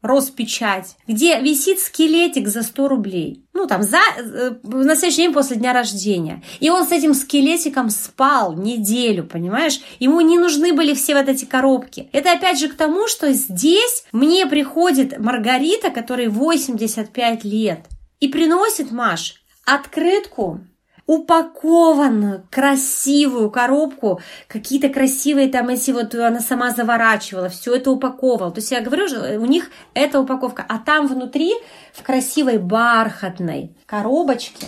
[0.07, 3.45] Роспечать, где висит скелетик за 100 рублей.
[3.55, 6.43] Ну, там, за, э, на следующий день после дня рождения.
[6.61, 9.81] И он с этим скелетиком спал неделю, понимаешь?
[9.99, 12.09] Ему не нужны были все вот эти коробки.
[12.13, 17.81] Это опять же к тому, что здесь мне приходит Маргарита, которой 85 лет,
[18.21, 20.61] и приносит, Маш, открытку
[21.07, 28.51] упакованную, красивую коробку, какие-то красивые там эти вот, она сама заворачивала, все это упаковывала.
[28.51, 29.07] То есть я говорю,
[29.41, 31.55] у них эта упаковка, а там внутри
[31.93, 34.67] в красивой бархатной коробочке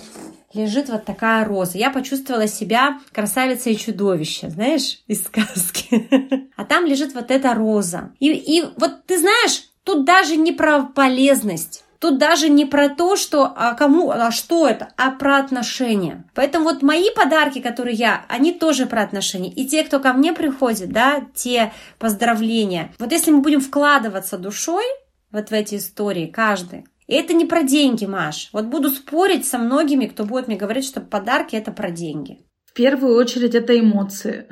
[0.54, 1.76] лежит вот такая роза.
[1.76, 6.08] Я почувствовала себя красавицей и чудовище, знаешь, из сказки.
[6.56, 8.10] А там лежит вот эта роза.
[8.18, 11.84] И, и вот ты знаешь, тут даже не про полезность.
[12.00, 16.24] Тут даже не про то, что а кому, а что это, а про отношения.
[16.34, 19.50] Поэтому вот мои подарки, которые я, они тоже про отношения.
[19.50, 22.94] И те, кто ко мне приходит, да, те поздравления.
[22.98, 24.84] Вот если мы будем вкладываться душой
[25.32, 28.50] вот в эти истории, каждый, и это не про деньги, Маш.
[28.52, 32.44] Вот буду спорить со многими, кто будет мне говорить, что подарки это про деньги.
[32.66, 34.46] В первую очередь это эмоции.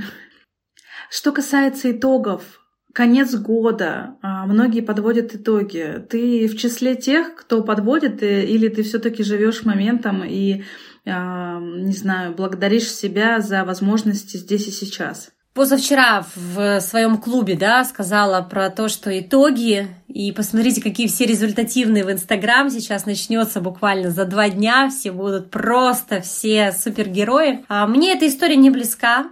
[1.10, 2.66] Что касается итогов,
[2.97, 6.02] конец года, а, многие подводят итоги.
[6.09, 10.64] Ты в числе тех, кто подводит, или ты все-таки живешь моментом и,
[11.05, 15.28] а, не знаю, благодаришь себя за возможности здесь и сейчас?
[15.52, 22.02] Позавчера в своем клубе, да, сказала про то, что итоги, и посмотрите, какие все результативные
[22.02, 27.62] в Инстаграм сейчас начнется буквально за два дня, все будут просто все супергерои.
[27.68, 29.28] А мне эта история не близка,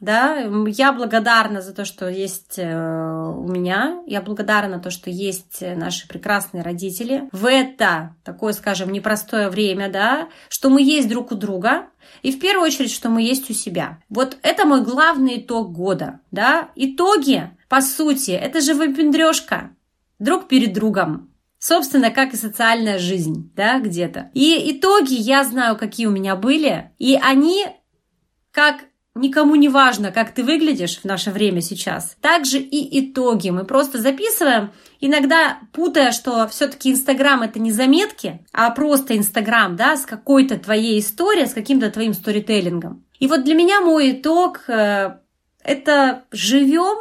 [0.00, 5.10] да, я благодарна за то, что есть э, у меня, я благодарна за то, что
[5.10, 11.32] есть наши прекрасные родители в это такое, скажем, непростое время, да, что мы есть друг
[11.32, 11.86] у друга,
[12.22, 13.98] и в первую очередь, что мы есть у себя.
[14.08, 19.70] Вот это мой главный итог года, да, итоги, по сути, это же выпендрежка,
[20.18, 21.28] друг перед другом,
[21.60, 24.30] Собственно, как и социальная жизнь, да, где-то.
[24.32, 27.66] И итоги я знаю, какие у меня были, и они,
[28.52, 28.84] как
[29.20, 32.16] никому не важно, как ты выглядишь в наше время сейчас.
[32.20, 33.50] Также и итоги.
[33.50, 39.96] Мы просто записываем, иногда путая, что все-таки Инстаграм это не заметки, а просто Инстаграм, да,
[39.96, 43.04] с какой-то твоей историей, с каким-то твоим сторителлингом.
[43.18, 45.16] И вот для меня мой итог э,
[45.62, 46.98] это живем,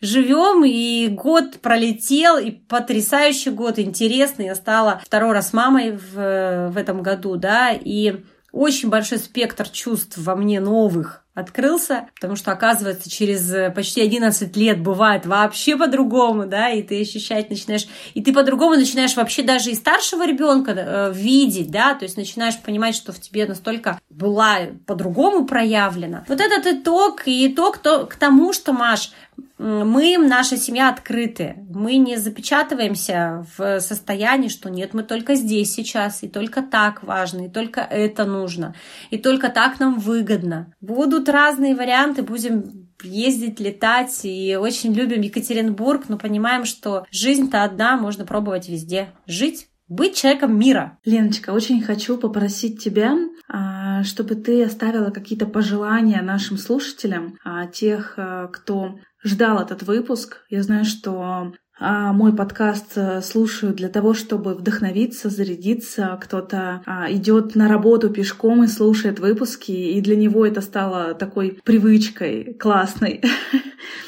[0.00, 4.46] живем, и год пролетел, и потрясающий год, интересный.
[4.46, 10.18] Я стала второй раз мамой в, в этом году, да, и очень большой спектр чувств
[10.18, 16.46] во мне новых открылся, потому что, оказывается, через э, почти 11 лет бывает вообще по-другому,
[16.46, 21.12] да, и ты ощущать начинаешь, и ты по-другому начинаешь вообще даже и старшего ребенка э,
[21.14, 26.24] видеть, да, то есть начинаешь понимать, что в тебе настолько была по-другому проявлена.
[26.28, 29.12] Вот этот итог и итог то, к тому, что, Маш,
[29.60, 31.56] мы, наша семья открыты.
[31.68, 37.46] Мы не запечатываемся в состоянии, что нет, мы только здесь сейчас, и только так важно,
[37.46, 38.74] и только это нужно,
[39.10, 40.72] и только так нам выгодно.
[40.80, 47.96] Будут разные варианты, будем ездить, летать, и очень любим Екатеринбург, но понимаем, что жизнь-то одна,
[47.96, 49.08] можно пробовать везде.
[49.26, 50.98] Жить быть человеком мира.
[51.04, 53.16] Леночка, очень хочу попросить тебя,
[53.48, 60.44] а, чтобы ты оставила какие-то пожелания нашим слушателям, а, тех, а, кто ждал этот выпуск.
[60.48, 66.18] Я знаю, что мой подкаст э, слушают для того, чтобы вдохновиться, зарядиться.
[66.20, 71.58] Кто-то а, идет на работу пешком и слушает выпуски, и для него это стало такой
[71.64, 73.22] привычкой классной.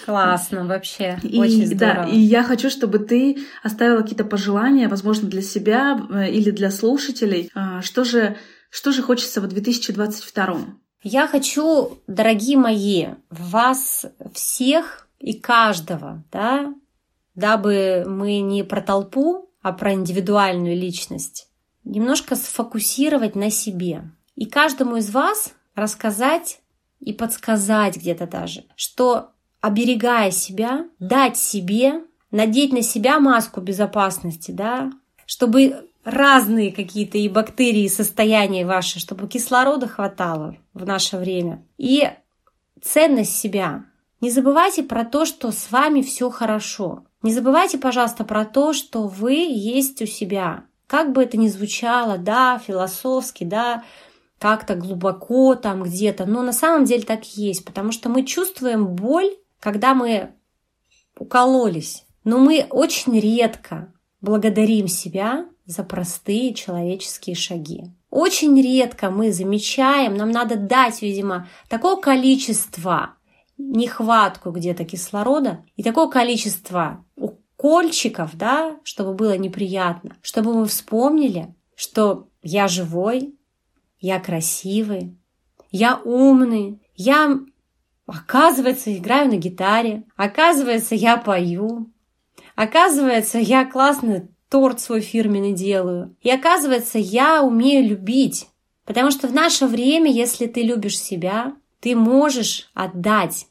[0.05, 2.05] Классно вообще, и, очень здорово.
[2.05, 6.71] Да, и я хочу, чтобы ты оставила какие-то пожелания, возможно, для себя э, или для
[6.71, 7.51] слушателей.
[7.55, 8.37] А, что же,
[8.71, 10.59] что же хочется в 2022?
[11.03, 16.75] Я хочу, дорогие мои, вас всех и каждого, да,
[17.35, 21.49] дабы мы не про толпу, а про индивидуальную личность,
[21.85, 24.11] немножко сфокусировать на себе.
[24.35, 26.61] И каждому из вас рассказать
[27.01, 29.31] и подсказать где-то даже, что
[29.61, 34.91] оберегая себя, дать себе, надеть на себя маску безопасности, да,
[35.27, 41.65] чтобы разные какие-то и бактерии, и состояния ваши, чтобы кислорода хватало в наше время.
[41.79, 42.11] И
[42.81, 43.85] ценность себя.
[44.23, 47.05] Не забывайте про то, что с вами все хорошо.
[47.23, 50.63] Не забывайте, пожалуйста, про то, что вы есть у себя.
[50.87, 53.83] Как бы это ни звучало, да, философски, да,
[54.39, 58.87] как-то глубоко там где-то, но на самом деле так и есть, потому что мы чувствуем
[58.95, 60.31] боль, когда мы
[61.19, 67.87] укололись, но мы очень редко благодарим себя за простые человеческие шаги.
[68.09, 73.17] Очень редко мы замечаем, нам надо дать, видимо, такое количество
[73.59, 82.29] нехватку где-то кислорода и такое количество укольчиков, да, чтобы было неприятно, чтобы мы вспомнили, что
[82.43, 83.35] я живой,
[84.01, 85.17] я красивый,
[85.71, 87.39] я умный, я,
[88.07, 91.91] оказывается, играю на гитаре, оказывается, я пою,
[92.57, 96.15] оказывается, я классно торт свой фирменный делаю.
[96.21, 98.49] И оказывается, я умею любить.
[98.85, 103.49] Потому что в наше время, если ты любишь себя, ты можешь отдать.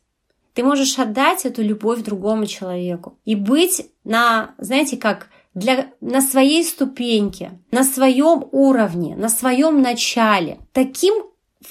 [0.53, 3.19] Ты можешь отдать эту любовь другому человеку.
[3.25, 10.59] И быть на, знаете, как для, на своей ступеньке, на своем уровне, на своем начале.
[10.71, 11.13] Таким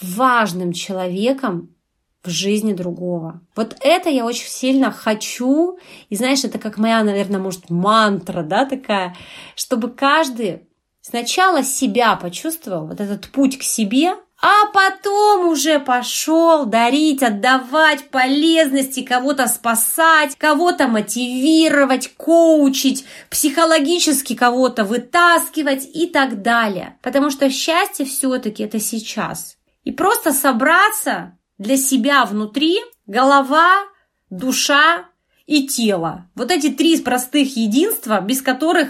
[0.02, 1.74] важным человеком,
[2.22, 3.40] в жизни другого.
[3.56, 5.78] Вот это я очень сильно хочу.
[6.10, 9.16] И знаешь, это как моя, наверное, может, мантра, да, такая,
[9.56, 10.68] чтобы каждый
[11.00, 19.02] сначала себя почувствовал, вот этот путь к себе, а потом уже пошел дарить, отдавать полезности,
[19.02, 26.98] кого-то спасать, кого-то мотивировать, коучить, психологически кого-то вытаскивать и так далее.
[27.02, 29.58] Потому что счастье все-таки это сейчас.
[29.84, 33.84] И просто собраться для себя внутри голова,
[34.30, 35.04] душа
[35.46, 36.26] и тело.
[36.34, 38.88] Вот эти три простых единства, без которых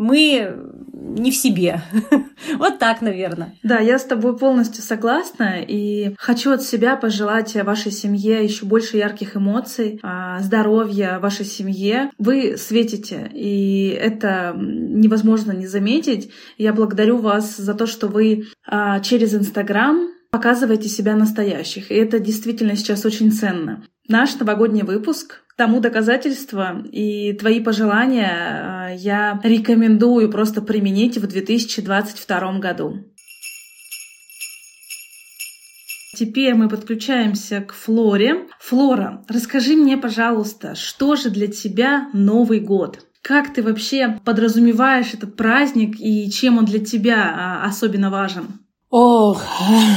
[0.00, 0.56] мы
[0.92, 1.82] не в себе.
[2.56, 3.54] вот так, наверное.
[3.62, 8.96] Да, я с тобой полностью согласна и хочу от себя пожелать вашей семье еще больше
[8.96, 12.10] ярких эмоций, а, здоровья вашей семье.
[12.16, 16.30] Вы светите, и это невозможно не заметить.
[16.56, 21.90] Я благодарю вас за то, что вы а, через Инстаграм показываете себя настоящих.
[21.90, 23.84] И это действительно сейчас очень ценно.
[24.08, 32.58] Наш новогодний выпуск тому доказательство и твои пожелания э, я рекомендую просто применить в 2022
[32.60, 32.94] году.
[36.16, 38.46] Теперь мы подключаемся к Флоре.
[38.58, 43.04] Флора, расскажи мне, пожалуйста, что же для тебя Новый год?
[43.20, 48.46] Как ты вообще подразумеваешь этот праздник и чем он для тебя а, особенно важен?
[48.88, 49.44] Ох,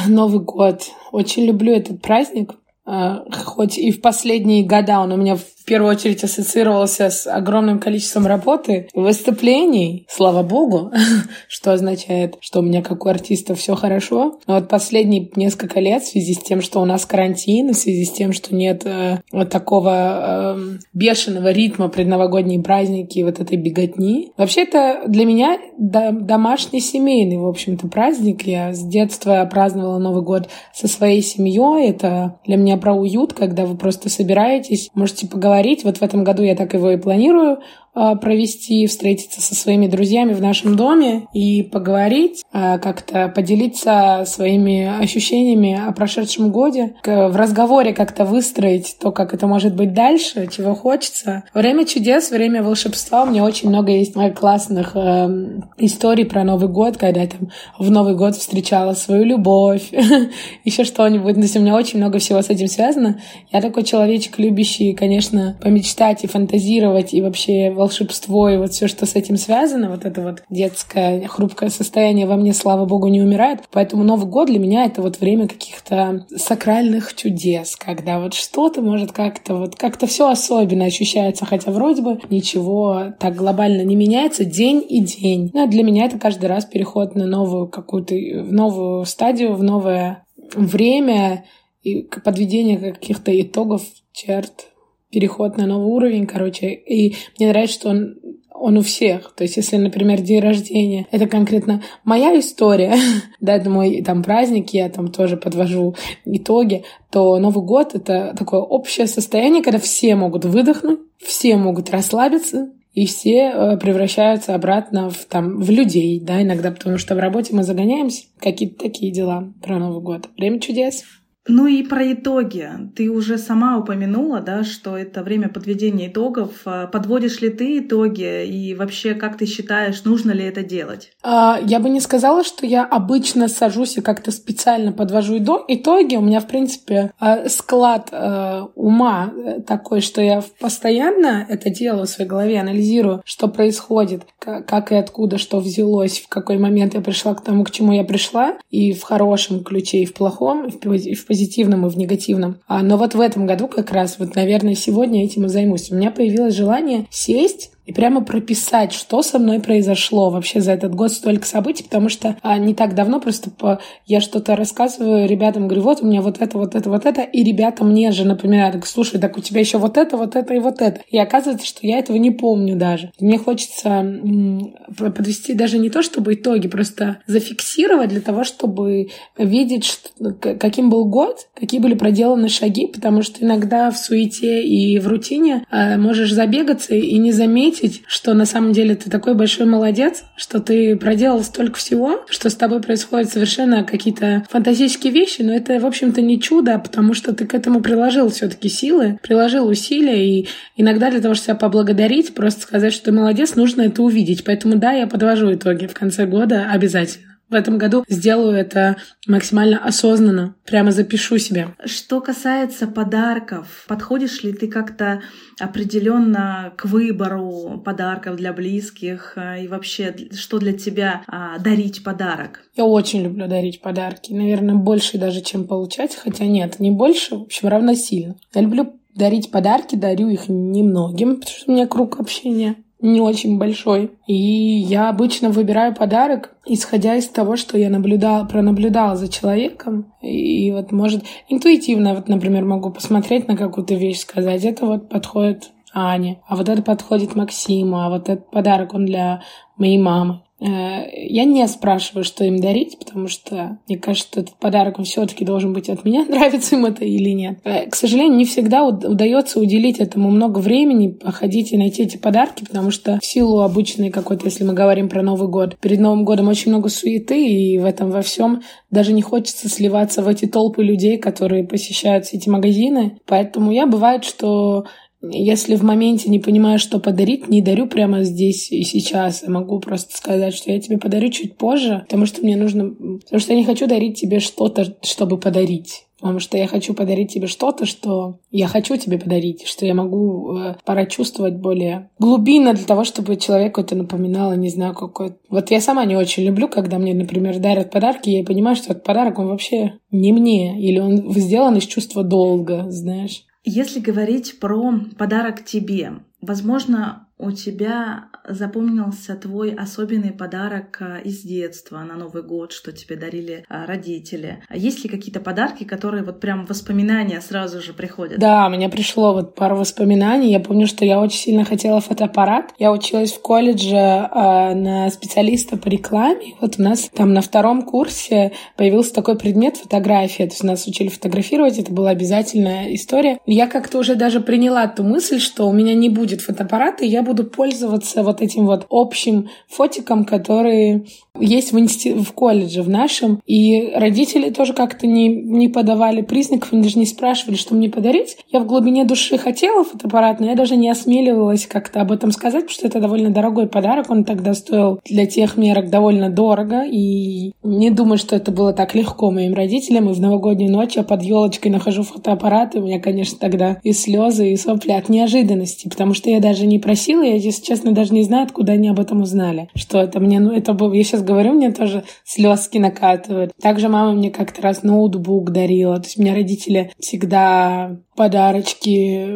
[0.10, 0.82] Новый год.
[1.14, 2.52] Очень люблю этот праздник.
[2.86, 7.80] А, хоть и в последние года он у меня в первую очередь ассоциировался с огромным
[7.80, 10.92] количеством работы, выступлений, слава богу,
[11.48, 14.40] что означает, что у меня как у артиста все хорошо.
[14.46, 18.04] Но вот последние несколько лет в связи с тем, что у нас карантин, в связи
[18.04, 24.34] с тем, что нет э, вот такого э, бешеного ритма предновогодние праздники, вот этой беготни.
[24.36, 28.46] Вообще это для меня домашний семейный, в общем-то, праздник.
[28.46, 31.90] Я с детства праздновала Новый год со своей семьей.
[31.90, 35.84] Это для меня про уют, когда вы просто собираетесь, можете поговорить поговорить.
[35.84, 37.60] Вот в этом году я так его и планирую.
[37.96, 45.00] А, провести, встретиться со своими друзьями в нашем доме и поговорить, а, как-то поделиться своими
[45.00, 50.74] ощущениями о прошедшем годе, в разговоре как-то выстроить то, как это может быть дальше, чего
[50.74, 51.44] хочется.
[51.54, 53.24] Время чудес, время волшебства.
[53.24, 57.92] У меня очень много есть классных э, историй про Новый год, когда я там в
[57.92, 59.92] Новый год встречала свою любовь,
[60.64, 61.36] еще что-нибудь.
[61.36, 63.20] То есть у меня очень много всего с этим связано.
[63.52, 69.06] Я такой человечек, любящий, конечно, помечтать и фантазировать, и вообще волшебство и вот все, что
[69.06, 73.60] с этим связано, вот это вот детское хрупкое состояние во мне, слава богу, не умирает.
[73.72, 79.12] Поэтому Новый год для меня это вот время каких-то сакральных чудес, когда вот что-то может
[79.12, 84.84] как-то вот как-то все особенно ощущается, хотя вроде бы ничего так глобально не меняется день
[84.88, 85.52] и день.
[85.54, 90.26] Но для меня это каждый раз переход на новую какую-то, в новую стадию, в новое
[90.56, 91.46] время
[91.82, 93.82] и подведение каких-то итогов,
[94.14, 94.73] черт,
[95.14, 96.74] переход на новый уровень, короче.
[96.74, 98.16] И мне нравится, что он
[98.64, 99.34] он у всех.
[99.36, 102.96] То есть, если, например, день рождения, это конкретно моя история,
[103.42, 108.62] да, это мой там праздник, я там тоже подвожу итоги, то Новый год— это такое
[108.62, 115.26] общее состояние, когда все могут выдохнуть, все могут расслабиться, и все э, превращаются обратно в,
[115.26, 118.26] там, в людей, да, иногда, потому что в работе мы загоняемся.
[118.40, 120.30] Какие-то такие дела про Новый год.
[120.38, 121.04] Время чудес.
[121.48, 122.70] Ну и про итоги.
[122.96, 126.52] Ты уже сама упомянула, да, что это время подведения итогов.
[126.66, 131.12] А подводишь ли ты итоги и вообще как ты считаешь, нужно ли это делать?
[131.22, 136.16] А, я бы не сказала, что я обычно сажусь и как-то специально подвожу итоги.
[136.16, 139.34] У меня, в принципе, а, склад а, ума
[139.68, 145.38] такой, что я постоянно это делаю в своей голове, анализирую, что происходит, как и откуда
[145.38, 149.04] что взялось, в какой момент я пришла к тому, к чему я пришла, и в
[149.04, 152.58] хорошем ключе, и в плохом, и в позитивном и в негативном.
[152.68, 155.92] А, но вот в этом году как раз, вот, наверное, сегодня этим и займусь.
[155.92, 160.96] У меня появилось желание сесть и прямо прописать, что со мной произошло вообще за этот
[160.96, 165.68] год, столько событий, потому что а, не так давно просто по, я что-то рассказываю ребятам,
[165.68, 168.84] говорю, вот у меня вот это, вот это, вот это, и ребята мне же напоминают,
[168.86, 171.02] слушай, так у тебя еще вот это, вот это и вот это.
[171.10, 173.12] И оказывается, что я этого не помню даже.
[173.20, 179.86] Мне хочется м- подвести даже не то, чтобы итоги, просто зафиксировать для того, чтобы видеть,
[179.86, 185.08] что, каким был год, какие были проделаны шаги, потому что иногда в суете и в
[185.08, 189.66] рутине а, можешь забегаться и не заметить, отметить, что на самом деле ты такой большой
[189.66, 195.54] молодец, что ты проделал столько всего, что с тобой происходят совершенно какие-то фантастические вещи, но
[195.54, 200.26] это, в общем-то, не чудо, потому что ты к этому приложил все-таки силы, приложил усилия,
[200.26, 204.44] и иногда для того, чтобы себя поблагодарить, просто сказать, что ты молодец, нужно это увидеть.
[204.44, 208.98] Поэтому да, я подвожу итоги в конце года обязательно в этом году сделаю это
[209.28, 210.56] максимально осознанно.
[210.66, 211.76] Прямо запишу себе.
[211.86, 215.22] Что касается подарков, подходишь ли ты как-то
[215.60, 222.62] определенно к выбору подарков для близких а, и вообще, что для тебя а, дарить подарок?
[222.76, 224.34] Я очень люблю дарить подарки.
[224.34, 226.16] Наверное, больше даже, чем получать.
[226.16, 228.36] Хотя нет, не больше, в общем, равносильно.
[228.54, 233.60] Я люблю дарить подарки, дарю их немногим, потому что у меня круг общения не очень
[233.60, 234.12] большой.
[234.26, 240.14] И я обычно выбираю подарок, исходя из того, что я наблюдала, пронаблюдала за человеком.
[240.22, 245.72] И вот, может, интуитивно, вот, например, могу посмотреть на какую-то вещь, сказать, это вот подходит
[245.94, 249.44] Ане, а вот это подходит Максиму, а вот этот подарок, он для
[249.78, 250.42] моей мамы.
[250.66, 255.74] Я не спрашиваю, что им дарить, потому что мне кажется, что этот подарок все-таки должен
[255.74, 257.60] быть от меня, нравится им это или нет.
[257.64, 262.92] К сожалению, не всегда удается уделить этому много времени, походить и найти эти подарки, потому
[262.92, 266.72] что в силу обычной какой-то, если мы говорим про Новый год, перед Новым годом очень
[266.72, 271.18] много суеты, и в этом во всем даже не хочется сливаться в эти толпы людей,
[271.18, 273.18] которые посещают все эти магазины.
[273.26, 274.86] Поэтому я бывает, что
[275.32, 279.44] если в моменте не понимаю, что подарить, не дарю прямо здесь и сейчас.
[279.44, 282.90] Я могу просто сказать, что я тебе подарю чуть позже, потому что мне нужно...
[282.90, 286.06] Потому что я не хочу дарить тебе что-то, чтобы подарить.
[286.20, 290.58] Потому что я хочу подарить тебе что-то, что я хочу тебе подарить, что я могу
[290.58, 295.34] э, прочувствовать более глубинно для того, чтобы человеку это напоминало, не знаю, какой...
[295.50, 299.04] Вот я сама не очень люблю, когда мне, например, дарят подарки, я понимаю, что этот
[299.04, 303.44] подарок, он вообще не мне, или он сделан из чувства долга, знаешь.
[303.64, 312.00] Если говорить про подарок тебе, возможно, у тебя запомнился твой особенный подарок а, из детства
[312.00, 314.64] на Новый год, что тебе дарили а, родители?
[314.68, 318.40] А есть ли какие-то подарки, которые вот прям воспоминания сразу же приходят?
[318.40, 320.52] Да, мне пришло вот пару воспоминаний.
[320.52, 322.74] Я помню, что я очень сильно хотела фотоаппарат.
[322.80, 326.56] Я училась в колледже на специалиста по рекламе.
[326.60, 330.46] Вот у нас там на втором курсе появился такой предмет фотография.
[330.48, 333.40] То есть нас учили фотографировать, это была обязательная история.
[333.46, 337.22] Я как-то уже даже приняла ту мысль, что у меня не будет фотоаппарата, и я
[337.22, 341.08] буду пользоваться вот этим вот общим фотиком, который
[341.40, 342.14] есть в, инсти...
[342.14, 343.42] в колледже в нашем.
[343.48, 348.38] И родители тоже как-то не, не подавали признаков, они даже не спрашивали, что мне подарить.
[348.52, 352.62] Я в глубине души хотела фотоаппарат, но я даже не осмеливалась как-то об этом сказать,
[352.62, 354.10] потому что это довольно дорогой подарок.
[354.10, 356.84] Он тогда стоил для тех мерок довольно дорого.
[356.86, 360.10] И не думаю, что это было так легко моим родителям.
[360.10, 363.92] И в новогоднюю ночь я под елочкой нахожу фотоаппарат, и у меня, конечно, тогда и
[363.92, 368.14] слезы, и сопли от неожиданности, потому что я даже не просила, я, если честно, даже
[368.14, 369.70] не знаю, откуда они об этом узнали.
[369.76, 373.52] Что это мне, ну, это было, я сейчас говорю, мне тоже слезки накатывают.
[373.62, 375.98] Также мама мне как-то раз ноутбук дарила.
[375.98, 379.28] То есть у меня родители всегда подарочки.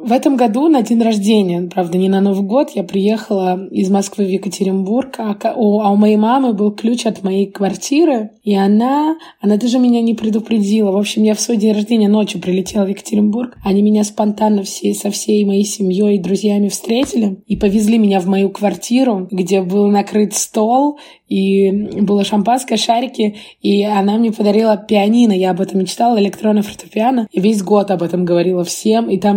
[0.00, 4.24] В этом году на день рождения, правда, не на Новый год, я приехала из Москвы
[4.24, 9.16] в Екатеринбург, а у, а у моей мамы был ключ от моей квартиры, и она,
[9.40, 10.92] она даже меня не предупредила.
[10.92, 14.94] В общем, я в свой день рождения ночью прилетела в Екатеринбург, они меня спонтанно все,
[14.94, 19.88] со всей моей семьей и друзьями встретили и повезли меня в мою квартиру, где был
[19.88, 20.98] накрыт стол,
[21.28, 21.70] и
[22.00, 27.40] было шампанское, шарики, и она мне подарила пианино, я об этом мечтала, электронное фортепиано, и
[27.40, 29.36] весь год об этом говорила всем, и там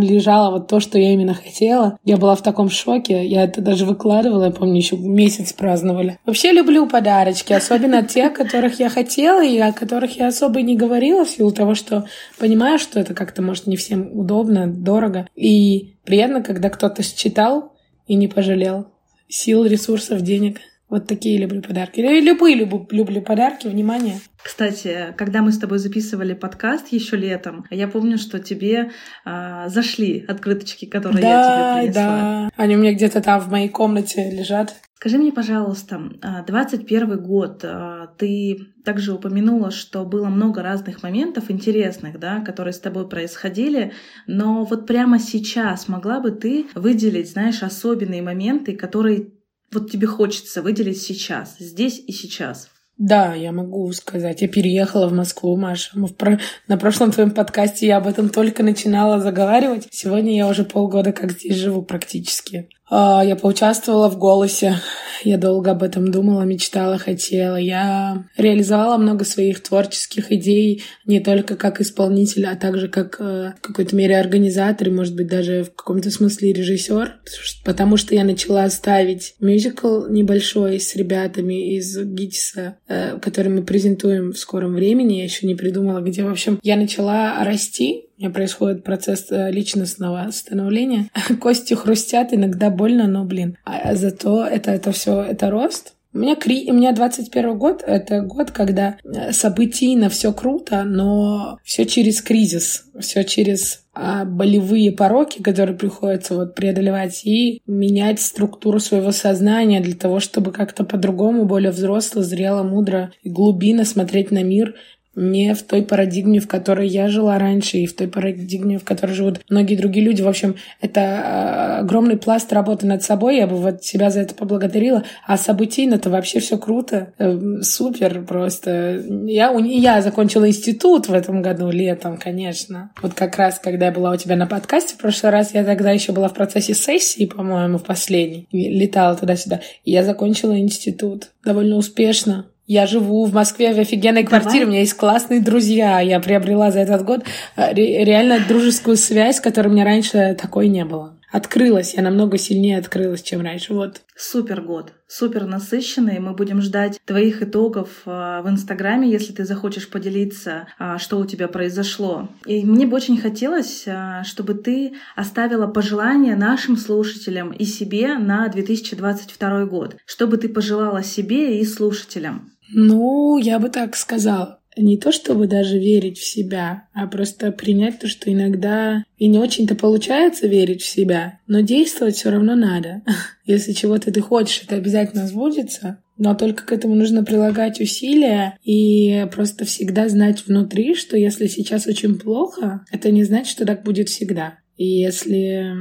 [0.52, 1.98] вот то, что я именно хотела.
[2.04, 6.20] Я была в таком шоке, я это даже выкладывала, я помню, еще месяц праздновали.
[6.26, 11.26] Вообще люблю подарочки, особенно те, которых я хотела, и о которых я особо не говорила,
[11.26, 12.06] в силу того, что
[12.40, 15.28] понимаю, что это как-то, может, не всем удобно, дорого.
[15.36, 17.74] И приятно, когда кто-то считал
[18.08, 18.88] и не пожалел
[19.32, 20.60] сил, ресурсов, денег.
[20.92, 22.02] Вот такие люблю подарки.
[22.02, 24.20] Любые люблю, люблю подарки, внимание.
[24.44, 28.92] Кстати, когда мы с тобой записывали подкаст еще летом, я помню, что тебе
[29.24, 32.04] а, зашли открыточки, которые да, я тебе принесла.
[32.04, 34.76] Да, они у меня где-то там в моей комнате лежат.
[34.96, 36.02] Скажи мне, пожалуйста,
[36.46, 42.74] 21 а, год, а, ты также упомянула, что было много разных моментов интересных, да, которые
[42.74, 43.94] с тобой происходили,
[44.28, 49.32] но вот прямо сейчас могла бы ты выделить, знаешь, особенные моменты, которые
[49.72, 52.70] вот тебе хочется выделить сейчас, здесь и сейчас?
[52.98, 54.44] Да, я могу сказать.
[54.44, 55.90] Я переехала в Москву, Маша.
[55.96, 56.40] Мы в про...
[56.68, 59.88] На прошлом твоем подкасте я об этом только начинала заговаривать.
[59.90, 62.70] Сегодня я уже полгода как здесь живу практически.
[62.92, 64.76] А, я поучаствовала в «Голосе».
[65.24, 67.56] Я долго об этом думала, мечтала, хотела.
[67.56, 73.62] Я реализовала много своих творческих идей не только как исполнитель, а также как э, в
[73.62, 77.20] какой-то мере организатор и, может быть, даже в каком-то смысле режиссер.
[77.64, 84.32] Потому что я начала ставить мюзикл небольшой с ребятами из ГИТИСа, э, который мы презентуем
[84.32, 85.18] в скором времени.
[85.18, 86.24] Я еще не придумала, где.
[86.24, 91.10] В общем, я начала расти меня происходит процесс э, личностного становления.
[91.40, 93.58] Кости хрустят, иногда больно, но, блин.
[93.66, 95.94] А зато это, это все, это рост.
[96.14, 96.70] У меня, кри...
[96.70, 102.86] у меня 21 год— это год, когда э, событийно все круто, но все через кризис,
[103.00, 109.96] все через а, болевые пороки, которые приходится вот преодолевать, и менять структуру своего сознания для
[109.96, 114.76] того, чтобы как-то по-другому, более взросло, зрело, мудро и глубинно смотреть на мир,
[115.16, 119.12] не в той парадигме, в которой я жила раньше, и в той парадигме, в которой
[119.12, 120.22] живут многие другие люди.
[120.22, 123.38] В общем, это а, огромный пласт работы над собой.
[123.38, 125.04] Я бы вот себя за это поблагодарила.
[125.28, 127.14] А событийно-то вообще все круто.
[127.18, 129.04] Эм, супер просто.
[129.26, 132.92] Я, я закончила институт в этом году летом, конечно.
[133.02, 135.92] Вот как раз, когда я была у тебя на подкасте в прошлый раз, я тогда
[135.92, 138.48] еще была в процессе сессии, по-моему, в последней.
[138.52, 139.62] Летала туда-сюда.
[139.84, 142.46] И я закончила институт довольно успешно.
[142.74, 144.66] Я живу в Москве в офигенной квартире, Давай.
[144.66, 146.00] у меня есть классные друзья.
[146.00, 147.26] Я приобрела за этот год
[147.58, 151.20] э, реально дружескую связь, которой у меня раньше такой не было.
[151.34, 153.74] Открылась, я намного сильнее открылась, чем раньше.
[153.74, 154.04] Вот.
[154.16, 156.20] Супер год, супер насыщенный.
[156.20, 161.26] Мы будем ждать твоих итогов э, в Инстаграме, если ты захочешь поделиться, э, что у
[161.26, 162.30] тебя произошло.
[162.46, 163.86] И мне бы очень хотелось,
[164.24, 169.98] чтобы ты оставила пожелания нашим слушателям и себе на 2022 год.
[170.06, 172.52] Что бы ты пожелала себе и слушателям?
[172.74, 174.60] Ну, я бы так сказала.
[174.78, 179.38] Не то чтобы даже верить в себя, а просто принять то, что иногда и не
[179.38, 183.02] очень-то получается верить в себя, но действовать все равно надо.
[183.46, 186.02] Если чего-то ты хочешь, это обязательно сбудется.
[186.18, 191.88] Но только к этому нужно прилагать усилия и просто всегда знать внутри, что если сейчас
[191.88, 194.60] очень плохо, это не значит, что так будет всегда.
[194.82, 195.76] И если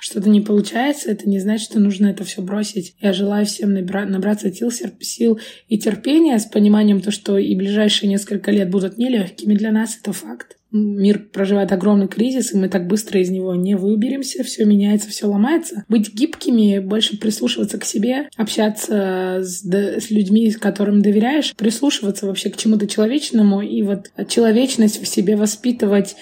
[0.00, 2.96] что-то не получается, это не значит, что нужно это все бросить.
[3.00, 5.38] Я желаю всем набра- набраться сил, сил
[5.68, 10.12] и терпения с пониманием то, что и ближайшие несколько лет будут нелегкими для нас, это
[10.12, 10.56] факт.
[10.72, 15.26] Мир проживает огромный кризис, и мы так быстро из него не выберемся, все меняется, все
[15.26, 15.84] ломается.
[15.88, 22.50] Быть гибкими, больше прислушиваться к себе, общаться с, да, с людьми, которым доверяешь, прислушиваться вообще
[22.50, 26.16] к чему-то человечному и вот человечность в себе воспитывать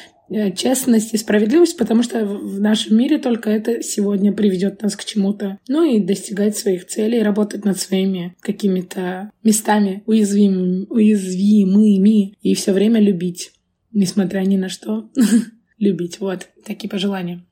[0.54, 5.58] честность и справедливость, потому что в нашем мире только это сегодня приведет нас к чему-то.
[5.68, 13.00] Ну и достигать своих целей, работать над своими какими-то местами уязвимыми, уязвимыми и все время
[13.00, 13.52] любить,
[13.92, 15.08] несмотря ни на что.
[15.78, 16.20] любить.
[16.20, 17.44] Вот такие пожелания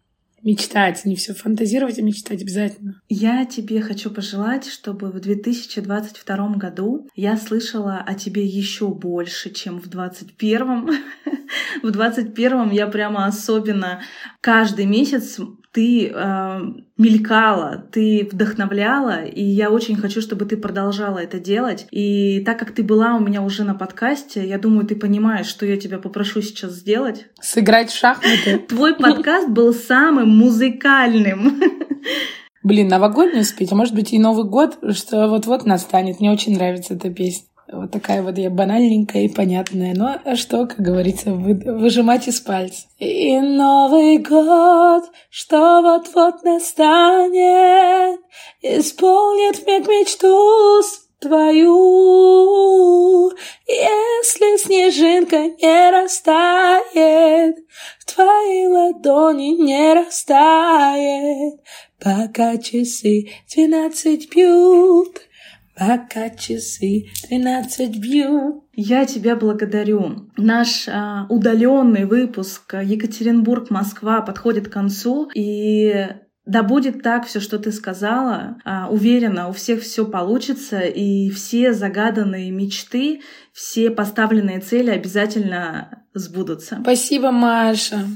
[0.45, 3.01] мечтать, не все фантазировать, а мечтать обязательно.
[3.09, 9.81] Я тебе хочу пожелать, чтобы в 2022 году я слышала о тебе еще больше, чем
[9.81, 10.87] в 2021.
[11.83, 14.03] в 2021 я прямо особенно
[14.41, 15.41] каждый месяц
[15.75, 16.61] ты э,
[16.97, 21.89] мелькала, ты вдохновляла, и я очень хочу, чтобы ты продолжала это делать.
[21.91, 25.67] И так как ты была у меня уже на подкасте, я думаю, ты понимаешь, что
[25.67, 27.27] я тебя попрошу сейчас сделать.
[27.41, 28.59] Сыграть в шахматы.
[28.69, 31.61] Твой подкаст был самым музыкальным.
[32.63, 36.21] Блин, новогоднюю спеть, а может быть и Новый год, что вот-вот настанет.
[36.21, 37.49] Мне очень нравится эта песня.
[37.73, 39.95] Вот такая вот я банальненькая и понятная.
[39.95, 42.87] Но а что, как говорится, вы, выжимать из пальца.
[42.99, 48.21] И Новый год, что вот-вот настанет,
[48.61, 50.83] исполнит миг мечту
[51.25, 51.63] твою.
[53.67, 57.57] Если снежинка не растает,
[57.99, 61.61] в твоей ладони не растает,
[61.99, 65.21] пока часы двенадцать бьют.
[65.77, 68.65] Пока часы тринадцать бьют.
[68.75, 70.31] Я тебя благодарю.
[70.37, 76.09] Наш а, удаленный выпуск Екатеринбург-Москва подходит к концу, и
[76.47, 78.59] да будет так все, что ты сказала.
[78.65, 83.23] А, уверена, у всех все получится, и все загаданные мечты,
[83.53, 86.79] все поставленные цели обязательно сбудутся.
[86.83, 88.07] Спасибо, Маша.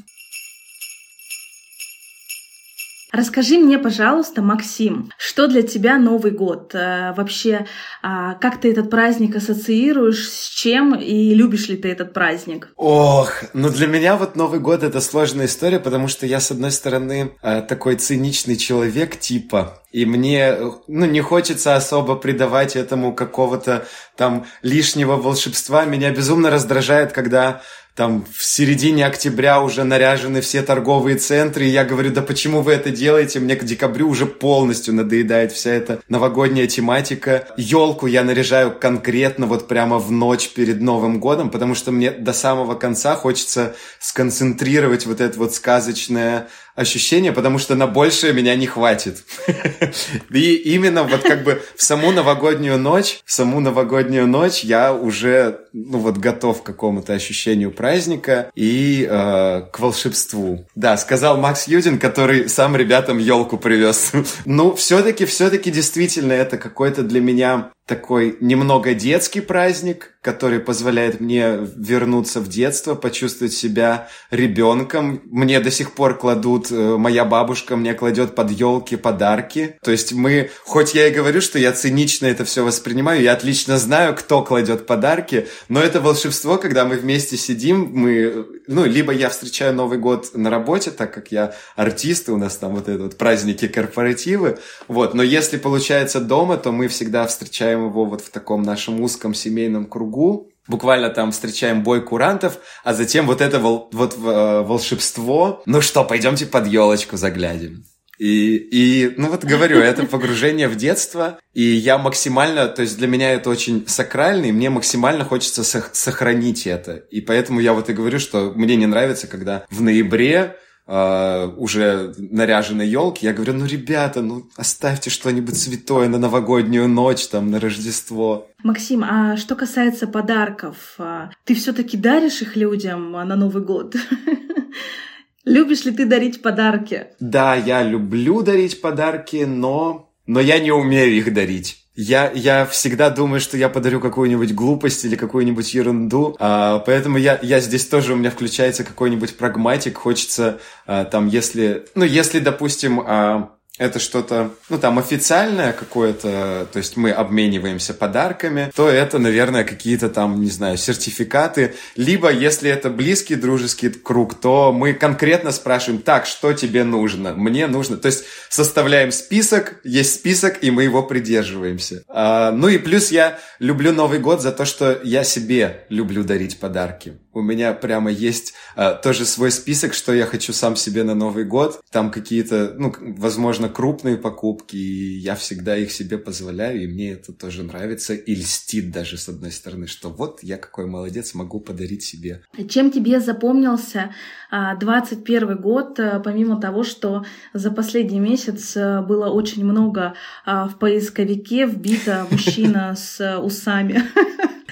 [3.10, 6.74] Расскажи мне, пожалуйста, Максим, что для тебя Новый год?
[6.74, 7.66] Э, вообще,
[8.02, 12.68] а, как ты этот праздник ассоциируешь, с чем и любишь ли ты этот праздник?
[12.76, 16.70] Ох, ну для меня вот Новый год это сложная история, потому что я, с одной
[16.70, 23.86] стороны, э, такой циничный человек типа, и мне, ну, не хочется особо придавать этому какого-то
[24.16, 25.86] там лишнего волшебства.
[25.86, 27.62] Меня безумно раздражает, когда
[27.98, 32.70] там в середине октября уже наряжены все торговые центры, и я говорю, да почему вы
[32.74, 33.40] это делаете?
[33.40, 37.48] Мне к декабрю уже полностью надоедает вся эта новогодняя тематика.
[37.56, 42.32] Елку я наряжаю конкретно вот прямо в ночь перед Новым годом, потому что мне до
[42.32, 46.46] самого конца хочется сконцентрировать вот это вот сказочное
[46.78, 49.24] ощущение, потому что на большее меня не хватит.
[50.30, 55.60] И именно вот как бы в саму новогоднюю ночь, в саму новогоднюю ночь я уже,
[55.72, 60.66] ну вот готов к какому-то ощущению праздника и э, к волшебству.
[60.76, 64.12] Да, сказал Макс Юдин, который сам ребятам елку привез.
[64.44, 71.58] ну, все-таки, все-таки действительно это какой-то для меня такой немного детский праздник, который позволяет мне
[71.74, 75.22] вернуться в детство, почувствовать себя ребенком.
[75.24, 79.78] Мне до сих пор кладут, э, моя бабушка мне кладет под елки подарки.
[79.82, 83.78] То есть мы, хоть я и говорю, что я цинично это все воспринимаю, я отлично
[83.78, 89.30] знаю, кто кладет подарки, но это волшебство, когда мы вместе сидим, мы, ну, либо я
[89.30, 93.16] встречаю Новый год на работе, так как я артист, у нас там вот это вот
[93.16, 98.62] праздники, корпоративы, вот, но если получается дома, то мы всегда встречаем его вот в таком
[98.62, 104.14] нашем узком семейном кругу, буквально там встречаем бой курантов, а затем вот это вол, вот
[104.14, 105.62] э, волшебство.
[105.66, 107.84] Ну что, пойдемте под елочку заглянем.
[108.18, 113.06] И, и, ну вот говорю, это погружение в детство, и я максимально, то есть для
[113.06, 116.96] меня это очень сакрально, и мне максимально хочется сохранить это.
[116.96, 120.56] И поэтому я вот и говорю, что мне не нравится, когда в ноябре
[120.90, 127.26] Uh, уже наряженной елки, я говорю, ну, ребята, ну, оставьте что-нибудь святое на новогоднюю ночь,
[127.26, 128.48] там, на Рождество.
[128.62, 133.96] Максим, а что касается подарков, а, ты все-таки даришь их людям на Новый год?
[135.48, 137.06] Любишь ли ты дарить подарки?
[137.20, 141.86] Да, я люблю дарить подарки, но, но я не умею их дарить.
[141.96, 147.38] Я, я всегда думаю, что я подарю какую-нибудь глупость или какую-нибудь ерунду, а, поэтому я,
[147.40, 149.96] я здесь тоже у меня включается какой-нибудь прагматик.
[149.96, 156.78] Хочется а, там, если, ну, если, допустим, а, это что-то, ну, там, официальное какое-то, то
[156.78, 161.74] есть мы обмениваемся подарками, то это, наверное, какие-то там, не знаю, сертификаты.
[161.96, 167.34] Либо, если это близкий дружеский круг, то мы конкретно спрашиваем, так, что тебе нужно?
[167.34, 167.96] Мне нужно.
[167.96, 172.02] То есть составляем список, есть список, и мы его придерживаемся.
[172.08, 176.58] А, ну и плюс я люблю Новый год за то, что я себе люблю дарить
[176.58, 177.18] подарки.
[177.32, 181.44] У меня прямо есть а, тоже свой список, что я хочу сам себе на Новый
[181.44, 181.80] год.
[181.90, 187.32] Там какие-то, ну, возможно, крупные покупки, и я всегда их себе позволяю, и мне это
[187.32, 192.02] тоже нравится и льстит даже с одной стороны, что вот я какой молодец, могу подарить
[192.02, 192.42] себе.
[192.68, 194.14] Чем тебе запомнился
[194.50, 200.14] 21 а, год, а, помимо того, что за последний месяц а, было очень много
[200.46, 204.02] в поисковике вбито мужчина с усами?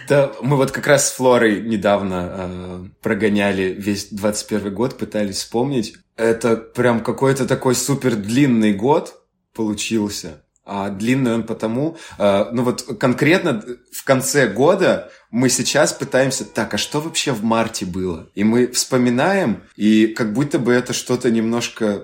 [0.08, 5.96] Да, мы вот как раз с Флорой недавно э, прогоняли весь 21 год, пытались вспомнить.
[6.16, 9.22] Это прям какой-то такой супер длинный год
[9.54, 10.42] получился.
[10.64, 13.62] А длинный он потому, э, ну вот конкретно
[13.92, 18.30] в конце года мы сейчас пытаемся, так, а что вообще в марте было?
[18.34, 22.02] И мы вспоминаем, и как будто бы это что-то немножко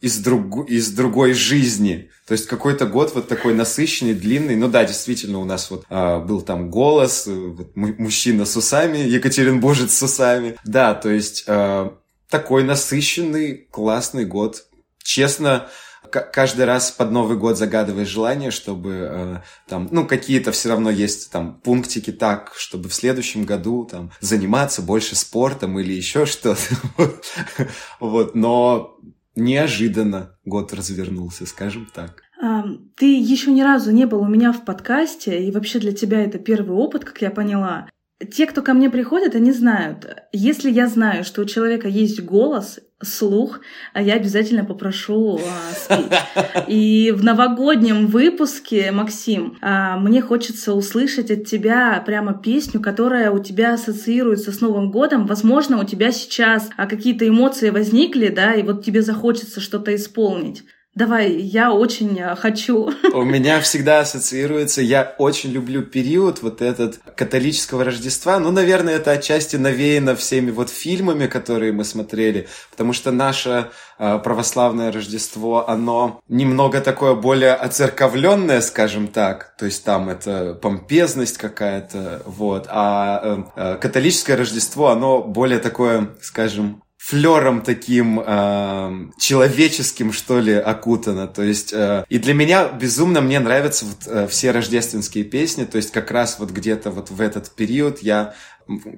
[0.00, 2.10] из, друг, из другой жизни.
[2.26, 4.56] То есть какой-то год вот такой насыщенный, длинный.
[4.56, 8.98] Ну да, действительно, у нас вот а, был там голос, э, вот, мужчина с усами,
[8.98, 10.56] Екатеринбуржец с усами.
[10.64, 11.94] Да, то есть а,
[12.32, 14.64] такой насыщенный, классный год.
[15.04, 15.68] Честно,
[16.10, 19.36] каждый раз под Новый год загадываешь желание, чтобы э,
[19.68, 24.80] там, ну, какие-то все равно есть там пунктики так, чтобы в следующем году там заниматься
[24.80, 26.58] больше спортом или еще что-то.
[28.00, 28.96] Вот, но
[29.36, 32.22] неожиданно год развернулся, скажем так.
[32.96, 36.38] Ты еще ни разу не был у меня в подкасте, и вообще для тебя это
[36.38, 37.88] первый опыт, как я поняла.
[38.30, 40.06] Те, кто ко мне приходят, они знают.
[40.32, 43.60] Если я знаю, что у человека есть голос, слух,
[43.92, 46.66] а я обязательно попрошу а, спеть.
[46.68, 53.42] И в новогоднем выпуске, Максим, а, мне хочется услышать от тебя прямо песню, которая у
[53.42, 55.26] тебя ассоциируется с Новым годом.
[55.26, 60.64] Возможно, у тебя сейчас какие-то эмоции возникли, да, и вот тебе захочется что-то исполнить.
[60.94, 62.90] Давай, я очень э, хочу.
[63.14, 68.38] У меня всегда ассоциируется, я очень люблю период вот этот католического Рождества.
[68.38, 74.18] Ну, наверное, это отчасти навеяно всеми вот фильмами, которые мы смотрели, потому что наше э,
[74.18, 79.54] православное Рождество, оно немного такое более оцерковленное, скажем так.
[79.56, 82.66] То есть там это помпезность какая-то, вот.
[82.68, 90.54] А э, э католическое Рождество, оно более такое, скажем, флером таким э, человеческим, что ли,
[90.54, 91.26] окутано.
[91.26, 95.64] То есть, э, и для меня безумно мне нравятся вот, э, все рождественские песни.
[95.64, 98.34] То есть, как раз вот где-то вот в этот период я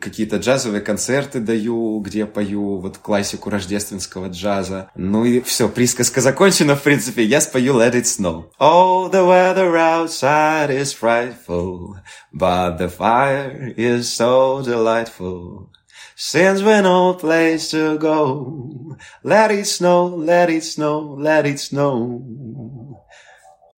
[0.02, 4.90] какие-то джазовые концерты даю, где пою вот классику рождественского джаза.
[4.94, 7.24] Ну и все, присказка закончена, в принципе.
[7.24, 8.50] Я спою Let It Snow.
[8.60, 11.96] Oh, the weather outside is frightful,
[12.34, 15.70] but the fire is so delightful.
[16.16, 22.22] Since we no place to go, let it snow, let it snow, let it snow.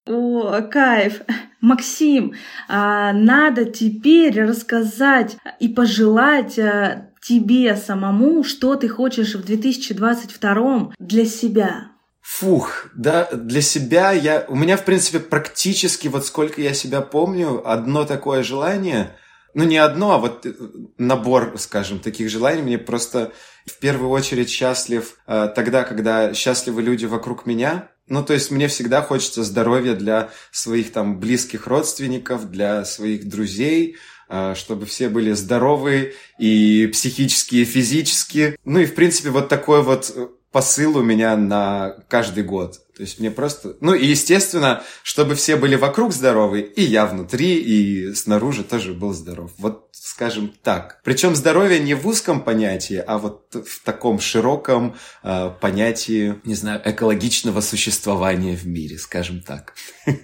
[0.06, 1.22] О, кайф!
[1.60, 2.34] Максим,
[2.68, 11.24] а, надо теперь рассказать и пожелать а, тебе самому, что ты хочешь в 2022 для
[11.24, 11.88] себя.
[12.20, 14.44] Фух, да, для себя я...
[14.48, 19.16] У меня, в принципе, практически, вот сколько я себя помню, одно такое желание,
[19.56, 20.52] ну, не одно, а вот э,
[20.98, 22.60] набор, скажем, таких желаний.
[22.60, 23.32] Мне просто
[23.64, 27.88] в первую очередь счастлив э, тогда, когда счастливы люди вокруг меня.
[28.06, 33.96] Ну, то есть мне всегда хочется здоровья для своих там близких родственников, для своих друзей,
[34.28, 38.58] э, чтобы все были здоровы и психически, и физически.
[38.66, 40.14] Ну и, в принципе, вот такой вот
[40.52, 42.85] посыл у меня на каждый год.
[42.96, 43.76] То есть мне просто...
[43.80, 49.12] Ну и, естественно, чтобы все были вокруг здоровы, и я внутри, и снаружи тоже был
[49.12, 49.52] здоров.
[49.58, 49.86] Вот
[50.16, 51.00] скажем так.
[51.04, 56.80] Причем здоровье не в узком понятии, а вот в таком широком э, понятии, не знаю,
[56.84, 59.74] экологичного существования в мире, скажем так.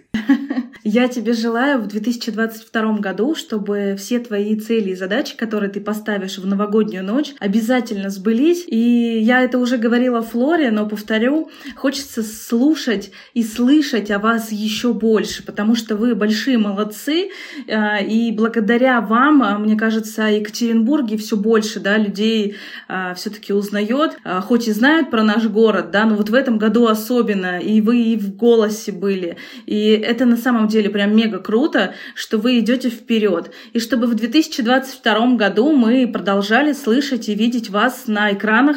[0.93, 6.37] Я тебе желаю в 2022 году, чтобы все твои цели и задачи, которые ты поставишь
[6.37, 8.65] в новогоднюю ночь, обязательно сбылись.
[8.67, 14.93] И я это уже говорила Флоре, но повторю, хочется слушать и слышать о вас еще
[14.93, 17.31] больше, потому что вы большие молодцы,
[17.67, 22.57] э, и благодаря вам, э, мне кажется, Екатеринбурге все больше да, людей
[22.91, 26.87] э, все-таки узнает, хоть и знают про наш город, да, но вот в этом году
[26.87, 29.39] особенно, и вы и в голосе были.
[29.65, 33.53] И это на самом деле прям мега круто, что вы идете вперед.
[33.73, 38.77] И чтобы в 2022 году мы продолжали слышать и видеть вас на экранах.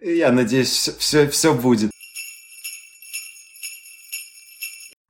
[0.00, 1.91] Я надеюсь, все, все будет.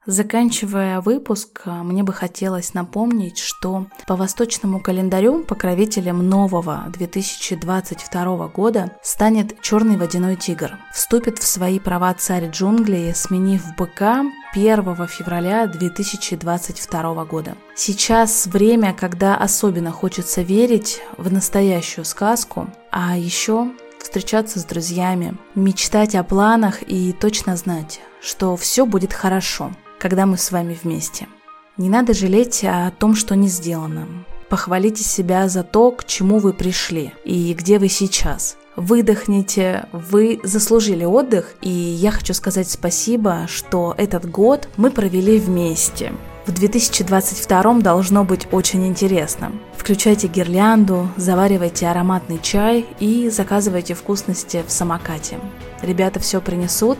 [0.05, 9.63] Заканчивая выпуск, мне бы хотелось напомнить, что по восточному календарю покровителем нового 2022 года станет
[9.63, 10.77] черный водяной тигр.
[10.93, 14.25] Вступит в свои права царь джунглей, сменив быка
[14.55, 17.55] 1 февраля 2022 года.
[17.77, 23.71] Сейчас время, когда особенно хочется верить в настоящую сказку, а еще
[24.01, 29.71] встречаться с друзьями, мечтать о планах и точно знать, что все будет хорошо–
[30.03, 31.29] когда мы с вами вместе.
[31.77, 34.09] Не надо жалеть о том, что не сделано.
[34.49, 38.57] Похвалите себя за то, к чему вы пришли и где вы сейчас.
[38.75, 46.13] Выдохните, вы заслужили отдых, и я хочу сказать спасибо, что этот год мы провели вместе.
[46.47, 49.53] В 2022 должно быть очень интересно.
[49.77, 55.39] Включайте гирлянду, заваривайте ароматный чай и заказывайте вкусности в самокате.
[55.81, 56.99] Ребята все принесут,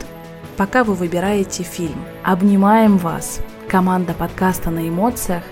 [0.57, 2.03] пока вы выбираете фильм.
[2.23, 3.39] Обнимаем вас!
[3.67, 5.43] Команда подкаста на эмоциях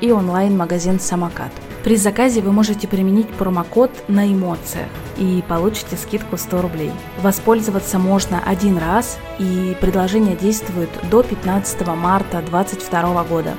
[0.00, 1.52] и онлайн-магазин «Самокат».
[1.84, 6.92] При заказе вы можете применить промокод на эмоциях и получите скидку 100 рублей.
[7.22, 13.54] Воспользоваться можно один раз и предложение действует до 15 марта 2022 года.